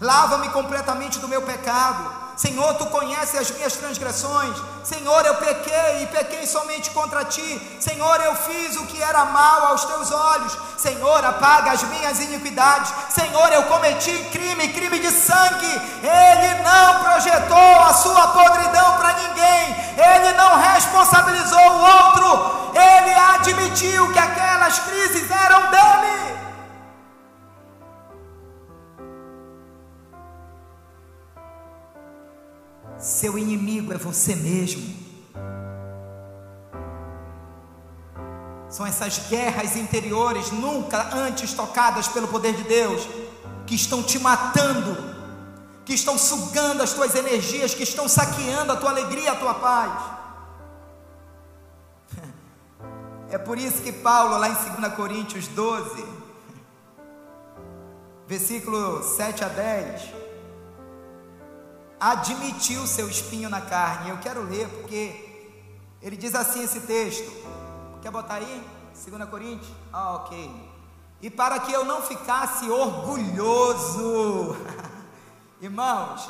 lava-me 0.00 0.48
completamente 0.50 1.18
do 1.18 1.28
meu 1.28 1.42
pecado 1.42 2.24
Senhor, 2.36 2.74
tu 2.74 2.86
conheces 2.86 3.40
as 3.40 3.50
minhas 3.52 3.74
transgressões. 3.74 4.56
Senhor, 4.82 5.24
eu 5.24 5.36
pequei 5.36 6.02
e 6.02 6.06
pequei 6.06 6.46
somente 6.46 6.90
contra 6.90 7.24
ti. 7.24 7.78
Senhor, 7.80 8.20
eu 8.20 8.34
fiz 8.34 8.76
o 8.76 8.86
que 8.86 9.00
era 9.00 9.24
mal 9.26 9.66
aos 9.66 9.84
teus 9.84 10.10
olhos. 10.10 10.58
Senhor, 10.76 11.24
apaga 11.24 11.70
as 11.70 11.84
minhas 11.84 12.18
iniquidades. 12.18 12.92
Senhor, 13.10 13.52
eu 13.52 13.62
cometi 13.64 14.12
crime, 14.32 14.68
crime 14.68 14.98
de 14.98 15.10
sangue. 15.12 15.80
Ele 16.02 16.62
não 16.62 17.04
projetou 17.04 17.80
a 17.82 17.94
sua 17.94 18.28
podridão 18.28 18.96
para 18.98 19.12
ninguém. 19.12 19.76
Ele 19.96 20.32
não 20.32 20.60
responsabilizou 20.60 21.70
o 21.70 21.82
outro. 21.82 22.72
Ele 22.74 23.14
admitiu 23.14 24.12
que 24.12 24.18
aquelas 24.18 24.80
crises 24.80 25.30
eram 25.30 25.70
dele. 25.70 26.43
Seu 32.98 33.36
inimigo 33.36 33.92
é 33.92 33.98
você 33.98 34.34
mesmo. 34.34 35.04
São 38.68 38.84
essas 38.84 39.28
guerras 39.28 39.76
interiores, 39.76 40.50
nunca 40.50 41.14
antes 41.14 41.52
tocadas 41.52 42.08
pelo 42.08 42.26
poder 42.26 42.54
de 42.54 42.64
Deus, 42.64 43.06
que 43.66 43.74
estão 43.74 44.02
te 44.02 44.18
matando, 44.18 44.96
que 45.84 45.94
estão 45.94 46.18
sugando 46.18 46.82
as 46.82 46.92
tuas 46.92 47.14
energias, 47.14 47.74
que 47.74 47.84
estão 47.84 48.08
saqueando 48.08 48.72
a 48.72 48.76
tua 48.76 48.90
alegria, 48.90 49.32
a 49.32 49.36
tua 49.36 49.54
paz. 49.54 50.14
É 53.30 53.38
por 53.38 53.58
isso 53.58 53.82
que 53.82 53.92
Paulo, 53.92 54.38
lá 54.38 54.48
em 54.48 54.54
2 54.54 54.94
Coríntios 54.94 55.48
12, 55.48 56.04
versículo 58.26 59.02
7 59.02 59.44
a 59.44 59.48
10, 59.48 60.02
admitiu 62.04 62.86
seu 62.86 63.08
espinho 63.08 63.48
na 63.48 63.62
carne. 63.62 64.10
Eu 64.10 64.18
quero 64.18 64.42
ler 64.42 64.68
porque 64.68 65.48
ele 66.02 66.16
diz 66.16 66.34
assim 66.34 66.62
esse 66.62 66.80
texto. 66.80 67.32
Quer 68.02 68.10
botar 68.10 68.34
aí? 68.34 68.62
2 69.08 69.28
Coríntios? 69.30 69.72
Ah, 69.90 70.16
ok. 70.16 70.70
E 71.22 71.30
para 71.30 71.58
que 71.60 71.72
eu 71.72 71.86
não 71.86 72.02
ficasse 72.02 72.68
orgulhoso, 72.68 74.54
irmãos, 75.62 76.28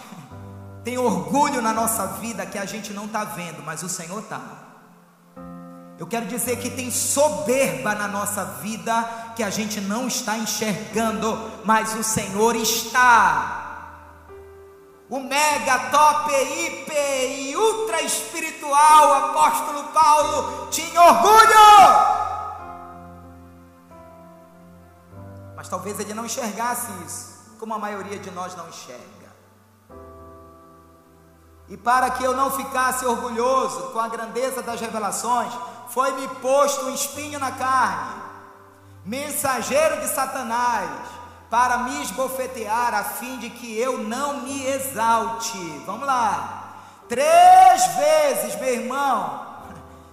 tem 0.84 0.96
orgulho 0.96 1.60
na 1.60 1.72
nossa 1.72 2.06
vida 2.06 2.46
que 2.46 2.56
a 2.58 2.64
gente 2.64 2.92
não 2.92 3.06
está 3.06 3.24
vendo, 3.24 3.60
mas 3.64 3.82
o 3.82 3.88
Senhor 3.88 4.20
está. 4.20 4.40
Eu 5.98 6.06
quero 6.06 6.26
dizer 6.26 6.58
que 6.58 6.70
tem 6.70 6.90
soberba 6.90 7.96
na 7.96 8.06
nossa 8.06 8.44
vida 8.44 9.32
que 9.34 9.42
a 9.42 9.50
gente 9.50 9.80
não 9.80 10.06
está 10.06 10.38
enxergando, 10.38 11.50
mas 11.64 11.94
o 11.96 12.04
Senhor 12.04 12.54
está. 12.54 13.63
O 15.08 15.20
mega 15.20 15.90
top, 15.90 16.32
hiper 16.32 17.30
e 17.38 17.56
ultra 17.56 18.00
espiritual 18.02 19.14
apóstolo 19.14 19.84
Paulo 19.88 20.68
tinha 20.70 21.00
orgulho. 21.00 22.24
Mas 25.54 25.68
talvez 25.68 26.00
ele 26.00 26.14
não 26.14 26.24
enxergasse 26.24 26.90
isso, 27.06 27.56
como 27.58 27.74
a 27.74 27.78
maioria 27.78 28.18
de 28.18 28.30
nós 28.30 28.56
não 28.56 28.68
enxerga. 28.68 29.14
E 31.68 31.76
para 31.76 32.10
que 32.10 32.24
eu 32.24 32.34
não 32.34 32.50
ficasse 32.50 33.06
orgulhoso 33.06 33.90
com 33.90 33.98
a 33.98 34.08
grandeza 34.08 34.62
das 34.62 34.80
revelações, 34.80 35.52
foi-me 35.88 36.28
posto 36.36 36.86
um 36.86 36.94
espinho 36.94 37.38
na 37.38 37.52
carne, 37.52 38.22
mensageiro 39.04 40.00
de 40.00 40.08
Satanás, 40.08 40.90
para 41.54 41.78
me 41.78 42.02
esbofetear, 42.02 42.92
a 42.92 43.04
fim 43.04 43.38
de 43.38 43.48
que 43.48 43.78
eu 43.78 43.98
não 43.98 44.40
me 44.40 44.66
exalte. 44.66 45.56
Vamos 45.86 46.04
lá. 46.04 46.80
Três 47.08 47.86
vezes, 47.94 48.56
meu 48.56 48.74
irmão. 48.74 49.46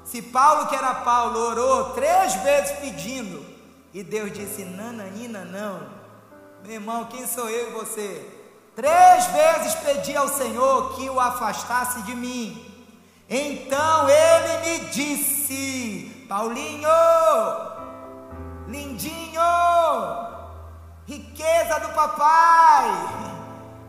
Se 0.05 0.21
Paulo, 0.21 0.67
que 0.67 0.75
era 0.75 0.93
Paulo, 0.93 1.39
orou 1.39 1.93
três 1.95 2.35
vezes 2.35 2.77
pedindo, 2.77 3.43
e 3.91 4.03
Deus 4.03 4.31
disse: 4.31 4.63
Nananina, 4.63 5.43
não. 5.43 5.79
Meu 6.63 6.73
irmão, 6.73 7.05
quem 7.05 7.25
sou 7.25 7.49
eu 7.49 7.69
e 7.69 7.73
você? 7.73 8.23
Três 8.75 9.25
vezes 9.25 9.73
pedi 9.83 10.15
ao 10.15 10.27
Senhor 10.27 10.93
que 10.95 11.09
o 11.09 11.19
afastasse 11.19 12.03
de 12.03 12.13
mim. 12.13 12.71
Então 13.27 14.07
ele 14.07 14.57
me 14.59 14.79
disse: 14.91 16.23
Paulinho, 16.29 16.87
lindinho, 18.67 19.41
riqueza 21.11 21.77
do 21.81 21.89
papai, 21.89 22.89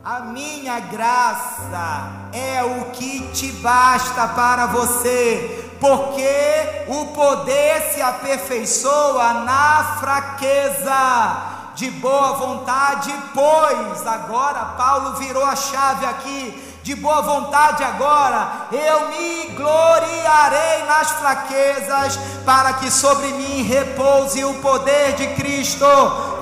a 0.05 0.19
minha 0.23 0.81
graça 0.81 2.11
é 2.33 2.65
o 2.65 2.87
que 2.87 3.29
te 3.29 3.53
basta 3.53 4.27
para 4.27 4.67
você, 4.67 5.73
porque 5.79 6.85
o 6.89 7.15
poder 7.15 7.93
se 7.95 8.03
aperfeiçoa 8.03 9.35
na 9.35 9.99
fraqueza 10.01 11.53
de 11.77 11.93
boa 11.93 12.33
vontade, 12.33 13.15
pois 13.33 14.05
agora 14.05 14.75
Paulo 14.77 15.15
virou 15.15 15.45
a 15.45 15.55
chave 15.55 16.05
aqui. 16.05 16.71
De 16.83 16.97
boa 16.97 17.23
vontade 17.23 17.85
agora, 17.85 18.67
eu 18.73 19.09
me 19.11 19.55
gloriarei 19.55 20.85
nas 20.89 21.13
fraquezas, 21.13 22.19
para 22.45 22.73
que 22.73 22.91
sobre 22.91 23.29
mim 23.29 23.63
repouse 23.63 24.45
o 24.45 24.55
poder 24.55 25.13
de 25.13 25.29
Cristo. 25.37 25.87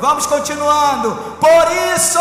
Vamos 0.01 0.27
continuando. 0.27 1.15
Por 1.39 1.95
isso, 1.95 2.19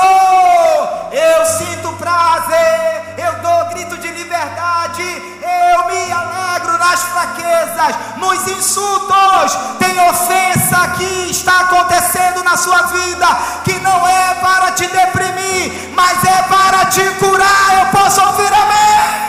eu 1.11 1.45
sinto 1.45 1.93
prazer, 1.93 3.15
eu 3.17 3.33
dou 3.41 3.65
grito 3.69 3.97
de 3.97 4.09
liberdade, 4.09 5.01
eu 5.01 5.87
me 5.87 6.11
alegro 6.11 6.77
nas 6.77 7.01
fraquezas, 7.03 7.95
nos 8.17 8.47
insultos. 8.49 9.57
Tem 9.79 9.97
ofensa 10.09 10.89
que 10.97 11.31
está 11.31 11.61
acontecendo 11.61 12.43
na 12.43 12.57
sua 12.57 12.81
vida, 12.83 13.27
que 13.63 13.79
não 13.79 14.05
é 14.05 14.33
para 14.35 14.71
te 14.73 14.85
deprimir, 14.85 15.89
mas 15.95 16.21
é 16.25 16.43
para 16.43 16.85
te 16.87 17.03
curar. 17.11 17.79
Eu 17.79 17.85
posso 17.97 18.21
ouvir 18.21 18.53
amém. 18.53 19.28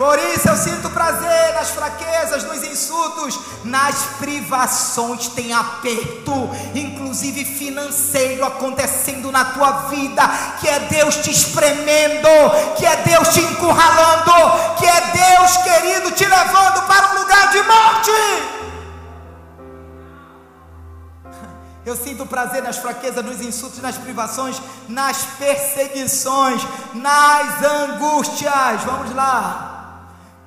Por 0.00 0.18
isso 0.18 0.48
eu 0.48 0.56
sinto 0.56 0.88
prazer 0.88 1.52
nas 1.52 1.72
fraquezas, 1.72 2.42
nos 2.44 2.64
insultos, 2.64 3.38
nas 3.62 4.06
privações. 4.18 5.28
Tem 5.28 5.52
aperto, 5.52 6.48
inclusive 6.74 7.44
financeiro, 7.44 8.42
acontecendo 8.46 9.30
na 9.30 9.44
tua 9.44 9.88
vida. 9.90 10.22
Que 10.58 10.68
é 10.68 10.80
Deus 10.88 11.16
te 11.16 11.30
espremendo, 11.30 12.30
que 12.78 12.86
é 12.86 12.96
Deus 12.96 13.28
te 13.28 13.40
encurralando, 13.40 14.32
que 14.78 14.86
é 14.86 15.00
Deus 15.02 15.56
querido 15.58 16.12
te 16.12 16.24
levando 16.24 16.86
para 16.86 17.10
um 17.10 17.18
lugar 17.18 17.50
de 17.50 17.62
morte. 17.64 18.10
Eu 21.84 21.94
sinto 21.94 22.24
prazer 22.24 22.62
nas 22.62 22.78
fraquezas, 22.78 23.22
nos 23.22 23.42
insultos, 23.42 23.80
nas 23.80 23.98
privações, 23.98 24.62
nas 24.88 25.18
perseguições, 25.38 26.62
nas 26.94 27.62
angústias. 27.62 28.82
Vamos 28.82 29.14
lá 29.14 29.69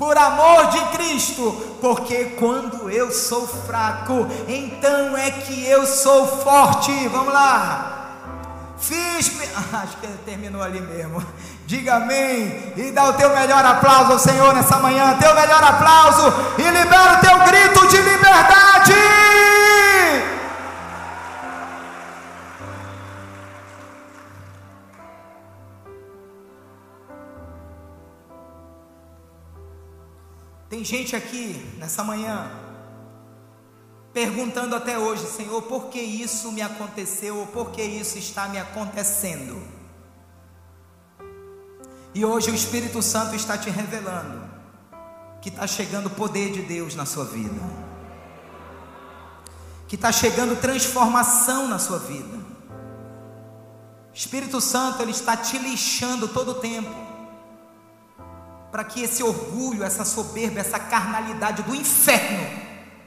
por 0.04 0.18
amor 0.18 0.68
de 0.68 0.82
Cristo, 0.98 1.78
porque 1.80 2.36
quando 2.38 2.90
eu 2.90 3.10
sou 3.10 3.48
fraco, 3.48 4.28
então 4.50 5.16
é 5.16 5.32
que 5.32 5.66
eu 5.66 5.86
sou 5.86 6.28
forte. 6.44 6.92
Vamos 7.08 7.34
lá. 7.34 8.12
Fiz, 8.78 9.32
acho 9.72 9.98
que 9.98 10.08
terminou 10.26 10.62
ali 10.62 10.82
mesmo. 10.82 11.26
Diga 11.66 11.96
amém 11.96 12.74
e 12.76 12.92
dá 12.92 13.06
o 13.06 13.14
teu 13.14 13.30
melhor 13.30 13.64
aplauso 13.64 14.12
ao 14.12 14.20
Senhor 14.20 14.54
nessa 14.54 14.78
manhã, 14.80 15.18
teu 15.18 15.34
melhor 15.34 15.64
aplauso 15.64 16.34
e 16.58 16.64
libera 16.64 17.14
o 17.14 17.22
teu 17.22 17.40
grito 17.46 17.88
de 17.88 18.02
liberdade. 18.02 18.94
Tem 30.74 30.84
gente 30.84 31.16
aqui 31.16 31.64
nessa 31.78 32.04
manhã 32.04 32.50
perguntando 34.12 34.76
até 34.76 34.98
hoje, 34.98 35.28
Senhor, 35.28 35.62
por 35.62 35.90
que 35.90 36.00
isso 36.00 36.52
me 36.52 36.64
aconteceu 36.64 37.38
ou 37.38 37.46
por 37.46 37.70
que 37.70 37.84
isso 37.84 38.18
está 38.18 38.48
me 38.48 38.58
acontecendo? 38.58 39.62
E 42.16 42.26
hoje 42.26 42.50
o 42.50 42.56
Espírito 42.56 43.04
Santo 43.04 43.36
está 43.36 43.56
te 43.56 43.70
revelando 43.70 44.50
que 45.44 45.50
está 45.50 45.68
chegando 45.68 46.08
o 46.08 46.10
poder 46.10 46.52
de 46.52 46.64
Deus 46.64 46.96
na 46.96 47.06
sua 47.06 47.26
vida, 47.26 47.62
que 49.88 49.94
está 49.94 50.12
chegando 50.12 50.60
transformação 50.60 51.68
na 51.68 51.78
sua 51.78 52.00
vida. 52.00 52.40
Espírito 54.12 54.60
Santo, 54.60 55.04
Ele 55.04 55.12
está 55.12 55.38
te 55.38 55.56
lixando 55.60 56.28
todo 56.28 56.50
o 56.50 56.56
tempo 56.56 57.03
para 58.74 58.84
que 58.84 59.04
esse 59.04 59.22
orgulho, 59.22 59.84
essa 59.84 60.04
soberba, 60.04 60.60
essa 60.60 60.80
carnalidade 60.80 61.62
do 61.62 61.76
inferno 61.76 62.60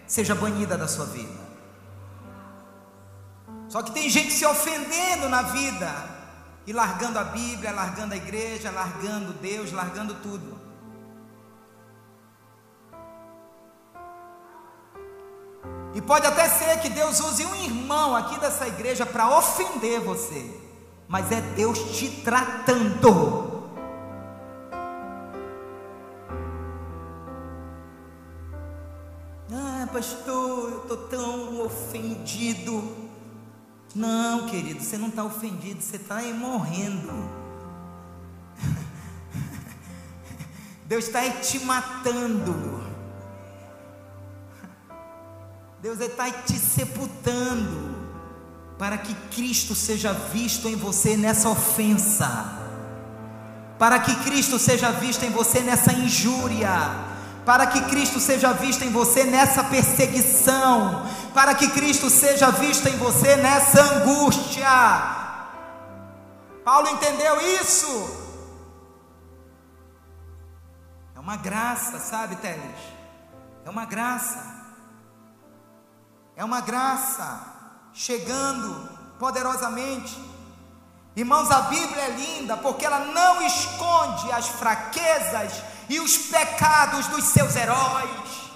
seja 0.07 0.33
banida 0.33 0.79
da 0.79 0.87
sua 0.87 1.07
vida. 1.07 1.41
Só 3.69 3.83
que 3.83 3.91
tem 3.91 4.09
gente 4.09 4.33
se 4.33 4.47
ofendendo 4.47 5.29
na 5.29 5.43
vida 5.43 5.93
e 6.69 6.73
largando 6.73 7.19
a 7.19 7.25
Bíblia, 7.25 7.73
largando 7.73 8.15
a 8.15 8.17
igreja, 8.17 8.71
largando 8.71 9.33
Deus, 9.33 9.73
largando 9.73 10.15
tudo. 10.15 10.57
E 15.97 16.01
pode 16.01 16.29
até 16.29 16.49
ser 16.49 16.79
que 16.79 16.91
Deus 16.91 17.19
use 17.19 17.45
um 17.45 17.57
irmão 17.57 18.15
aqui 18.15 18.39
dessa 18.39 18.69
igreja 18.69 19.05
para 19.05 19.37
ofender 19.37 20.01
você, 20.01 20.49
mas 21.09 21.33
é 21.33 21.41
Deus 21.41 21.99
te 21.99 22.09
tratando. 22.23 23.46
Pastor, 29.97 30.73
eu 30.73 30.83
estou 30.83 30.97
tão 31.09 31.65
ofendido. 31.65 32.95
Não, 33.95 34.47
querido, 34.47 34.83
você 34.83 34.99
não 34.99 35.09
está 35.09 35.25
ofendido, 35.25 35.81
você 35.81 35.97
está 35.97 36.21
morrendo. 36.35 37.11
Deus 40.85 41.07
está 41.07 41.23
te 41.31 41.61
matando. 41.61 42.85
Deus 45.81 45.99
está 45.99 46.31
te 46.31 46.59
sepultando. 46.59 47.97
Para 48.77 48.99
que 48.99 49.15
Cristo 49.35 49.75
seja 49.75 50.13
visto 50.13 50.69
em 50.69 50.77
você 50.77 51.17
nessa 51.17 51.49
ofensa. 51.49 52.53
Para 53.79 53.99
que 54.01 54.15
Cristo 54.17 54.59
seja 54.59 54.93
visto 54.93 55.25
em 55.25 55.31
você 55.31 55.61
nessa 55.61 55.95
injúria 55.95 57.06
para 57.47 57.69
que 57.69 57.81
Cristo 57.83 58.19
seja 58.19 58.53
visto 58.53 58.83
em 58.83 58.91
você 58.91 59.23
nessa 59.23 59.63
perseguição, 59.63 61.07
para 61.33 61.55
que 61.55 61.69
Cristo 61.71 62.11
seja 62.11 62.51
visto 62.51 62.89
em 62.89 62.97
você 62.99 63.37
nessa 63.37 63.81
angústia. 63.81 64.67
Paulo 66.65 66.89
entendeu 66.89 67.41
isso. 67.63 68.27
É 71.15 71.21
uma 71.21 71.37
graça, 71.37 72.01
sabe, 72.01 72.35
Teles? 72.35 72.81
É 73.65 73.71
uma 73.71 73.85
graça. 73.85 74.45
É 76.35 76.45
uma 76.45 76.61
graça 76.61 77.41
chegando 77.93 78.91
poderosamente. 79.21 80.21
Irmãos, 81.15 81.49
a 81.53 81.61
Bíblia 81.63 82.03
é 82.03 82.11
linda 82.11 82.57
porque 82.57 82.85
ela 82.85 82.99
não 82.99 83.41
esconde 83.41 84.33
as 84.33 84.49
fraquezas 84.49 85.76
e 85.89 86.01
os 86.01 86.17
pecados 86.17 87.07
dos 87.09 87.25
seus 87.25 87.55
heróis. 87.55 88.47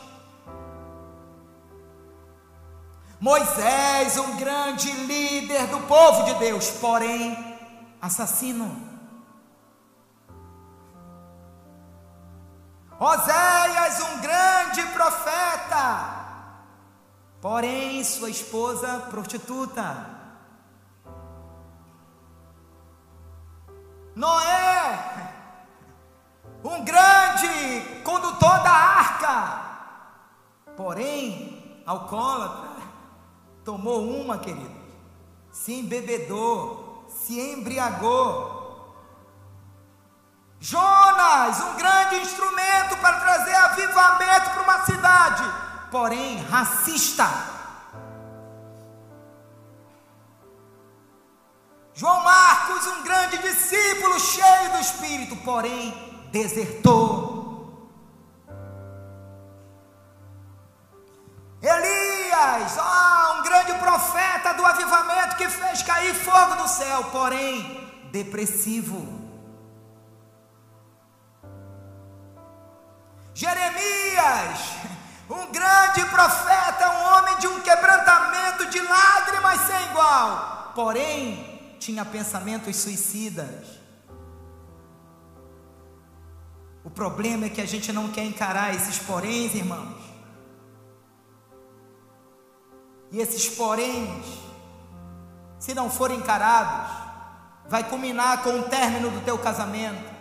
Moisés, 3.21 4.17
um 4.17 4.37
grande 4.37 4.91
líder 4.91 5.67
do 5.67 5.81
povo 5.81 6.25
de 6.25 6.35
Deus, 6.35 6.71
porém 6.71 7.37
assassino. 8.01 8.89
Oséias, 12.99 14.01
um 14.01 14.21
grande 14.21 14.83
profeta, 14.93 16.49
porém 17.41 18.03
sua 18.05 18.31
esposa 18.31 19.07
prostituta. 19.11 20.19
Noé, 24.15 25.30
um 26.63 26.85
grande 26.85 28.03
condutor 28.05 28.63
da 28.63 28.71
arca, 28.71 29.61
porém 30.77 31.83
alcoólatra, 31.87 32.83
tomou 33.65 34.03
uma, 34.03 34.39
querido, 34.39 34.81
se 35.51 35.73
embebedou, 35.73 37.07
se 37.09 37.41
embriagou. 37.41 38.59
Jonas, 40.61 41.61
um 41.63 41.77
grande 41.77 42.17
instrumento 42.17 42.97
para 43.01 43.21
trazer 43.21 43.55
avivamento 43.55 44.51
para 44.51 44.63
uma 44.63 44.85
cidade, 44.85 45.43
porém 45.91 46.43
racista. 46.45 47.27
João 51.95 52.23
Marcos, 52.23 52.87
um 52.87 53.03
grande 53.03 53.39
discípulo 53.39 54.19
cheio 54.21 54.73
do 54.73 54.79
Espírito, 54.79 55.37
porém 55.37 56.10
desertou. 56.31 57.31
Elias, 61.63 62.77
oh, 62.79 63.39
um 63.39 63.43
grande 63.43 63.75
profeta 63.75 64.55
do 64.55 64.65
avivamento 64.65 65.37
que 65.37 65.49
fez 65.49 65.83
cair 65.83 66.15
fogo 66.15 66.63
do 66.63 66.69
céu, 66.69 67.05
porém 67.13 68.09
depressivo. 68.11 69.21
Jeremias, 73.35 74.59
um 75.29 75.53
grande 75.53 76.05
profeta, 76.07 76.91
um 76.91 77.17
homem 77.17 77.39
de 77.39 77.47
um 77.47 77.61
quebrantamento 77.61 78.67
de 78.71 78.81
lágrimas 78.81 79.61
sem 79.61 79.85
igual, 79.91 80.73
porém 80.75 81.77
tinha 81.79 82.05
pensamentos 82.05 82.77
suicidas. 82.77 83.80
O 86.91 86.93
problema 86.93 87.47
é 87.47 87.49
que 87.49 87.63
a 87.63 87.67
gente 87.67 87.93
não 87.93 88.09
quer 88.09 88.25
encarar 88.25 88.75
esses 88.75 88.99
poréns, 88.99 89.55
irmãos. 89.55 89.99
E 93.11 93.19
esses 93.19 93.49
poréns, 93.49 94.27
se 95.59 95.75
não 95.75 95.89
forem 95.89 96.19
encarados, 96.19 96.91
vai 97.69 97.83
culminar 97.85 98.43
com 98.43 98.61
o 98.61 98.63
término 98.65 99.11
do 99.11 99.25
teu 99.25 99.39
casamento 99.39 100.21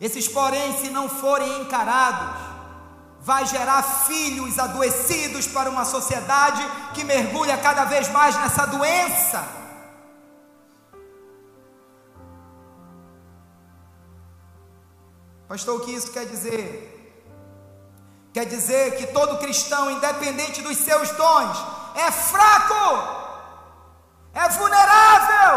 esses, 0.00 0.28
porém, 0.28 0.76
se 0.78 0.90
não 0.90 1.08
forem 1.08 1.62
encarados, 1.62 2.36
vai 3.20 3.46
gerar 3.46 3.82
filhos 3.82 4.58
adoecidos 4.58 5.46
para 5.46 5.70
uma 5.70 5.84
sociedade 5.84 6.62
que 6.92 7.04
mergulha 7.04 7.56
cada 7.56 7.84
vez 7.84 8.08
mais 8.10 8.36
nessa 8.36 8.66
doença. 8.66 9.63
Pastor, 15.54 15.76
o 15.76 15.84
que 15.84 15.92
isso 15.92 16.10
quer 16.10 16.26
dizer? 16.26 16.68
Quer 18.32 18.44
dizer 18.44 18.96
que 18.96 19.06
todo 19.18 19.38
cristão, 19.38 19.88
independente 19.88 20.60
dos 20.62 20.76
seus 20.76 21.10
dons, 21.12 21.56
é 21.94 22.10
fraco, 22.10 22.84
é 24.32 24.48
vulnerável, 24.48 25.52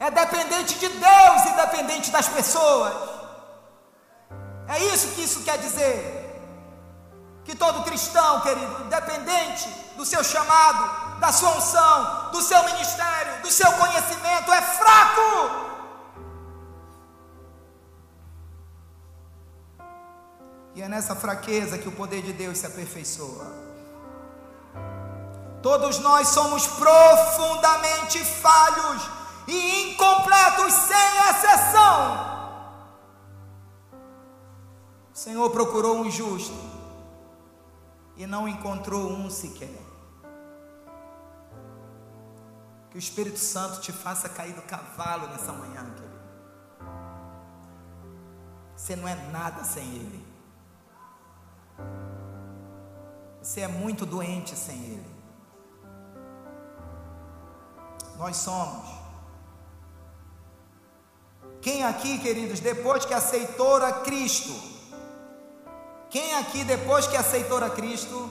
é 0.00 0.10
dependente 0.10 0.78
de 0.78 0.88
Deus 0.88 1.44
e 1.48 1.52
dependente 1.52 2.10
das 2.10 2.28
pessoas. 2.30 2.94
É 4.66 4.78
isso 4.84 5.08
que 5.08 5.22
isso 5.22 5.42
quer 5.42 5.58
dizer. 5.58 6.00
Que 7.44 7.54
todo 7.54 7.84
cristão, 7.84 8.40
querido, 8.40 8.84
independente 8.86 9.68
do 9.98 10.06
seu 10.06 10.24
chamado, 10.24 11.20
da 11.20 11.30
sua 11.30 11.50
unção, 11.58 12.30
do 12.30 12.40
seu 12.40 12.64
ministério, 12.64 13.42
do 13.42 13.50
seu 13.50 13.70
conhecimento, 13.72 14.50
é 14.50 14.62
fraco. 14.62 15.71
E 20.74 20.82
é 20.82 20.88
nessa 20.88 21.14
fraqueza 21.14 21.78
que 21.78 21.88
o 21.88 21.92
poder 21.92 22.22
de 22.22 22.32
Deus 22.32 22.58
se 22.58 22.66
aperfeiçoa. 22.66 23.46
Todos 25.62 25.98
nós 25.98 26.28
somos 26.28 26.66
profundamente 26.66 28.18
falhos 28.18 29.02
e 29.46 29.92
incompletos 29.92 30.72
sem 30.72 31.30
exceção. 31.30 32.32
O 35.12 35.16
Senhor 35.16 35.50
procurou 35.50 35.98
um 35.98 36.10
justo 36.10 36.54
e 38.16 38.26
não 38.26 38.48
encontrou 38.48 39.10
um 39.10 39.28
sequer. 39.30 39.78
Que 42.90 42.96
o 42.96 42.98
Espírito 42.98 43.38
Santo 43.38 43.80
te 43.80 43.92
faça 43.92 44.28
cair 44.28 44.54
do 44.54 44.62
cavalo 44.62 45.28
nessa 45.28 45.52
manhã, 45.52 45.84
querido. 45.94 46.12
Você 48.76 48.96
não 48.96 49.06
é 49.06 49.14
nada 49.30 49.62
sem 49.64 49.84
Ele. 49.84 50.31
Você 53.42 53.60
é 53.62 53.68
muito 53.68 54.06
doente 54.06 54.56
sem 54.56 54.76
Ele. 54.76 55.12
Nós 58.16 58.36
somos. 58.36 58.88
Quem 61.60 61.84
aqui, 61.84 62.18
queridos, 62.18 62.60
depois 62.60 63.04
que 63.04 63.14
aceitou 63.14 63.76
a 63.76 63.92
Cristo, 64.00 64.52
quem 66.10 66.36
aqui 66.36 66.62
depois 66.64 67.06
que 67.06 67.16
aceitou 67.16 67.58
a 67.64 67.70
Cristo? 67.70 68.30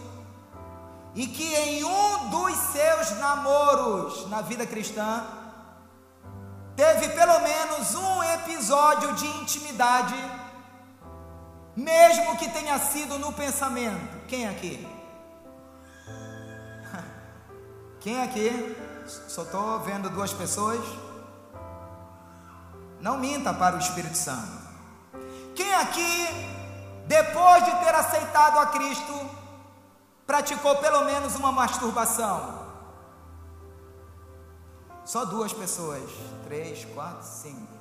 E 1.16 1.28
que 1.28 1.56
em 1.56 1.84
um 1.84 2.30
dos 2.30 2.56
seus 2.58 3.12
namoros 3.18 4.30
na 4.30 4.42
vida 4.42 4.66
cristã 4.66 5.26
teve 6.76 7.10
pelo 7.10 7.40
menos 7.40 7.96
um 7.96 8.24
episódio 8.24 9.14
de 9.16 9.28
intimidade, 9.42 10.16
mesmo 11.82 12.38
que 12.38 12.50
tenha 12.50 12.78
sido 12.80 13.18
no 13.18 13.34
pensamento? 13.34 14.26
Quem 14.28 14.48
aqui? 14.48 14.88
Quem 18.00 18.22
aqui? 18.22 18.78
Só 19.28 19.44
estou 19.44 19.80
vendo 19.80 20.10
duas 20.10 20.32
pessoas. 20.32 20.80
Não 23.00 23.18
minta 23.18 23.54
para 23.54 23.76
o 23.76 23.80
Espírito 23.80 24.16
Santo. 24.16 24.62
Quem 25.56 25.74
aqui, 25.74 26.28
depois 27.08 27.66
de 27.66 27.72
ter 27.72 27.96
aceitado 27.96 28.60
a 28.60 28.68
Cristo, 28.68 29.14
praticou 30.26 30.76
pelo 30.78 31.04
menos 31.04 31.36
uma 31.36 31.52
masturbação? 31.52 32.62
Só 35.04 35.26
duas 35.26 35.52
pessoas. 35.52 36.10
Três, 36.46 36.86
quatro, 36.86 37.28
cinco. 37.28 37.74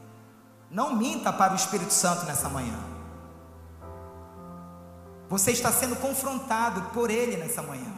Não 0.71 0.97
minta 0.97 1.33
para 1.33 1.53
o 1.53 1.57
Espírito 1.57 1.93
Santo 1.93 2.25
nessa 2.25 2.49
manhã. 2.49 2.79
Você 5.31 5.53
está 5.53 5.71
sendo 5.71 5.95
confrontado 5.95 6.83
por 6.93 7.09
ele 7.09 7.37
nessa 7.37 7.63
manhã. 7.63 7.95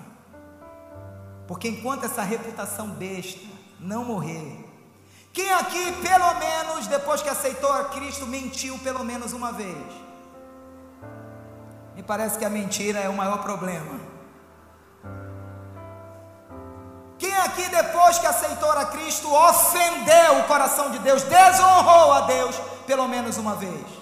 Porque 1.49 1.67
enquanto 1.67 2.05
essa 2.05 2.23
reputação 2.23 2.89
besta 2.89 3.49
não 3.81 4.05
morrer, 4.05 4.63
quem 5.33 5.51
aqui, 5.51 5.93
pelo 5.93 6.35
menos, 6.35 6.87
depois 6.89 7.23
que 7.23 7.31
aceitou 7.31 7.73
a 7.73 7.85
Cristo, 7.85 8.27
mentiu 8.27 8.79
pelo 8.81 9.03
menos 9.03 9.33
uma 9.33 9.51
vez? 9.51 9.79
Me 11.97 12.03
parece 12.03 12.39
que 12.39 12.45
a 12.45 12.51
mentira 12.51 12.99
é 12.99 13.09
o 13.09 13.17
maior 13.17 13.43
problema. 13.43 13.99
Quem 17.19 17.35
aqui, 17.35 17.67
depois 17.71 18.19
que 18.19 18.27
aceitou 18.27 18.71
a 18.73 18.85
Cristo, 18.85 19.33
ofendeu 19.33 20.41
o 20.41 20.45
coração 20.45 20.91
de 20.91 20.99
Deus, 20.99 21.23
desonrou 21.23 22.13
a 22.13 22.21
Deus 22.27 22.61
pelo 22.87 23.09
menos 23.09 23.39
uma 23.39 23.55
vez? 23.55 24.02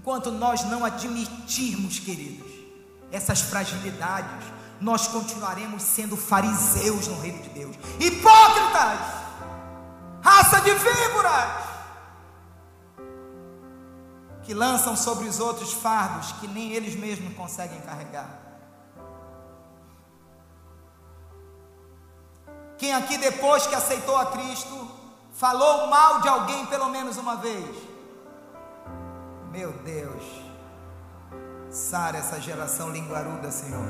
Enquanto 0.00 0.30
nós 0.30 0.64
não 0.64 0.82
admitirmos, 0.82 1.98
queridos, 1.98 2.50
essas 3.12 3.42
fragilidades, 3.42 4.46
nós 4.80 5.06
continuaremos 5.06 5.82
sendo 5.82 6.16
fariseus 6.16 7.06
no 7.06 7.20
reino 7.20 7.42
de 7.42 7.50
Deus, 7.50 7.76
hipócritas, 8.00 8.98
raça 10.22 10.62
de 10.62 10.70
víboras, 10.70 11.64
que 14.42 14.54
lançam 14.54 14.96
sobre 14.96 15.28
os 15.28 15.38
outros 15.38 15.74
fardos 15.74 16.32
que 16.40 16.48
nem 16.48 16.72
eles 16.72 16.96
mesmos 16.96 17.34
conseguem 17.34 17.78
carregar. 17.82 18.40
Quem 22.78 22.94
aqui, 22.94 23.18
depois 23.18 23.66
que 23.66 23.74
aceitou 23.74 24.16
a 24.16 24.24
Cristo, 24.32 24.90
falou 25.34 25.88
mal 25.88 26.22
de 26.22 26.28
alguém 26.28 26.64
pelo 26.64 26.88
menos 26.88 27.18
uma 27.18 27.36
vez? 27.36 27.89
Meu 29.50 29.72
Deus. 29.72 30.22
Sara 31.70 32.18
essa 32.18 32.40
geração 32.40 32.90
linguaruda, 32.90 33.50
Senhor. 33.50 33.84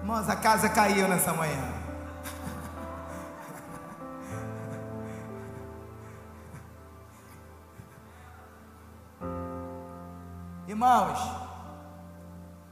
Irmãos, 0.00 0.28
a 0.28 0.36
casa 0.36 0.68
caiu 0.68 1.08
nessa 1.08 1.32
manhã. 1.32 1.72
Irmãos, 10.68 11.18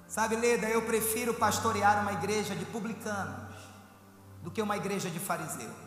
sabe, 0.06 0.36
Leda, 0.36 0.68
eu 0.68 0.82
prefiro 0.82 1.32
pastorear 1.32 2.02
uma 2.02 2.12
igreja 2.12 2.54
de 2.54 2.64
publicanos 2.66 3.54
do 4.42 4.50
que 4.50 4.60
uma 4.60 4.76
igreja 4.76 5.08
de 5.08 5.18
fariseus. 5.18 5.83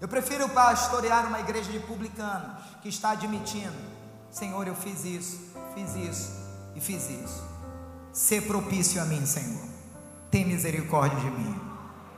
Eu 0.00 0.06
prefiro 0.06 0.48
pastorear 0.50 1.26
uma 1.26 1.40
igreja 1.40 1.72
de 1.72 1.80
publicanos 1.80 2.62
que 2.82 2.88
está 2.88 3.10
admitindo: 3.10 3.74
Senhor, 4.30 4.66
eu 4.66 4.74
fiz 4.74 5.04
isso, 5.04 5.40
fiz 5.74 5.94
isso 5.96 6.32
e 6.76 6.80
fiz 6.80 7.10
isso. 7.10 7.42
Ser 8.12 8.42
propício 8.42 9.02
a 9.02 9.04
mim, 9.04 9.26
Senhor. 9.26 9.66
Tem 10.30 10.44
misericórdia 10.44 11.18
de 11.18 11.30
mim. 11.30 11.60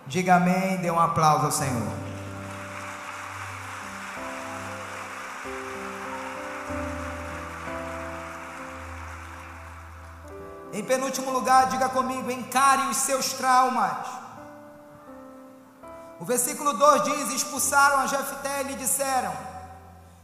Diga 0.07 0.37
amém, 0.37 0.77
dê 0.79 0.91
um 0.91 1.01
aplauso 1.01 1.47
ao 1.47 1.53
Senhor. 1.53 2.11
Em 10.73 10.85
penúltimo 10.85 11.31
lugar, 11.31 11.69
diga 11.69 11.89
comigo: 11.89 12.31
encare 12.31 12.89
os 12.89 12.99
seus 12.99 13.33
traumas. 13.33 14.20
O 16.21 16.25
versículo 16.25 16.75
2 16.75 17.05
diz: 17.05 17.33
Expulsaram 17.33 18.01
a 18.01 18.07
Jefté 18.07 18.61
e 18.61 18.65
lhe 18.65 18.75
disseram: 18.75 19.33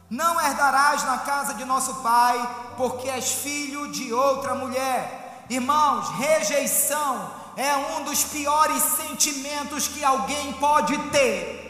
Não 0.07 0.39
herdarás 0.39 1.03
na 1.03 1.17
casa 1.17 1.55
de 1.55 1.65
nosso 1.65 1.95
pai, 1.95 2.37
porque 2.77 3.09
és 3.09 3.31
filho 3.31 3.91
de 3.91 4.13
outra 4.13 4.53
mulher. 4.53 5.45
Irmãos, 5.49 6.09
rejeição 6.09 7.31
é 7.55 7.75
um 7.75 8.03
dos 8.03 8.23
piores 8.23 8.83
sentimentos 8.83 9.87
que 9.87 10.05
alguém 10.05 10.53
pode 10.53 10.95
ter. 11.09 11.65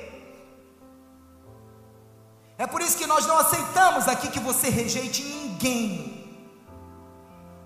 É 2.57 2.67
por 2.67 2.81
isso 2.81 2.97
que 2.97 3.07
nós 3.07 3.25
não 3.25 3.37
aceitamos 3.37 4.07
aqui 4.09 4.29
que 4.29 4.39
você 4.39 4.67
rejeite 4.67 5.23
ninguém. 5.23 6.16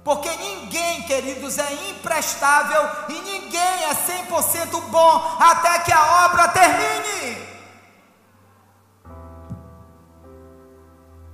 Porque 0.03 0.29
ninguém, 0.35 1.03
queridos, 1.03 1.57
é 1.57 1.89
imprestável 1.89 2.81
e 3.09 3.21
ninguém 3.21 3.83
é 3.85 3.93
100% 3.93 4.81
bom 4.89 5.37
até 5.39 5.79
que 5.79 5.91
a 5.91 6.25
obra 6.25 6.47
termine. 6.47 7.51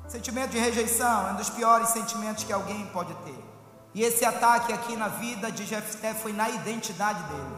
Sentimento 0.07 0.51
de 0.51 0.59
rejeição 0.59 1.27
é 1.27 1.31
um 1.31 1.35
dos 1.35 1.49
piores 1.49 1.89
sentimentos 1.89 2.43
que 2.43 2.51
alguém 2.51 2.85
pode 2.87 3.13
ter. 3.25 3.43
E 3.93 4.03
esse 4.03 4.25
ataque 4.25 4.73
aqui 4.73 4.95
na 4.95 5.07
vida 5.07 5.51
de 5.51 5.65
Jefté 5.65 6.13
foi 6.13 6.33
na 6.33 6.49
identidade 6.49 7.23
dele. 7.23 7.57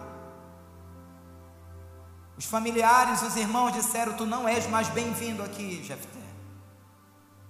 Os 2.38 2.46
familiares, 2.46 3.22
os 3.22 3.36
irmãos 3.36 3.74
disseram: 3.74 4.14
Tu 4.14 4.26
não 4.26 4.48
és 4.48 4.68
mais 4.68 4.88
bem-vindo 4.90 5.44
aqui, 5.44 5.84
Jefté. 5.84 6.20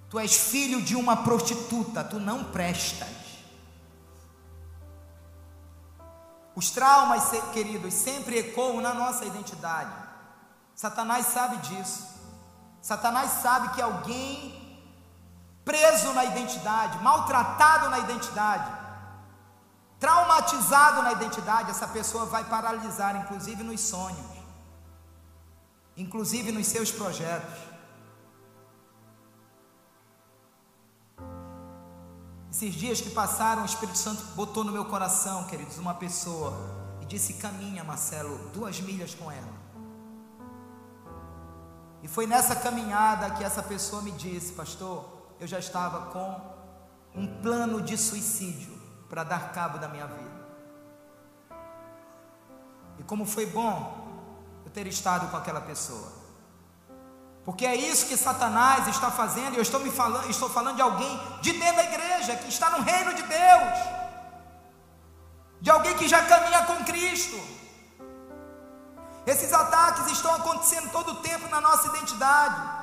Tu 0.08 0.18
és 0.18 0.34
filho 0.34 0.82
de 0.82 0.96
uma 0.96 1.18
prostituta, 1.18 2.02
tu 2.02 2.18
não 2.18 2.42
prestas. 2.44 3.29
Os 6.60 6.68
traumas, 6.68 7.30
queridos, 7.54 7.94
sempre 7.94 8.38
ecoam 8.38 8.82
na 8.82 8.92
nossa 8.92 9.24
identidade. 9.24 9.90
Satanás 10.74 11.24
sabe 11.24 11.56
disso. 11.68 12.06
Satanás 12.82 13.30
sabe 13.42 13.70
que 13.70 13.80
alguém 13.80 14.84
preso 15.64 16.12
na 16.12 16.22
identidade, 16.26 17.02
maltratado 17.02 17.88
na 17.88 18.00
identidade, 18.00 18.70
traumatizado 19.98 21.02
na 21.02 21.12
identidade, 21.12 21.70
essa 21.70 21.88
pessoa 21.88 22.26
vai 22.26 22.44
paralisar, 22.44 23.16
inclusive 23.16 23.62
nos 23.62 23.80
sonhos, 23.80 24.30
inclusive 25.96 26.52
nos 26.52 26.66
seus 26.66 26.92
projetos. 26.92 27.69
Esses 32.50 32.74
dias 32.74 33.00
que 33.00 33.10
passaram, 33.10 33.62
o 33.62 33.64
Espírito 33.64 33.96
Santo 33.96 34.24
botou 34.34 34.64
no 34.64 34.72
meu 34.72 34.84
coração, 34.84 35.44
queridos, 35.44 35.78
uma 35.78 35.94
pessoa 35.94 36.52
e 37.00 37.04
disse: 37.04 37.34
Caminha, 37.34 37.84
Marcelo, 37.84 38.36
duas 38.52 38.80
milhas 38.80 39.14
com 39.14 39.30
ela. 39.30 39.60
E 42.02 42.08
foi 42.08 42.26
nessa 42.26 42.56
caminhada 42.56 43.30
que 43.30 43.44
essa 43.44 43.62
pessoa 43.62 44.02
me 44.02 44.10
disse: 44.12 44.52
Pastor, 44.52 45.08
eu 45.38 45.46
já 45.46 45.60
estava 45.60 46.10
com 46.10 47.20
um 47.20 47.40
plano 47.40 47.80
de 47.80 47.96
suicídio 47.96 48.76
para 49.08 49.22
dar 49.22 49.52
cabo 49.52 49.78
da 49.78 49.88
minha 49.88 50.06
vida. 50.06 50.40
E 52.98 53.02
como 53.04 53.24
foi 53.24 53.46
bom 53.46 54.08
eu 54.64 54.70
ter 54.70 54.86
estado 54.88 55.30
com 55.30 55.36
aquela 55.36 55.60
pessoa. 55.60 56.19
Porque 57.44 57.64
é 57.64 57.74
isso 57.74 58.06
que 58.06 58.16
Satanás 58.16 58.86
está 58.88 59.10
fazendo, 59.10 59.54
e 59.54 59.56
eu 59.56 59.62
estou 59.62 59.80
me 59.80 59.90
falando, 59.90 60.28
estou 60.28 60.48
falando 60.48 60.76
de 60.76 60.82
alguém 60.82 61.20
de 61.40 61.52
dentro 61.52 61.76
da 61.76 61.84
igreja, 61.84 62.36
que 62.36 62.48
está 62.48 62.70
no 62.70 62.82
reino 62.82 63.14
de 63.14 63.22
Deus, 63.22 63.78
de 65.60 65.70
alguém 65.70 65.96
que 65.96 66.06
já 66.06 66.24
caminha 66.26 66.64
com 66.64 66.84
Cristo. 66.84 67.40
Esses 69.26 69.52
ataques 69.52 70.10
estão 70.12 70.34
acontecendo 70.34 70.90
todo 70.90 71.12
o 71.12 71.16
tempo 71.16 71.48
na 71.48 71.60
nossa 71.60 71.88
identidade. 71.88 72.79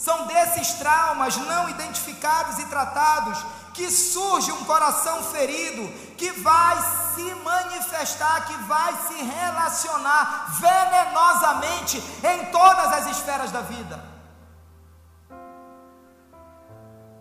São 0.00 0.26
desses 0.26 0.72
traumas 0.78 1.36
não 1.36 1.68
identificados 1.68 2.58
e 2.58 2.64
tratados 2.64 3.44
que 3.74 3.90
surge 3.90 4.50
um 4.50 4.64
coração 4.64 5.22
ferido, 5.24 5.86
que 6.16 6.32
vai 6.32 6.76
se 7.14 7.34
manifestar, 7.34 8.46
que 8.46 8.54
vai 8.62 8.96
se 9.08 9.22
relacionar 9.22 10.56
venenosamente 10.58 11.98
em 11.98 12.46
todas 12.46 12.86
as 12.94 13.10
esferas 13.10 13.50
da 13.50 13.60
vida. 13.60 14.02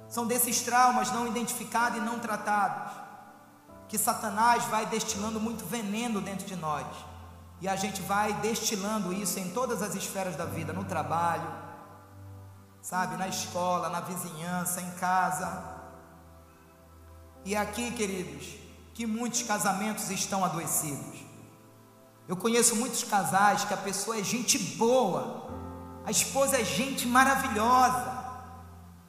São 0.07 0.25
desses 0.25 0.61
traumas 0.61 1.11
não 1.11 1.27
identificados 1.27 1.97
e 1.97 2.01
não 2.01 2.17
tratados 2.17 2.93
que 3.89 3.97
Satanás 3.97 4.63
vai 4.65 4.86
destilando 4.86 5.38
muito 5.38 5.65
veneno 5.65 6.21
dentro 6.21 6.45
de 6.45 6.55
nós. 6.55 6.88
E 7.59 7.67
a 7.67 7.75
gente 7.75 8.01
vai 8.03 8.32
destilando 8.36 9.11
isso 9.11 9.38
em 9.38 9.49
todas 9.49 9.82
as 9.82 9.95
esferas 9.95 10.38
da 10.38 10.45
vida, 10.45 10.71
no 10.71 10.86
trabalho, 10.86 11.67
sabe, 12.90 13.18
na 13.18 13.28
escola, 13.28 13.88
na 13.88 14.00
vizinhança, 14.00 14.82
em 14.82 14.90
casa. 14.94 15.64
E 17.46 17.54
é 17.54 17.60
aqui, 17.60 17.92
queridos, 17.92 18.56
que 18.96 19.06
muitos 19.06 19.44
casamentos 19.44 20.10
estão 20.10 20.44
adoecidos. 20.44 21.20
Eu 22.28 22.36
conheço 22.36 22.76
muitos 22.76 23.04
casais 23.04 23.64
que 23.64 23.76
a 23.76 23.78
pessoa 23.78 24.18
é 24.18 24.24
gente 24.24 24.58
boa, 24.58 25.52
a 26.04 26.10
esposa 26.10 26.60
é 26.60 26.66
gente 26.66 27.08
maravilhosa, 27.08 28.12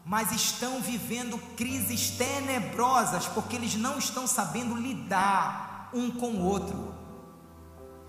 mas 0.04 0.30
estão 0.30 0.82
vivendo 0.82 1.38
crises 1.56 2.10
tenebrosas 2.10 3.28
porque 3.28 3.56
eles 3.56 3.76
não 3.76 3.96
estão 3.96 4.26
sabendo 4.26 4.76
lidar 4.76 5.88
um 5.94 6.10
com 6.10 6.32
o 6.32 6.44
outro. 6.44 6.94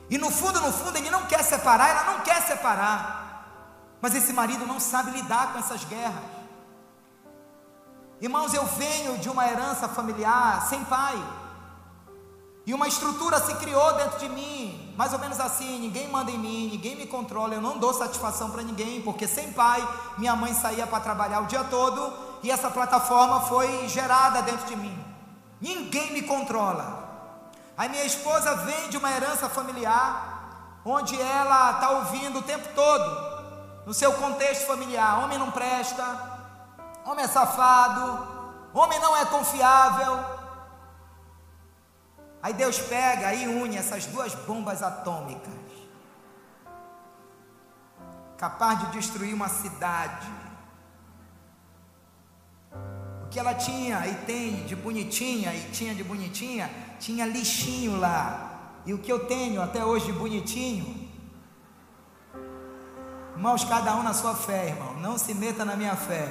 E 0.10 0.18
no 0.18 0.30
fundo, 0.32 0.60
no 0.60 0.74
fundo, 0.74 0.98
ele 0.98 1.10
não 1.10 1.28
quer 1.28 1.42
separar, 1.46 1.92
ela 1.92 2.04
não 2.12 2.20
quer 2.26 2.46
separar. 2.46 3.21
Mas 4.02 4.16
esse 4.16 4.34
marido 4.34 4.66
não 4.66 4.80
sabe 4.80 5.12
lidar 5.12 5.54
com 5.54 5.60
essas 5.60 5.84
guerras. 5.86 6.24
Irmãos, 8.20 8.54
eu 8.54 8.66
venho 8.66 9.18
de 9.18 9.30
uma 9.30 9.48
herança 9.48 9.88
familiar 9.88 10.68
sem 10.68 10.84
pai. 10.86 11.16
E 12.66 12.74
uma 12.74 12.88
estrutura 12.88 13.40
se 13.40 13.56
criou 13.56 13.94
dentro 13.96 14.20
de 14.20 14.30
mim, 14.30 14.94
mais 14.96 15.12
ou 15.14 15.20
menos 15.20 15.40
assim: 15.40 15.80
ninguém 15.80 16.08
manda 16.08 16.30
em 16.30 16.38
mim, 16.38 16.70
ninguém 16.72 16.96
me 16.96 17.08
controla, 17.08 17.56
eu 17.56 17.62
não 17.62 17.80
dou 17.80 17.92
satisfação 17.94 18.52
para 18.52 18.62
ninguém, 18.62 19.02
porque 19.02 19.28
sem 19.28 19.52
pai, 19.52 19.88
minha 20.18 20.36
mãe 20.36 20.54
saía 20.54 20.86
para 20.86 21.00
trabalhar 21.00 21.42
o 21.42 21.48
dia 21.48 21.64
todo 21.64 22.14
e 22.44 22.52
essa 22.52 22.70
plataforma 22.70 23.42
foi 23.42 23.88
gerada 23.88 24.42
dentro 24.44 24.68
de 24.68 24.76
mim. 24.76 24.96
Ninguém 25.60 26.14
me 26.14 26.22
controla. 26.22 27.10
Aí 27.76 27.90
minha 27.90 28.06
esposa 28.06 28.56
vem 28.58 28.90
de 28.90 28.98
uma 28.98 29.12
herança 29.12 29.50
familiar, 29.50 30.80
onde 30.86 31.20
ela 31.20 31.72
está 31.72 31.90
ouvindo 31.90 32.40
o 32.40 32.44
tempo 32.44 32.70
todo: 32.76 33.31
no 33.86 33.94
seu 33.94 34.14
contexto 34.14 34.66
familiar, 34.66 35.24
homem 35.24 35.38
não 35.38 35.52
presta, 35.52 36.04
homem 37.06 37.26
é 37.26 37.28
safado, 37.28 38.28
homem 38.74 39.00
não 39.00 39.16
é 39.18 39.26
confiável. 39.26 40.20
Aí 42.42 42.54
Deus 42.54 42.80
pega 42.80 43.34
e 43.34 43.48
une 43.48 43.78
essas 43.78 44.06
duas 44.06 44.34
bombas 44.34 44.82
atômicas, 44.82 45.54
capaz 48.38 48.80
de 48.80 48.86
destruir 48.88 49.34
uma 49.34 49.48
cidade. 49.48 50.28
O 53.26 53.30
que 53.30 53.40
ela 53.40 53.54
tinha 53.54 54.06
e 54.08 54.16
tem 54.26 54.66
de 54.66 54.76
bonitinha 54.76 55.54
e 55.54 55.70
tinha 55.72 55.94
de 55.94 56.04
bonitinha, 56.04 56.70
tinha 57.00 57.26
lixinho 57.26 58.00
lá. 58.00 58.82
E 58.86 58.94
o 58.94 58.98
que 58.98 59.12
eu 59.12 59.28
tenho 59.28 59.62
até 59.62 59.86
hoje 59.86 60.08
de 60.08 60.14
bonitinho, 60.14 61.11
Irmãos, 63.34 63.64
cada 63.64 63.96
um 63.96 64.04
na 64.04 64.14
sua 64.14 64.36
fé, 64.36 64.68
irmão. 64.70 64.94
não 65.00 65.18
se 65.18 65.34
meta 65.34 65.66
na 65.66 65.76
minha 65.76 65.96
fé. 65.96 66.28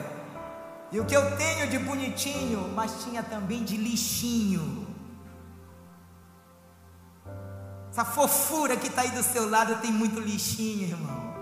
E 0.92 0.98
o 0.98 1.04
que 1.04 1.16
eu 1.16 1.36
tenho 1.36 1.68
de 1.68 1.78
bonitinho, 1.78 2.72
mas 2.74 3.04
tinha 3.04 3.22
também 3.22 3.62
de 3.62 3.76
lixinho. 3.76 4.86
Essa 7.90 8.04
fofura 8.04 8.76
que 8.76 8.88
está 8.88 9.02
aí 9.02 9.10
do 9.10 9.22
seu 9.22 9.48
lado 9.48 9.76
tem 9.80 9.92
muito 9.92 10.20
lixinho, 10.20 10.88
irmão. 10.88 11.34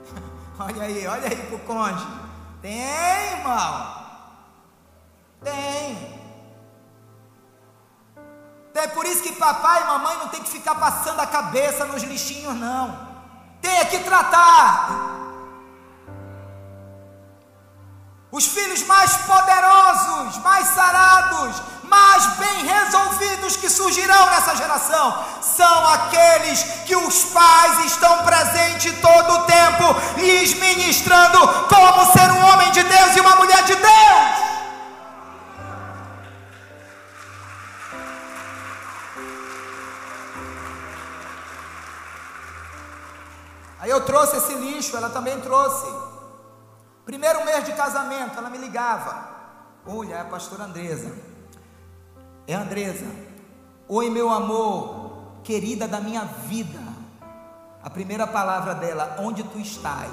Olha 0.58 0.82
aí, 0.82 1.06
olha 1.06 1.28
aí 1.28 1.36
pro 1.48 1.58
cônjuge. 1.60 2.06
Tem, 2.62 3.32
irmão. 3.32 4.04
Tem. 5.42 6.24
É 8.74 8.86
por 8.88 9.04
isso 9.06 9.22
que 9.22 9.32
papai 9.32 9.82
e 9.82 9.86
mamãe 9.86 10.16
não 10.18 10.28
tem 10.28 10.42
que 10.42 10.48
ficar 10.48 10.74
passando 10.74 11.18
a 11.20 11.26
cabeça 11.26 11.84
nos 11.86 12.02
lixinhos, 12.02 12.54
não. 12.54 13.03
Tem 13.64 13.86
que 13.86 13.98
tratar. 14.00 14.90
Os 18.30 18.46
filhos 18.46 18.82
mais 18.82 19.16
poderosos, 19.18 20.36
mais 20.42 20.66
sarados, 20.68 21.62
mais 21.84 22.26
bem 22.36 22.66
resolvidos 22.66 23.56
que 23.56 23.70
surgirão 23.70 24.26
nessa 24.26 24.54
geração 24.56 25.24
são 25.40 25.86
aqueles 25.86 26.62
que 26.84 26.94
os 26.94 27.24
pais 27.26 27.86
estão 27.86 28.24
presentes 28.24 28.92
todo 29.00 29.32
o 29.32 29.42
tempo, 29.44 29.84
lhes 30.18 30.52
ministrando 30.54 31.38
como 31.74 32.12
ser 32.12 32.30
um 32.32 32.44
homem 32.48 32.70
de 32.72 32.82
Deus 32.82 33.16
e 33.16 33.20
uma 33.20 33.36
mulher 33.36 33.62
de 33.64 33.76
Deus. 33.76 34.53
Aí 43.84 43.90
eu 43.90 44.02
trouxe 44.02 44.38
esse 44.38 44.54
lixo, 44.54 44.96
ela 44.96 45.10
também 45.10 45.38
trouxe. 45.42 45.86
Primeiro 47.04 47.44
mês 47.44 47.66
de 47.66 47.74
casamento, 47.74 48.38
ela 48.38 48.48
me 48.48 48.56
ligava. 48.56 49.28
Olha, 49.86 50.14
é 50.14 50.20
a 50.22 50.24
pastora 50.24 50.64
Andresa. 50.64 51.14
É 52.46 52.54
Andresa. 52.54 53.04
Oi, 53.86 54.08
meu 54.08 54.30
amor, 54.30 55.34
querida 55.44 55.86
da 55.86 56.00
minha 56.00 56.24
vida. 56.24 56.80
A 57.82 57.90
primeira 57.90 58.26
palavra 58.26 58.74
dela, 58.74 59.16
onde 59.18 59.42
tu 59.42 59.58
estás? 59.58 60.08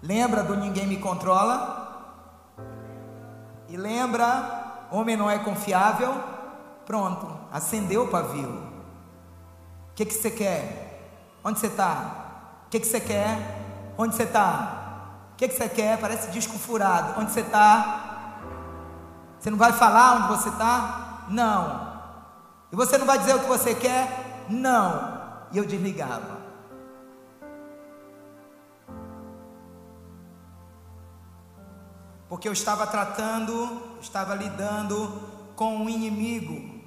Lembra 0.00 0.42
do 0.42 0.56
ninguém 0.56 0.86
me 0.86 0.96
controla? 0.96 2.54
E 3.68 3.76
lembra, 3.76 4.86
homem 4.90 5.14
não 5.14 5.28
é 5.28 5.38
confiável? 5.38 6.14
Pronto, 6.86 7.28
acendeu 7.52 8.04
o 8.04 8.08
pavio. 8.08 8.48
O 9.90 9.94
que, 9.94 10.06
que 10.06 10.14
você 10.14 10.30
quer? 10.30 10.93
Onde 11.44 11.60
você 11.60 11.66
está? 11.66 12.64
O 12.66 12.70
que, 12.70 12.80
que 12.80 12.86
você 12.86 13.00
quer? 13.00 13.92
Onde 13.98 14.16
você 14.16 14.22
está? 14.22 14.84
O 15.32 15.36
que, 15.36 15.48
que 15.48 15.54
você 15.54 15.68
quer? 15.68 16.00
Parece 16.00 16.30
disco 16.30 16.58
furado. 16.58 17.20
Onde 17.20 17.30
você 17.32 17.40
está? 17.40 18.38
Você 19.38 19.50
não 19.50 19.58
vai 19.58 19.72
falar 19.72 20.16
onde 20.16 20.38
você 20.38 20.48
está? 20.48 21.26
Não. 21.28 21.92
E 22.72 22.76
você 22.76 22.96
não 22.96 23.06
vai 23.06 23.18
dizer 23.18 23.34
o 23.34 23.40
que 23.40 23.46
você 23.46 23.74
quer? 23.74 24.46
Não. 24.48 25.22
E 25.52 25.58
eu 25.58 25.66
desligava. 25.66 26.44
Porque 32.28 32.48
eu 32.48 32.52
estava 32.52 32.86
tratando, 32.86 33.96
estava 34.00 34.34
lidando 34.34 35.22
com 35.54 35.76
um 35.76 35.88
inimigo 35.88 36.82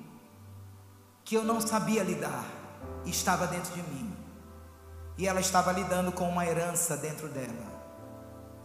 que 1.23 1.35
eu 1.35 1.43
não 1.43 1.61
sabia 1.61 2.03
lidar, 2.03 2.43
estava 3.05 3.47
dentro 3.47 3.73
de 3.73 3.81
mim. 3.83 4.06
E 5.17 5.27
ela 5.27 5.39
estava 5.39 5.71
lidando 5.71 6.11
com 6.11 6.29
uma 6.29 6.45
herança 6.45 6.95
dentro 6.95 7.27
dela, 7.27 7.65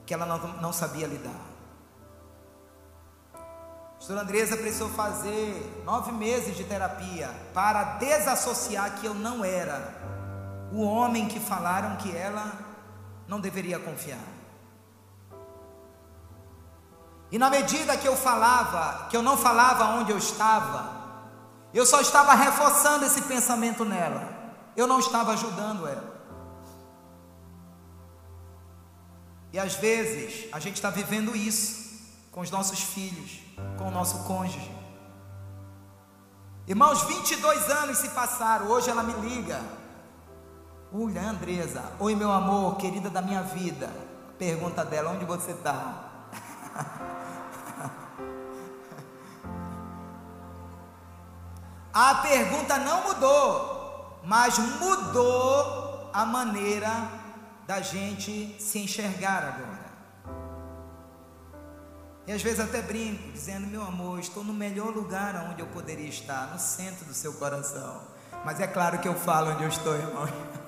que 0.05 0.13
ela 0.13 0.27
não, 0.27 0.39
não 0.61 0.73
sabia 0.73 1.07
lidar. 1.07 1.53
A 4.11 4.21
Andresa 4.21 4.57
precisou 4.57 4.89
fazer 4.91 5.83
nove 5.85 6.11
meses 6.11 6.57
de 6.57 6.65
terapia 6.65 7.31
para 7.55 7.85
desassociar 7.95 8.97
que 8.97 9.07
eu 9.07 9.15
não 9.15 9.45
era 9.45 9.95
o 10.73 10.83
homem 10.83 11.29
que 11.29 11.39
falaram 11.39 11.97
que 11.97 12.15
ela 12.15 12.53
não 13.29 13.41
deveria 13.41 13.79
confiar. 13.79 14.19
E 17.31 17.39
na 17.39 17.49
medida 17.49 17.97
que 17.97 18.07
eu 18.07 18.17
falava, 18.17 19.07
que 19.09 19.17
eu 19.17 19.23
não 19.23 19.37
falava 19.37 19.85
onde 19.97 20.11
eu 20.11 20.19
estava, 20.19 21.03
eu 21.73 21.87
só 21.87 22.01
estava 22.01 22.35
reforçando 22.35 23.05
esse 23.07 23.23
pensamento 23.23 23.85
nela. 23.85 24.29
Eu 24.77 24.87
não 24.87 24.99
estava 24.99 25.33
ajudando 25.33 25.87
ela. 25.87 26.12
E 29.53 29.59
às 29.59 29.75
vezes 29.75 30.49
a 30.53 30.59
gente 30.59 30.77
está 30.77 30.89
vivendo 30.89 31.37
isso 31.37 31.83
com 32.31 32.41
os 32.41 32.51
nossos 32.51 32.81
filhos, 32.81 33.41
com 33.77 33.89
o 33.89 33.91
nosso 33.91 34.25
cônjuge. 34.25 34.71
Irmãos, 36.67 37.03
22 37.03 37.69
anos 37.71 37.99
se 37.99 38.09
passaram, 38.11 38.69
hoje 38.69 38.89
ela 38.89 39.03
me 39.03 39.13
liga. 39.29 39.61
Olha, 40.95 41.23
Andresa, 41.23 41.83
oi 41.99 42.15
meu 42.15 42.31
amor, 42.33 42.77
querida 42.77 43.11
da 43.11 43.21
minha 43.21 43.43
vida. 43.43 43.91
Pergunta 44.39 44.85
dela, 44.85 45.11
onde 45.11 45.25
você 45.25 45.51
está? 45.51 46.11
A 51.95 52.15
pergunta 52.17 52.79
não 52.79 53.03
mudou, 53.09 54.19
mas 54.25 54.59
mudou 54.59 56.09
a 56.11 56.25
maneira 56.25 57.22
da 57.73 57.81
gente 57.81 58.55
se 58.61 58.81
enxergar 58.81 59.43
agora. 59.45 59.93
E 62.27 62.33
às 62.33 62.43
vezes 62.43 62.61
até 62.61 62.83
brinco, 62.83 63.33
dizendo: 63.33 63.67
Meu 63.67 63.83
amor, 63.83 64.21
estou 64.21 64.45
no 64.45 64.53
melhor 64.53 64.95
lugar 64.95 65.35
onde 65.51 65.63
eu 65.63 65.67
poderia 65.69 66.09
estar, 66.09 66.49
no 66.49 66.59
centro 66.59 67.07
do 67.07 67.15
seu 67.15 67.33
coração. 67.33 68.03
Mas 68.45 68.61
é 68.61 68.67
claro 68.67 68.99
que 68.99 69.09
eu 69.09 69.15
falo 69.15 69.53
onde 69.53 69.63
eu 69.63 69.71
estou, 69.71 69.95
irmão. 69.95 70.29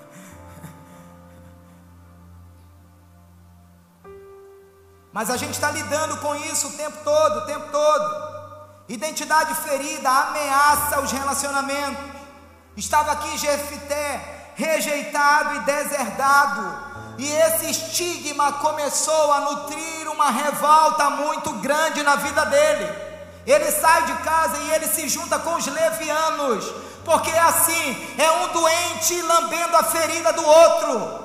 Mas 5.13 5.29
a 5.29 5.37
gente 5.37 5.53
está 5.53 5.71
lidando 5.71 6.17
com 6.21 6.35
isso 6.37 6.69
o 6.69 6.73
tempo 6.73 7.05
todo, 7.05 7.41
o 7.41 7.47
tempo 7.47 7.71
todo. 7.71 8.33
Identidade 8.89 9.55
ferida 9.57 10.09
ameaça 10.09 11.03
os 11.03 11.13
relacionamentos. 11.13 12.03
Estava 12.77 13.13
aqui 13.13 13.37
Jefité, 13.37 14.53
rejeitado 14.57 15.57
e 15.57 15.61
deserdado, 15.61 16.94
e 17.19 17.31
esse 17.31 17.71
estigma 17.71 18.53
começou 18.55 19.33
a 19.33 19.41
nutrir 19.41 20.11
uma 20.11 20.31
revolta 20.31 21.11
muito 21.11 21.53
grande 21.55 22.03
na 22.03 22.17
vida 22.17 22.45
dele. 22.47 22.93
Ele 23.47 23.71
sai 23.71 24.03
de 24.05 24.13
casa 24.25 24.57
e 24.59 24.71
ele 24.73 24.87
se 24.89 25.09
junta 25.09 25.39
com 25.39 25.55
os 25.55 25.67
levianos, 25.67 26.65
porque 27.05 27.31
assim, 27.31 28.15
é 28.19 28.31
um 28.31 28.49
doente 28.49 29.21
lambendo 29.23 29.77
a 29.77 29.85
ferida 29.85 30.33
do 30.33 30.45
outro. 30.47 31.25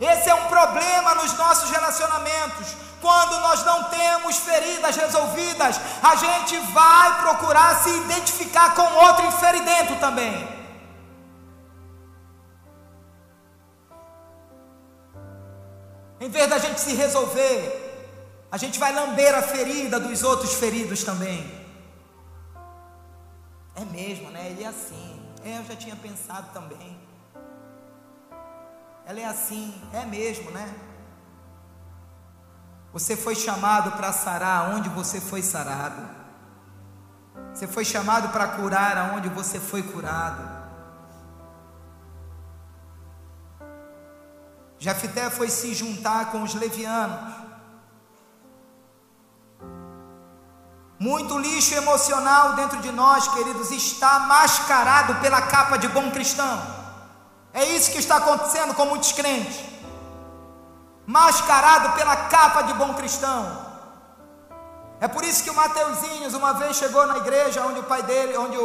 Esse 0.00 0.28
é 0.28 0.34
um 0.34 0.46
problema 0.48 1.14
nos 1.14 1.32
nossos 1.34 1.70
relacionamentos. 1.70 2.74
Quando 3.00 3.40
nós 3.40 3.64
não 3.64 3.84
temos 3.84 4.36
feridas 4.38 4.96
resolvidas, 4.96 5.80
a 6.02 6.16
gente 6.16 6.58
vai 6.72 7.20
procurar 7.20 7.82
se 7.82 7.90
identificar 7.90 8.74
com 8.74 8.82
outro 8.82 9.26
inferidento 9.26 9.94
também. 9.96 10.55
Em 16.26 16.28
vez 16.28 16.50
da 16.50 16.58
gente 16.58 16.80
se 16.80 16.92
resolver, 16.92 17.60
a 18.50 18.56
gente 18.56 18.80
vai 18.80 18.92
lamber 18.92 19.32
a 19.32 19.42
ferida 19.42 20.00
dos 20.00 20.24
outros 20.24 20.54
feridos 20.54 21.04
também. 21.04 21.48
É 23.76 23.84
mesmo, 23.84 24.32
né? 24.32 24.50
Ele 24.50 24.64
é 24.64 24.66
assim. 24.66 25.22
É, 25.44 25.58
eu 25.58 25.64
já 25.64 25.76
tinha 25.76 25.94
pensado 25.94 26.52
também. 26.52 26.98
Ela 29.06 29.20
é 29.20 29.24
assim, 29.24 29.72
é 29.92 30.04
mesmo, 30.04 30.50
né? 30.50 30.74
Você 32.92 33.16
foi 33.16 33.36
chamado 33.36 33.92
para 33.92 34.12
sarar 34.12 34.74
onde 34.74 34.88
você 34.88 35.20
foi 35.20 35.42
sarado. 35.42 36.02
Você 37.54 37.68
foi 37.68 37.84
chamado 37.84 38.30
para 38.30 38.48
curar 38.48 38.98
aonde 38.98 39.28
você 39.28 39.60
foi 39.60 39.84
curado. 39.84 40.55
Jefté 44.78 45.30
foi 45.30 45.48
se 45.48 45.74
juntar 45.74 46.30
com 46.30 46.42
os 46.42 46.54
levianos. 46.54 47.34
Muito 50.98 51.38
lixo 51.38 51.74
emocional 51.74 52.54
dentro 52.54 52.78
de 52.80 52.90
nós, 52.90 53.28
queridos, 53.28 53.70
está 53.70 54.20
mascarado 54.20 55.14
pela 55.16 55.42
capa 55.42 55.76
de 55.76 55.88
bom 55.88 56.10
cristão. 56.10 56.62
É 57.52 57.64
isso 57.64 57.90
que 57.90 57.98
está 57.98 58.16
acontecendo 58.16 58.74
com 58.74 58.86
muitos 58.86 59.12
crentes. 59.12 59.60
Mascarado 61.06 61.92
pela 61.92 62.16
capa 62.16 62.62
de 62.62 62.72
bom 62.74 62.94
cristão. 62.94 63.66
É 65.00 65.06
por 65.06 65.22
isso 65.22 65.44
que 65.44 65.50
o 65.50 65.54
Mateuzinhos 65.54 66.32
uma 66.32 66.54
vez 66.54 66.76
chegou 66.76 67.06
na 67.06 67.18
igreja 67.18 67.64
onde 67.66 67.80
o 67.80 67.84
pai 67.84 68.02
dele, 68.02 68.36
onde, 68.36 68.56
o, 68.56 68.62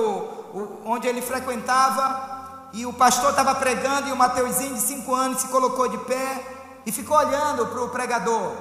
o 0.53 0.81
onde 0.85 1.07
ele 1.07 1.21
frequentava, 1.21 2.40
e 2.73 2.85
o 2.85 2.93
pastor 2.93 3.31
estava 3.31 3.53
pregando 3.55 4.07
e 4.07 4.11
o 4.11 4.15
Mateuzinho 4.15 4.75
de 4.75 4.81
cinco 4.81 5.13
anos 5.13 5.41
se 5.41 5.47
colocou 5.47 5.87
de 5.87 5.97
pé 5.99 6.81
e 6.85 6.91
ficou 6.91 7.17
olhando 7.17 7.67
para 7.67 7.81
o 7.81 7.89
pregador. 7.89 8.53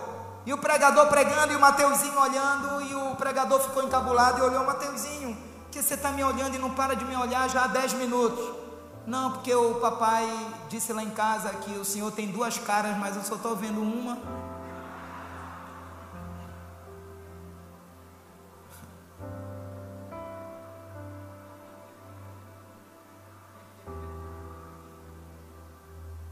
E 0.45 0.53
o 0.53 0.59
pregador 0.59 1.07
pregando 1.07 1.53
e 1.53 1.57
o 1.57 1.61
Mateuzinho 1.61 2.19
olhando, 2.19 2.83
e 2.83 2.95
o 2.95 3.15
pregador 3.17 3.61
ficou 3.61 3.83
encabulado 3.83 4.39
e 4.39 4.43
olhou 4.43 4.63
o 4.63 4.67
Mateuzinho, 4.67 5.37
que 5.71 5.83
você 5.83 5.95
está 5.95 6.11
me 6.11 6.25
olhando 6.25 6.55
e 6.55 6.59
não 6.59 6.71
para 6.71 6.97
de 6.97 7.05
me 7.05 7.15
olhar 7.17 7.49
já 7.49 7.65
há 7.65 7.67
10 7.67 7.93
minutos. 7.95 8.61
Não, 9.07 9.33
porque 9.33 9.55
o 9.55 9.75
papai 9.75 10.29
disse 10.69 10.93
lá 10.93 11.03
em 11.03 11.11
casa 11.11 11.51
que 11.51 11.73
o 11.79 11.85
senhor 11.85 12.11
tem 12.13 12.29
duas 12.29 12.59
caras, 12.59 12.97
mas 12.99 13.17
eu 13.17 13.23
só 13.23 13.35
estou 13.35 13.55
vendo 13.55 13.81
uma. 13.81 14.19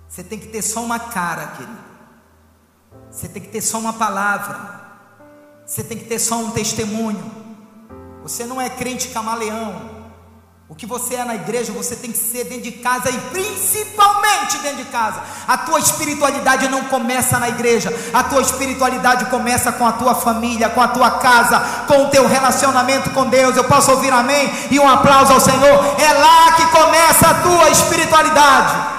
Você 0.08 0.24
tem 0.24 0.38
que 0.38 0.48
ter 0.48 0.62
só 0.62 0.80
uma 0.80 0.98
cara, 0.98 1.48
querido. 1.48 1.78
Você 3.10 3.28
tem 3.28 3.42
que 3.42 3.48
ter 3.48 3.60
só 3.60 3.78
uma 3.78 3.92
palavra. 3.92 4.88
Você 5.66 5.84
tem 5.84 5.98
que 5.98 6.06
ter 6.06 6.18
só 6.18 6.36
um 6.36 6.50
testemunho. 6.50 7.30
Você 8.22 8.46
não 8.46 8.60
é 8.60 8.70
crente 8.70 9.08
camaleão. 9.08 9.98
O 10.68 10.74
que 10.74 10.84
você 10.84 11.14
é 11.14 11.24
na 11.24 11.34
igreja, 11.34 11.72
você 11.72 11.96
tem 11.96 12.12
que 12.12 12.18
ser 12.18 12.44
dentro 12.44 12.64
de 12.64 12.72
casa 12.72 13.08
e 13.08 13.16
principalmente 13.30 14.58
dentro 14.58 14.84
de 14.84 14.90
casa. 14.90 15.22
A 15.46 15.56
tua 15.56 15.78
espiritualidade 15.78 16.68
não 16.68 16.84
começa 16.84 17.38
na 17.38 17.48
igreja, 17.48 17.90
a 18.12 18.22
tua 18.22 18.42
espiritualidade 18.42 19.24
começa 19.26 19.72
com 19.72 19.86
a 19.86 19.92
tua 19.92 20.14
família, 20.14 20.68
com 20.68 20.82
a 20.82 20.88
tua 20.88 21.12
casa, 21.12 21.58
com 21.86 22.04
o 22.04 22.10
teu 22.10 22.28
relacionamento 22.28 23.08
com 23.10 23.30
Deus. 23.30 23.56
Eu 23.56 23.64
posso 23.64 23.90
ouvir 23.92 24.12
amém 24.12 24.52
e 24.70 24.78
um 24.78 24.86
aplauso 24.86 25.32
ao 25.32 25.40
Senhor. 25.40 25.96
É 25.98 26.12
lá 26.12 26.52
que 26.52 26.66
começa 26.66 27.28
a 27.30 27.34
tua 27.42 27.70
espiritualidade. 27.70 28.97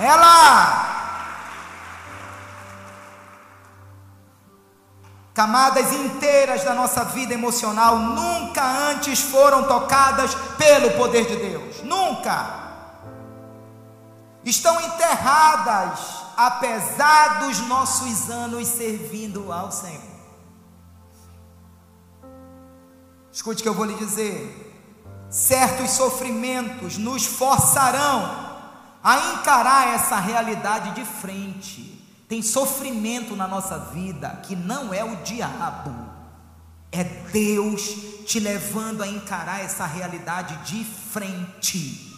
Ela. 0.00 0.88
Camadas 5.34 5.92
inteiras 5.92 6.64
da 6.64 6.74
nossa 6.74 7.04
vida 7.04 7.34
emocional 7.34 7.98
nunca 7.98 8.62
antes 8.62 9.20
foram 9.20 9.64
tocadas 9.64 10.34
pelo 10.56 10.90
poder 10.92 11.26
de 11.26 11.36
Deus. 11.36 11.82
Nunca. 11.82 12.60
Estão 14.42 14.80
enterradas, 14.80 16.00
apesar 16.34 17.40
dos 17.40 17.60
nossos 17.68 18.30
anos 18.30 18.66
servindo 18.68 19.52
ao 19.52 19.70
Senhor. 19.70 20.00
Escute 23.30 23.60
o 23.60 23.62
que 23.62 23.68
eu 23.68 23.74
vou 23.74 23.84
lhe 23.84 23.94
dizer. 23.94 24.66
Certos 25.28 25.90
sofrimentos 25.90 26.96
nos 26.96 27.26
forçarão 27.26 28.49
a 29.02 29.32
encarar 29.32 29.94
essa 29.94 30.16
realidade 30.16 30.92
de 30.92 31.04
frente. 31.04 31.98
Tem 32.28 32.42
sofrimento 32.42 33.34
na 33.34 33.48
nossa 33.48 33.78
vida 33.78 34.28
que 34.44 34.54
não 34.54 34.94
é 34.94 35.02
o 35.02 35.16
diabo, 35.16 35.92
é 36.92 37.02
Deus 37.02 37.82
te 38.26 38.38
levando 38.38 39.02
a 39.02 39.06
encarar 39.06 39.60
essa 39.60 39.84
realidade 39.84 40.56
de 40.64 40.84
frente. 40.84 42.08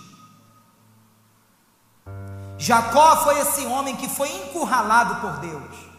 Jacó 2.59 3.17
foi 3.25 3.41
esse 3.41 3.65
homem 3.67 3.97
que 3.97 4.09
foi 4.09 4.31
encurralado 4.31 5.17
por 5.17 5.39
Deus. 5.39 5.93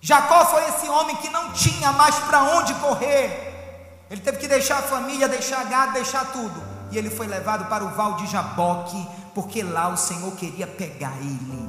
Jacó 0.00 0.46
foi 0.46 0.68
esse 0.68 0.88
homem 0.88 1.16
que 1.16 1.28
não 1.28 1.52
tinha 1.52 1.92
mais 1.92 2.16
para 2.20 2.42
onde 2.56 2.74
correr. 2.74 4.06
Ele 4.10 4.20
teve 4.20 4.38
que 4.38 4.48
deixar 4.48 4.78
a 4.78 4.82
família, 4.82 5.28
deixar 5.28 5.64
gado, 5.64 5.92
deixar 5.92 6.32
tudo. 6.32 6.62
E 6.90 6.98
ele 6.98 7.10
foi 7.10 7.26
levado 7.26 7.66
para 7.66 7.84
o 7.84 7.90
val 7.90 8.14
de 8.14 8.26
Jaboque 8.26 9.06
porque 9.34 9.62
lá 9.62 9.88
o 9.88 9.96
Senhor 9.96 10.34
queria 10.36 10.66
pegar 10.66 11.16
ele. 11.20 11.68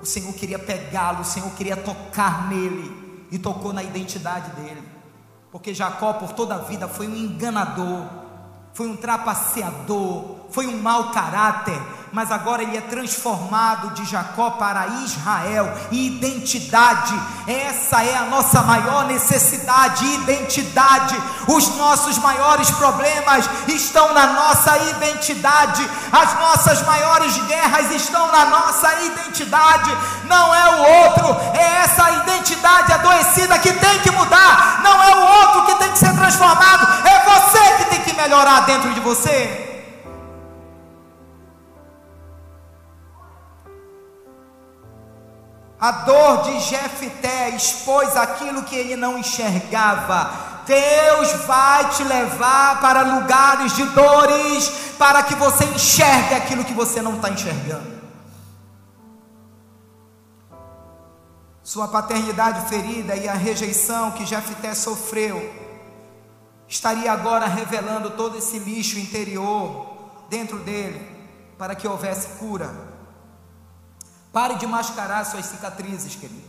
O 0.00 0.06
Senhor 0.06 0.32
queria 0.34 0.58
pegá-lo, 0.58 1.20
o 1.20 1.24
Senhor 1.24 1.50
queria 1.52 1.76
tocar 1.76 2.48
nele 2.48 3.26
e 3.30 3.38
tocou 3.38 3.72
na 3.72 3.82
identidade 3.82 4.50
dele. 4.52 4.82
Porque 5.50 5.72
Jacó 5.72 6.14
por 6.14 6.32
toda 6.32 6.56
a 6.56 6.58
vida 6.58 6.88
foi 6.88 7.06
um 7.06 7.16
enganador, 7.16 8.06
foi 8.72 8.88
um 8.88 8.96
trapaceador, 8.96 10.46
foi 10.50 10.66
um 10.66 10.80
mau 10.82 11.12
caráter, 11.12 11.80
mas 12.14 12.30
agora 12.30 12.62
ele 12.62 12.76
é 12.76 12.80
transformado 12.80 13.90
de 13.90 14.04
Jacó 14.04 14.50
para 14.50 14.86
Israel, 15.04 15.68
identidade, 15.90 17.12
essa 17.44 18.04
é 18.04 18.16
a 18.16 18.26
nossa 18.26 18.62
maior 18.62 19.04
necessidade, 19.06 20.06
identidade. 20.06 21.20
Os 21.48 21.76
nossos 21.76 22.16
maiores 22.18 22.70
problemas 22.70 23.50
estão 23.66 24.14
na 24.14 24.28
nossa 24.28 24.78
identidade, 24.90 25.90
as 26.12 26.34
nossas 26.38 26.82
maiores 26.86 27.36
guerras 27.48 27.90
estão 27.90 28.30
na 28.30 28.44
nossa 28.46 28.94
identidade, 29.02 29.90
não 30.26 30.54
é 30.54 30.70
o 30.70 31.06
outro, 31.06 31.36
é 31.52 31.82
essa 31.82 32.10
identidade 32.12 32.92
adoecida 32.92 33.58
que 33.58 33.72
tem 33.72 33.98
que 33.98 34.12
mudar, 34.12 34.82
não 34.84 35.02
é 35.02 35.16
o 35.16 35.42
outro 35.42 35.66
que 35.66 35.74
tem 35.82 35.90
que 35.90 35.98
ser 35.98 36.14
transformado, 36.14 37.08
é 37.08 37.24
você 37.24 37.72
que 37.78 37.84
tem 37.86 38.02
que 38.02 38.14
melhorar 38.14 38.60
dentro 38.60 38.94
de 38.94 39.00
você. 39.00 39.73
A 45.84 45.90
dor 45.90 46.44
de 46.44 46.60
Jefté 46.60 47.50
expôs 47.50 48.16
aquilo 48.16 48.62
que 48.62 48.74
ele 48.74 48.96
não 48.96 49.18
enxergava. 49.18 50.62
Deus 50.64 51.30
vai 51.46 51.90
te 51.90 52.02
levar 52.02 52.80
para 52.80 53.02
lugares 53.02 53.76
de 53.76 53.84
dores, 53.90 54.94
para 54.96 55.22
que 55.22 55.34
você 55.34 55.66
enxergue 55.66 56.36
aquilo 56.36 56.64
que 56.64 56.72
você 56.72 57.02
não 57.02 57.16
está 57.16 57.28
enxergando. 57.28 58.00
Sua 61.62 61.86
paternidade 61.86 62.66
ferida 62.66 63.14
e 63.14 63.28
a 63.28 63.34
rejeição 63.34 64.12
que 64.12 64.24
Jefté 64.24 64.74
sofreu, 64.74 65.52
estaria 66.66 67.12
agora 67.12 67.44
revelando 67.44 68.12
todo 68.12 68.38
esse 68.38 68.58
lixo 68.58 68.98
interior 68.98 69.84
dentro 70.30 70.60
dele, 70.60 71.06
para 71.58 71.74
que 71.74 71.86
houvesse 71.86 72.38
cura. 72.38 72.93
Pare 74.34 74.56
de 74.56 74.66
mascarar 74.66 75.24
suas 75.24 75.46
cicatrizes, 75.46 76.16
querido. 76.16 76.42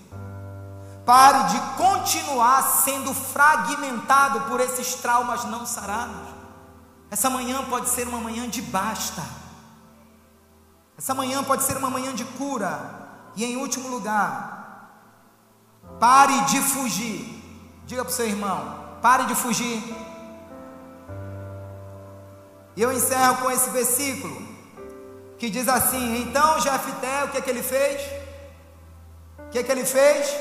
Pare 1.05 1.51
de 1.53 1.59
continuar 1.77 2.63
sendo 2.63 3.13
fragmentado 3.13 4.41
por 4.49 4.59
esses 4.59 4.95
traumas 4.95 5.45
não 5.45 5.67
sarados. 5.67 6.33
Essa 7.11 7.29
manhã 7.29 7.63
pode 7.65 7.87
ser 7.89 8.07
uma 8.07 8.19
manhã 8.19 8.49
de 8.49 8.59
basta. 8.59 9.21
Essa 10.97 11.13
manhã 11.13 11.43
pode 11.43 11.61
ser 11.61 11.77
uma 11.77 11.91
manhã 11.91 12.11
de 12.11 12.25
cura. 12.25 13.07
E 13.35 13.45
em 13.45 13.57
último 13.57 13.87
lugar, 13.87 14.89
pare 15.99 16.41
de 16.45 16.59
fugir. 16.61 17.39
Diga 17.85 18.03
para 18.03 18.11
o 18.11 18.15
seu 18.15 18.25
irmão: 18.25 18.97
pare 18.99 19.25
de 19.25 19.35
fugir. 19.35 19.79
E 22.75 22.81
eu 22.81 22.91
encerro 22.91 23.37
com 23.37 23.51
esse 23.51 23.69
versículo 23.69 24.44
que 25.45 25.51
diz 25.51 25.67
assim: 25.67 26.23
Então 26.23 26.59
Jefté, 26.59 27.23
o 27.23 27.27
que, 27.29 27.37
é 27.37 27.41
que 27.41 27.49
ele 27.49 27.61
fez? 27.61 28.01
O 29.37 29.49
que, 29.51 29.59
é 29.59 29.63
que 29.63 29.71
ele 29.71 29.85
fez? 29.85 30.35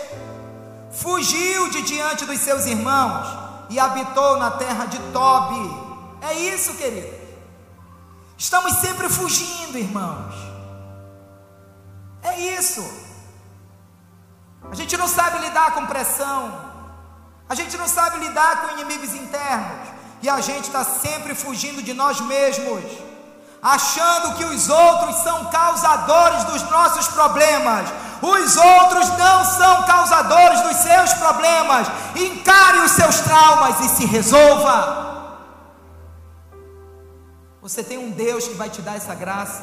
Fugiu 0.90 1.68
de 1.70 1.82
diante 1.82 2.24
dos 2.24 2.40
seus 2.40 2.64
irmãos 2.64 3.26
e 3.68 3.78
habitou 3.78 4.39
na 4.39 4.51
terra 4.52 4.86
de 4.86 4.98
Tobi. 5.12 5.66
É 6.22 6.32
isso, 6.32 6.74
querido. 6.74 7.12
Estamos 8.39 8.72
sempre 8.85 9.09
fugindo, 9.10 9.76
irmãos. 9.76 10.35
É 12.22 12.40
isso. 12.59 12.82
A 14.70 14.74
gente 14.74 14.97
não 14.97 15.06
sabe 15.06 15.39
lidar 15.47 15.74
com 15.74 15.86
pressão. 15.86 16.72
A 17.47 17.55
gente 17.55 17.76
não 17.76 17.86
sabe 17.86 18.24
lidar 18.26 18.62
com 18.62 18.78
inimigos 18.78 19.12
internos. 19.14 19.89
E 20.22 20.31
a 20.31 20.40
gente 20.40 20.64
está 20.64 20.82
sempre 20.82 21.35
fugindo 21.35 21.82
de 21.82 21.93
nós 21.93 22.20
mesmos 22.22 23.14
achando 23.65 24.35
que 24.36 24.45
os 24.45 24.69
outros 24.69 25.16
são 25.23 25.47
causadores 25.47 26.45
dos 26.45 26.62
nossos 26.70 27.09
problemas. 27.09 27.89
Os 28.20 28.57
outros 28.57 29.09
não 29.16 29.45
são 29.45 29.82
causadores 29.85 30.61
dos 30.61 30.77
seus 30.77 31.15
problemas. 31.15 31.89
Encare 32.15 32.78
os 32.81 32.91
seus 32.91 33.20
traumas 33.20 33.81
e 33.81 33.89
se 33.89 34.05
resolva. 34.05 35.03
Você 37.62 37.82
tem 37.82 37.97
um 37.97 38.11
Deus 38.11 38.47
que 38.47 38.55
vai 38.55 38.69
te 38.69 38.82
dar 38.82 38.97
essa 38.97 39.15
graça. 39.15 39.62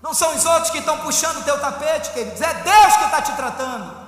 Não 0.00 0.14
são 0.14 0.34
os 0.34 0.46
outros 0.46 0.70
que 0.70 0.78
estão 0.78 0.96
puxando 0.98 1.38
o 1.38 1.42
teu 1.42 1.60
tapete, 1.60 2.10
queridos. 2.12 2.40
É 2.40 2.54
Deus 2.54 2.96
que 2.96 3.04
está 3.04 3.20
te 3.20 3.32
tratando. 3.32 4.07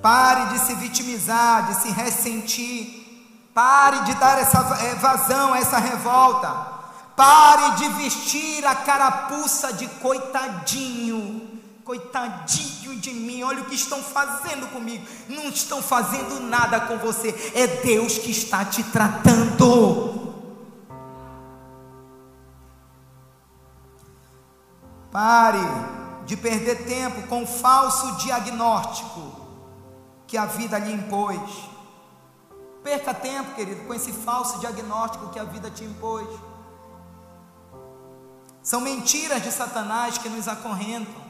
Pare 0.00 0.46
de 0.52 0.58
se 0.60 0.74
vitimizar, 0.74 1.66
de 1.66 1.82
se 1.82 1.90
ressentir. 1.90 2.98
Pare 3.52 4.02
de 4.02 4.14
dar 4.14 4.38
essa 4.38 4.58
eh, 4.82 4.94
vazão 4.94 5.54
essa 5.54 5.78
revolta. 5.78 6.48
Pare 7.16 7.76
de 7.76 7.88
vestir 7.90 8.64
a 8.64 8.76
carapuça 8.76 9.72
de 9.72 9.88
coitadinho. 9.88 11.58
Coitadinho 11.84 12.96
de 12.96 13.10
mim, 13.12 13.42
olha 13.42 13.62
o 13.62 13.64
que 13.64 13.74
estão 13.74 14.00
fazendo 14.02 14.70
comigo. 14.72 15.04
Não 15.28 15.48
estão 15.48 15.82
fazendo 15.82 16.38
nada 16.40 16.80
com 16.82 16.98
você. 16.98 17.52
É 17.54 17.66
Deus 17.66 18.18
que 18.18 18.30
está 18.30 18.64
te 18.64 18.84
tratando. 18.84 20.18
Pare 25.10 25.58
de 26.26 26.36
perder 26.36 26.84
tempo 26.84 27.26
com 27.26 27.44
falso 27.46 28.16
diagnóstico 28.18 29.37
que 30.28 30.36
a 30.36 30.44
vida 30.44 30.78
lhe 30.78 30.92
impôs. 30.92 31.68
Perca 32.84 33.12
tempo, 33.12 33.54
querido, 33.54 33.86
com 33.86 33.94
esse 33.94 34.12
falso 34.12 34.60
diagnóstico 34.60 35.30
que 35.30 35.38
a 35.38 35.44
vida 35.44 35.70
te 35.70 35.82
impôs. 35.82 36.28
São 38.62 38.80
mentiras 38.82 39.42
de 39.42 39.50
Satanás 39.50 40.18
que 40.18 40.28
nos 40.28 40.46
acorrentam. 40.46 41.26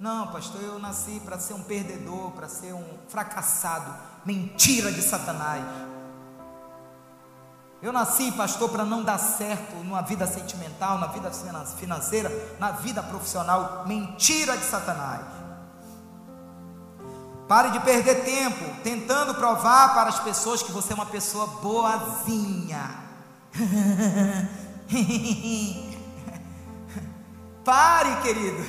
Não, 0.00 0.26
pastor, 0.28 0.62
eu 0.62 0.78
nasci 0.78 1.20
para 1.24 1.38
ser 1.38 1.54
um 1.54 1.62
perdedor, 1.62 2.32
para 2.32 2.48
ser 2.48 2.72
um 2.72 2.98
fracassado. 3.08 3.94
Mentira 4.24 4.90
de 4.90 5.02
Satanás. 5.02 5.62
Eu 7.82 7.92
nasci, 7.92 8.32
pastor, 8.32 8.70
para 8.70 8.84
não 8.84 9.02
dar 9.02 9.18
certo 9.18 9.76
numa 9.84 10.00
vida 10.00 10.26
sentimental, 10.26 10.98
na 10.98 11.08
vida 11.08 11.30
financeira, 11.30 12.30
na 12.58 12.70
vida 12.72 13.02
profissional. 13.02 13.84
Mentira 13.86 14.56
de 14.56 14.64
Satanás. 14.64 15.43
Pare 17.46 17.70
de 17.70 17.80
perder 17.80 18.24
tempo 18.24 18.64
tentando 18.82 19.34
provar 19.34 19.92
para 19.92 20.08
as 20.08 20.18
pessoas 20.20 20.62
que 20.62 20.72
você 20.72 20.92
é 20.92 20.94
uma 20.94 21.04
pessoa 21.06 21.46
boazinha. 21.46 22.90
Pare, 27.62 28.16
querido. 28.22 28.64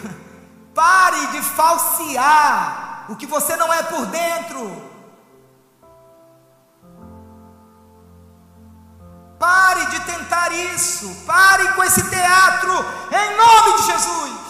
Pare 0.73 1.27
de 1.27 1.41
falsear 1.41 3.06
o 3.10 3.15
que 3.15 3.26
você 3.26 3.56
não 3.56 3.73
é 3.73 3.81
por 3.84 4.06
dentro. 4.07 4.84
Pare 9.39 9.85
de 9.85 9.99
tentar 10.02 10.52
isso. 10.52 11.23
Pare 11.26 11.73
com 11.73 11.84
esse 11.84 12.10
teatro 12.10 12.73
em 13.11 13.38
nome 13.38 13.77
de 13.77 13.85
Jesus. 13.85 14.44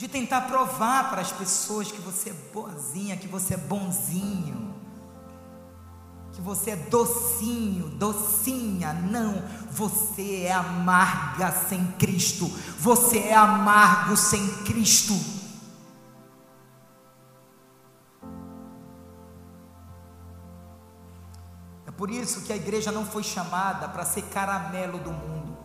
De 0.00 0.08
tentar 0.08 0.46
provar 0.46 1.10
para 1.10 1.20
as 1.20 1.30
pessoas 1.30 1.92
que 1.92 2.00
você 2.00 2.30
é 2.30 2.34
boazinha, 2.54 3.18
que 3.18 3.28
você 3.28 3.52
é 3.52 3.56
bonzinho, 3.58 4.74
que 6.32 6.40
você 6.40 6.70
é 6.70 6.76
docinho, 6.76 7.90
docinha. 7.90 8.94
Não, 8.94 9.44
você 9.70 10.44
é 10.44 10.52
amarga 10.52 11.52
sem 11.52 11.84
Cristo. 11.98 12.46
Você 12.78 13.18
é 13.18 13.34
amargo 13.34 14.16
sem 14.16 14.48
Cristo. 14.64 15.12
Por 21.94 22.10
isso 22.10 22.40
que 22.40 22.54
a 22.54 22.56
igreja 22.56 22.90
não 22.90 23.04
foi 23.04 23.22
chamada 23.22 23.86
para 23.86 24.06
ser 24.06 24.22
caramelo 24.22 24.98
do 24.98 25.12
mundo, 25.12 25.58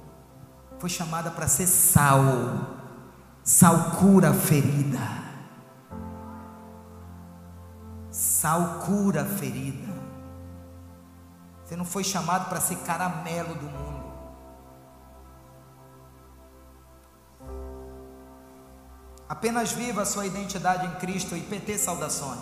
foi 0.78 0.90
chamada 0.90 1.32
para 1.32 1.48
ser 1.48 1.68
sal. 1.68 2.75
Sal 3.46 3.92
cura 3.92 4.32
a 4.32 4.34
ferida. 4.34 5.00
Sal 8.10 8.80
cura 8.80 9.22
a 9.22 9.26
ferida. 9.26 9.94
Você 11.64 11.76
não 11.76 11.86
foi 11.86 12.04
chamado 12.04 12.50
para 12.50 12.60
ser 12.60 12.76
caramelo 12.78 13.54
do 13.54 13.68
mundo. 13.68 14.06
Apenas 19.30 19.72
viva 19.72 20.02
a 20.02 20.06
sua 20.06 20.26
identidade 20.26 20.88
em 20.88 20.96
Cristo 20.96 21.38
e 21.38 21.42
PT 21.42 21.78
saudações. 21.78 22.40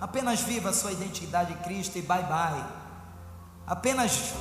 Apenas 0.00 0.40
viva 0.40 0.70
a 0.70 0.72
sua 0.72 0.90
identidade 0.90 1.52
em 1.52 1.58
Cristo 1.58 1.98
e 1.98 2.02
bye 2.02 2.24
bye. 2.24 2.64
Apenas 3.64 4.34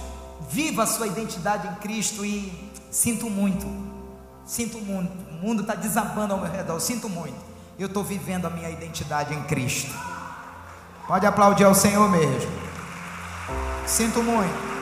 viva 0.49 0.81
a 0.81 0.87
sua 0.87 1.05
identidade 1.05 1.67
em 1.67 1.75
Cristo 1.75 2.25
e 2.25 2.71
sinto 2.89 3.29
muito. 3.29 3.67
Sinto 4.47 4.79
muito. 4.79 5.26
Mundo 5.37 5.61
está 5.61 5.75
desabando 5.75 6.33
ao 6.33 6.39
meu 6.39 6.51
redor. 6.51 6.79
Sinto 6.79 7.07
muito. 7.07 7.37
Eu 7.77 7.87
estou 7.87 8.03
vivendo 8.03 8.45
a 8.45 8.49
minha 8.49 8.69
identidade 8.69 9.33
em 9.33 9.43
Cristo. 9.43 9.93
Pode 11.07 11.25
aplaudir 11.25 11.63
ao 11.63 11.75
Senhor 11.75 12.09
mesmo. 12.09 12.51
Sinto 13.85 14.21
muito. 14.21 14.76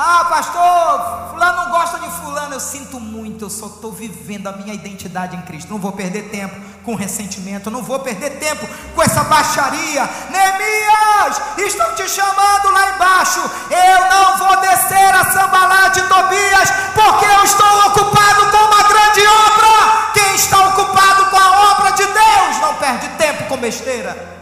Ah, 0.00 0.26
pastor, 0.26 1.30
fulano 1.30 1.64
não 1.64 1.70
gosta 1.72 1.98
de 1.98 2.08
fulano. 2.08 2.54
Eu 2.54 2.60
sinto 2.60 3.00
muito, 3.00 3.46
eu 3.46 3.50
só 3.50 3.66
estou 3.66 3.90
vivendo 3.90 4.46
a 4.46 4.52
minha 4.52 4.72
identidade 4.72 5.34
em 5.34 5.42
Cristo. 5.42 5.70
Não 5.70 5.78
vou 5.80 5.90
perder 5.90 6.30
tempo 6.30 6.54
com 6.84 6.94
ressentimento, 6.94 7.68
não 7.68 7.82
vou 7.82 7.98
perder 7.98 8.38
tempo 8.38 8.64
com 8.94 9.02
essa 9.02 9.24
baixaria. 9.24 10.08
Neemias, 10.30 11.42
estão 11.66 11.96
te 11.96 12.08
chamando 12.08 12.70
lá 12.70 12.94
embaixo. 12.94 13.40
Eu 13.70 14.08
não 14.08 14.38
vou 14.38 14.60
descer 14.60 15.12
a 15.16 15.32
sambalá 15.32 15.88
de 15.88 16.02
Tobias, 16.02 16.70
porque 16.94 17.24
eu 17.24 17.42
estou 17.42 17.86
ocupado 17.88 18.52
com 18.52 18.56
uma 18.56 18.82
grande 18.84 19.26
obra. 19.26 20.12
Quem 20.14 20.32
está 20.36 20.68
ocupado 20.68 21.26
com 21.26 21.36
a 21.36 21.72
obra 21.72 21.90
de 21.90 22.06
Deus 22.06 22.60
não 22.60 22.74
perde 22.74 23.08
tempo 23.18 23.48
com 23.48 23.56
besteira. 23.56 24.37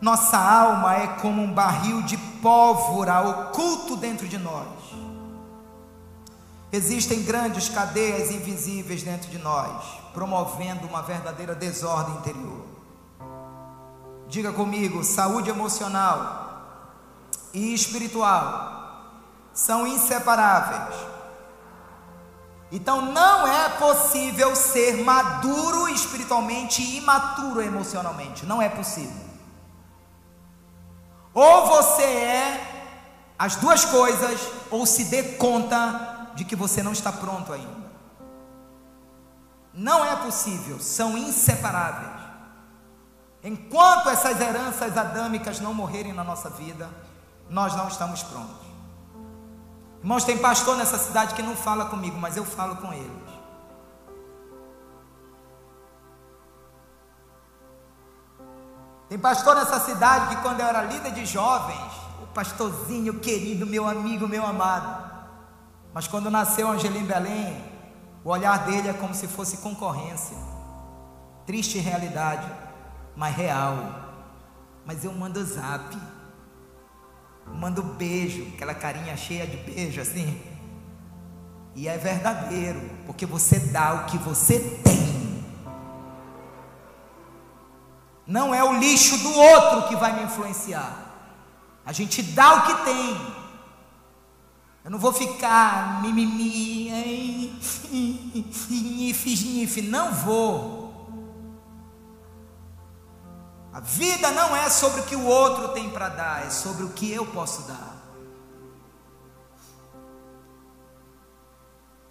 Nossa 0.00 0.36
alma 0.36 0.94
é 0.94 1.06
como 1.06 1.42
um 1.42 1.52
barril 1.52 2.02
de 2.02 2.16
pólvora 2.16 3.20
oculto 3.20 3.96
dentro 3.96 4.28
de 4.28 4.38
nós. 4.38 4.66
Existem 6.70 7.22
grandes 7.22 7.68
cadeias 7.68 8.30
invisíveis 8.30 9.02
dentro 9.02 9.30
de 9.30 9.38
nós, 9.38 9.82
promovendo 10.12 10.86
uma 10.86 11.00
verdadeira 11.00 11.54
desordem 11.54 12.16
interior. 12.16 12.66
Diga 14.28 14.52
comigo: 14.52 15.02
saúde 15.02 15.48
emocional 15.48 16.44
e 17.54 17.72
espiritual 17.72 18.74
são 19.54 19.86
inseparáveis. 19.86 20.94
Então 22.70 23.00
não 23.12 23.46
é 23.46 23.68
possível 23.70 24.54
ser 24.54 25.02
maduro 25.04 25.88
espiritualmente 25.88 26.82
e 26.82 26.98
imaturo 26.98 27.62
emocionalmente. 27.62 28.44
Não 28.44 28.60
é 28.60 28.68
possível. 28.68 29.25
Ou 31.36 31.66
você 31.66 32.02
é 32.02 33.34
as 33.38 33.56
duas 33.56 33.84
coisas, 33.84 34.40
ou 34.70 34.86
se 34.86 35.04
dê 35.04 35.22
conta 35.34 36.30
de 36.34 36.46
que 36.46 36.56
você 36.56 36.82
não 36.82 36.92
está 36.92 37.12
pronto 37.12 37.52
ainda. 37.52 37.92
Não 39.74 40.02
é 40.02 40.16
possível, 40.16 40.80
são 40.80 41.18
inseparáveis. 41.18 42.22
Enquanto 43.44 44.08
essas 44.08 44.40
heranças 44.40 44.96
adâmicas 44.96 45.60
não 45.60 45.74
morrerem 45.74 46.14
na 46.14 46.24
nossa 46.24 46.48
vida, 46.48 46.88
nós 47.50 47.76
não 47.76 47.86
estamos 47.86 48.22
prontos. 48.22 48.66
Irmãos, 50.00 50.24
tem 50.24 50.38
pastor 50.38 50.74
nessa 50.78 50.96
cidade 50.96 51.34
que 51.34 51.42
não 51.42 51.54
fala 51.54 51.84
comigo, 51.84 52.16
mas 52.16 52.38
eu 52.38 52.46
falo 52.46 52.76
com 52.76 52.94
ele. 52.94 53.25
Tem 59.08 59.18
pastor 59.18 59.54
nessa 59.54 59.78
cidade 59.80 60.34
que 60.34 60.42
quando 60.42 60.60
eu 60.60 60.66
era 60.66 60.82
líder 60.82 61.12
de 61.12 61.24
jovens, 61.24 61.92
o 62.22 62.26
pastorzinho 62.28 63.20
querido, 63.20 63.64
meu 63.64 63.86
amigo, 63.86 64.26
meu 64.26 64.44
amado. 64.44 65.06
Mas 65.94 66.08
quando 66.08 66.30
nasceu 66.30 66.68
Angelim 66.68 67.04
Belém, 67.04 67.64
o 68.24 68.30
olhar 68.30 68.66
dele 68.66 68.88
é 68.88 68.92
como 68.92 69.14
se 69.14 69.28
fosse 69.28 69.58
concorrência. 69.58 70.36
Triste 71.46 71.78
realidade, 71.78 72.50
mas 73.14 73.34
real. 73.36 73.76
Mas 74.84 75.04
eu 75.04 75.12
mando 75.12 75.44
zap. 75.44 75.96
Mando 77.46 77.82
beijo, 77.82 78.44
aquela 78.54 78.74
carinha 78.74 79.16
cheia 79.16 79.46
de 79.46 79.56
beijo 79.58 80.00
assim. 80.00 80.42
E 81.76 81.86
é 81.86 81.96
verdadeiro, 81.96 82.80
porque 83.06 83.24
você 83.24 83.60
dá 83.60 83.94
o 83.94 84.06
que 84.06 84.18
você 84.18 84.58
tem. 84.58 85.15
Não 88.26 88.54
é 88.54 88.64
o 88.64 88.78
lixo 88.78 89.18
do 89.18 89.32
outro 89.38 89.88
que 89.88 89.96
vai 89.96 90.16
me 90.16 90.24
influenciar. 90.24 91.06
A 91.84 91.92
gente 91.92 92.22
dá 92.22 92.54
o 92.54 92.62
que 92.66 92.84
tem. 92.84 93.36
Eu 94.84 94.90
não 94.90 94.98
vou 94.98 95.12
ficar 95.12 96.00
mimimi, 96.02 96.90
nif, 97.90 99.82
não 99.88 100.12
vou. 100.12 100.86
A 103.72 103.80
vida 103.80 104.30
não 104.30 104.56
é 104.56 104.68
sobre 104.70 105.02
o 105.02 105.04
que 105.04 105.14
o 105.14 105.26
outro 105.26 105.68
tem 105.68 105.90
para 105.90 106.08
dar, 106.08 106.46
é 106.46 106.50
sobre 106.50 106.82
o 106.84 106.88
que 106.88 107.12
eu 107.12 107.26
posso 107.26 107.62
dar. 107.62 107.94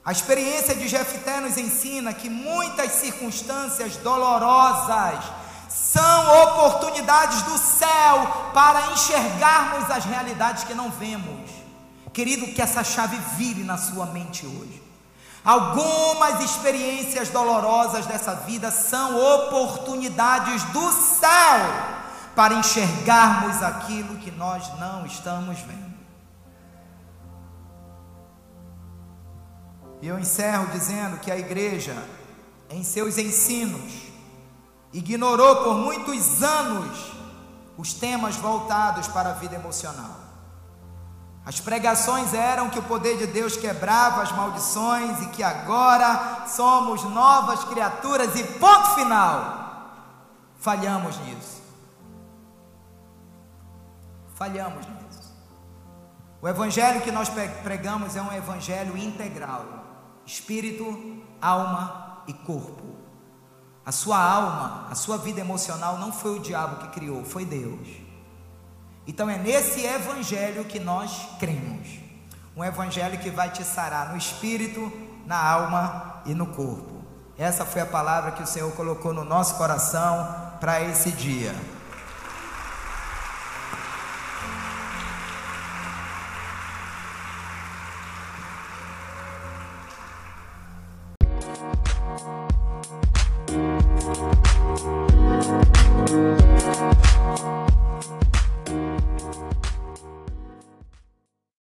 A 0.05 0.11
experiência 0.11 0.75
de 0.75 0.87
Jefté 0.87 1.39
nos 1.39 1.57
ensina 1.57 2.13
que 2.13 2.29
muitas 2.29 2.91
circunstâncias 2.91 3.97
dolorosas 3.97 5.25
são 5.75 6.43
oportunidades 6.43 7.41
do 7.41 7.57
céu 7.57 8.51
para 8.53 8.93
enxergarmos 8.93 9.91
as 9.91 10.05
realidades 10.05 10.63
que 10.63 10.73
não 10.73 10.89
vemos. 10.89 11.51
Querido, 12.13 12.47
que 12.53 12.61
essa 12.61 12.81
chave 12.81 13.17
vire 13.35 13.61
na 13.61 13.77
sua 13.77 14.05
mente 14.05 14.45
hoje. 14.45 14.81
Algumas 15.43 16.39
experiências 16.39 17.29
dolorosas 17.29 18.05
dessa 18.05 18.33
vida 18.33 18.71
são 18.71 19.19
oportunidades 19.35 20.63
do 20.65 20.91
céu 20.93 21.59
para 22.33 22.55
enxergarmos 22.55 23.61
aquilo 23.61 24.17
que 24.17 24.31
nós 24.31 24.67
não 24.79 25.05
estamos 25.05 25.59
vendo. 25.59 25.93
E 30.01 30.07
eu 30.07 30.17
encerro 30.17 30.67
dizendo 30.67 31.19
que 31.19 31.29
a 31.29 31.37
igreja, 31.37 31.95
em 32.69 32.83
seus 32.83 33.17
ensinos, 33.17 34.04
ignorou 34.97 35.57
por 35.57 35.75
muitos 35.75 36.41
anos 36.41 37.11
os 37.77 37.93
temas 37.93 38.37
voltados 38.37 39.09
para 39.09 39.31
a 39.31 39.33
vida 39.33 39.55
emocional. 39.55 40.23
As 41.45 41.59
pregações 41.59 42.33
eram 42.33 42.69
que 42.69 42.79
o 42.79 42.83
poder 42.83 43.17
de 43.17 43.27
Deus 43.27 43.57
quebrava 43.57 44.23
as 44.23 44.31
maldições 44.31 45.21
e 45.21 45.27
que 45.27 45.43
agora 45.43 46.47
somos 46.47 47.03
novas 47.03 47.65
criaturas 47.65 48.33
e 48.35 48.43
ponto 48.53 48.95
final. 48.95 49.65
Falhamos 50.57 51.19
nisso. 51.19 51.61
Falhamos 54.33 54.87
nisso. 54.87 55.35
O 56.41 56.47
evangelho 56.47 57.01
que 57.01 57.11
nós 57.11 57.29
pregamos 57.63 58.15
é 58.15 58.21
um 58.21 58.31
evangelho 58.31 58.97
integral: 58.97 59.65
espírito, 60.25 61.21
alma 61.41 62.23
e 62.27 62.33
corpo. 62.33 62.94
A 63.85 63.91
sua 63.91 64.17
alma, 64.17 64.87
a 64.89 64.95
sua 64.95 65.17
vida 65.17 65.39
emocional 65.39 65.97
não 65.99 66.11
foi 66.11 66.37
o 66.37 66.41
diabo 66.41 66.77
que 66.77 66.87
criou, 66.87 67.23
foi 67.23 67.45
Deus. 67.45 67.87
Então 69.05 69.29
é 69.29 69.37
nesse 69.37 69.85
evangelho 69.85 70.65
que 70.65 70.79
nós 70.79 71.27
cremos. 71.39 71.87
Um 72.57 72.63
evangelho 72.63 73.19
que 73.19 73.29
vai 73.29 73.51
te 73.51 73.63
sarar 73.63 74.09
no 74.09 74.17
espírito, 74.17 74.91
na 75.25 75.37
alma 75.37 76.21
e 76.25 76.33
no 76.33 76.47
corpo. 76.47 77.03
Essa 77.37 77.65
foi 77.65 77.81
a 77.81 77.85
palavra 77.85 78.31
que 78.31 78.41
o 78.41 78.47
Senhor 78.47 78.71
colocou 78.71 79.13
no 79.13 79.23
nosso 79.23 79.55
coração 79.55 80.53
para 80.59 80.81
esse 80.81 81.11
dia. 81.11 81.53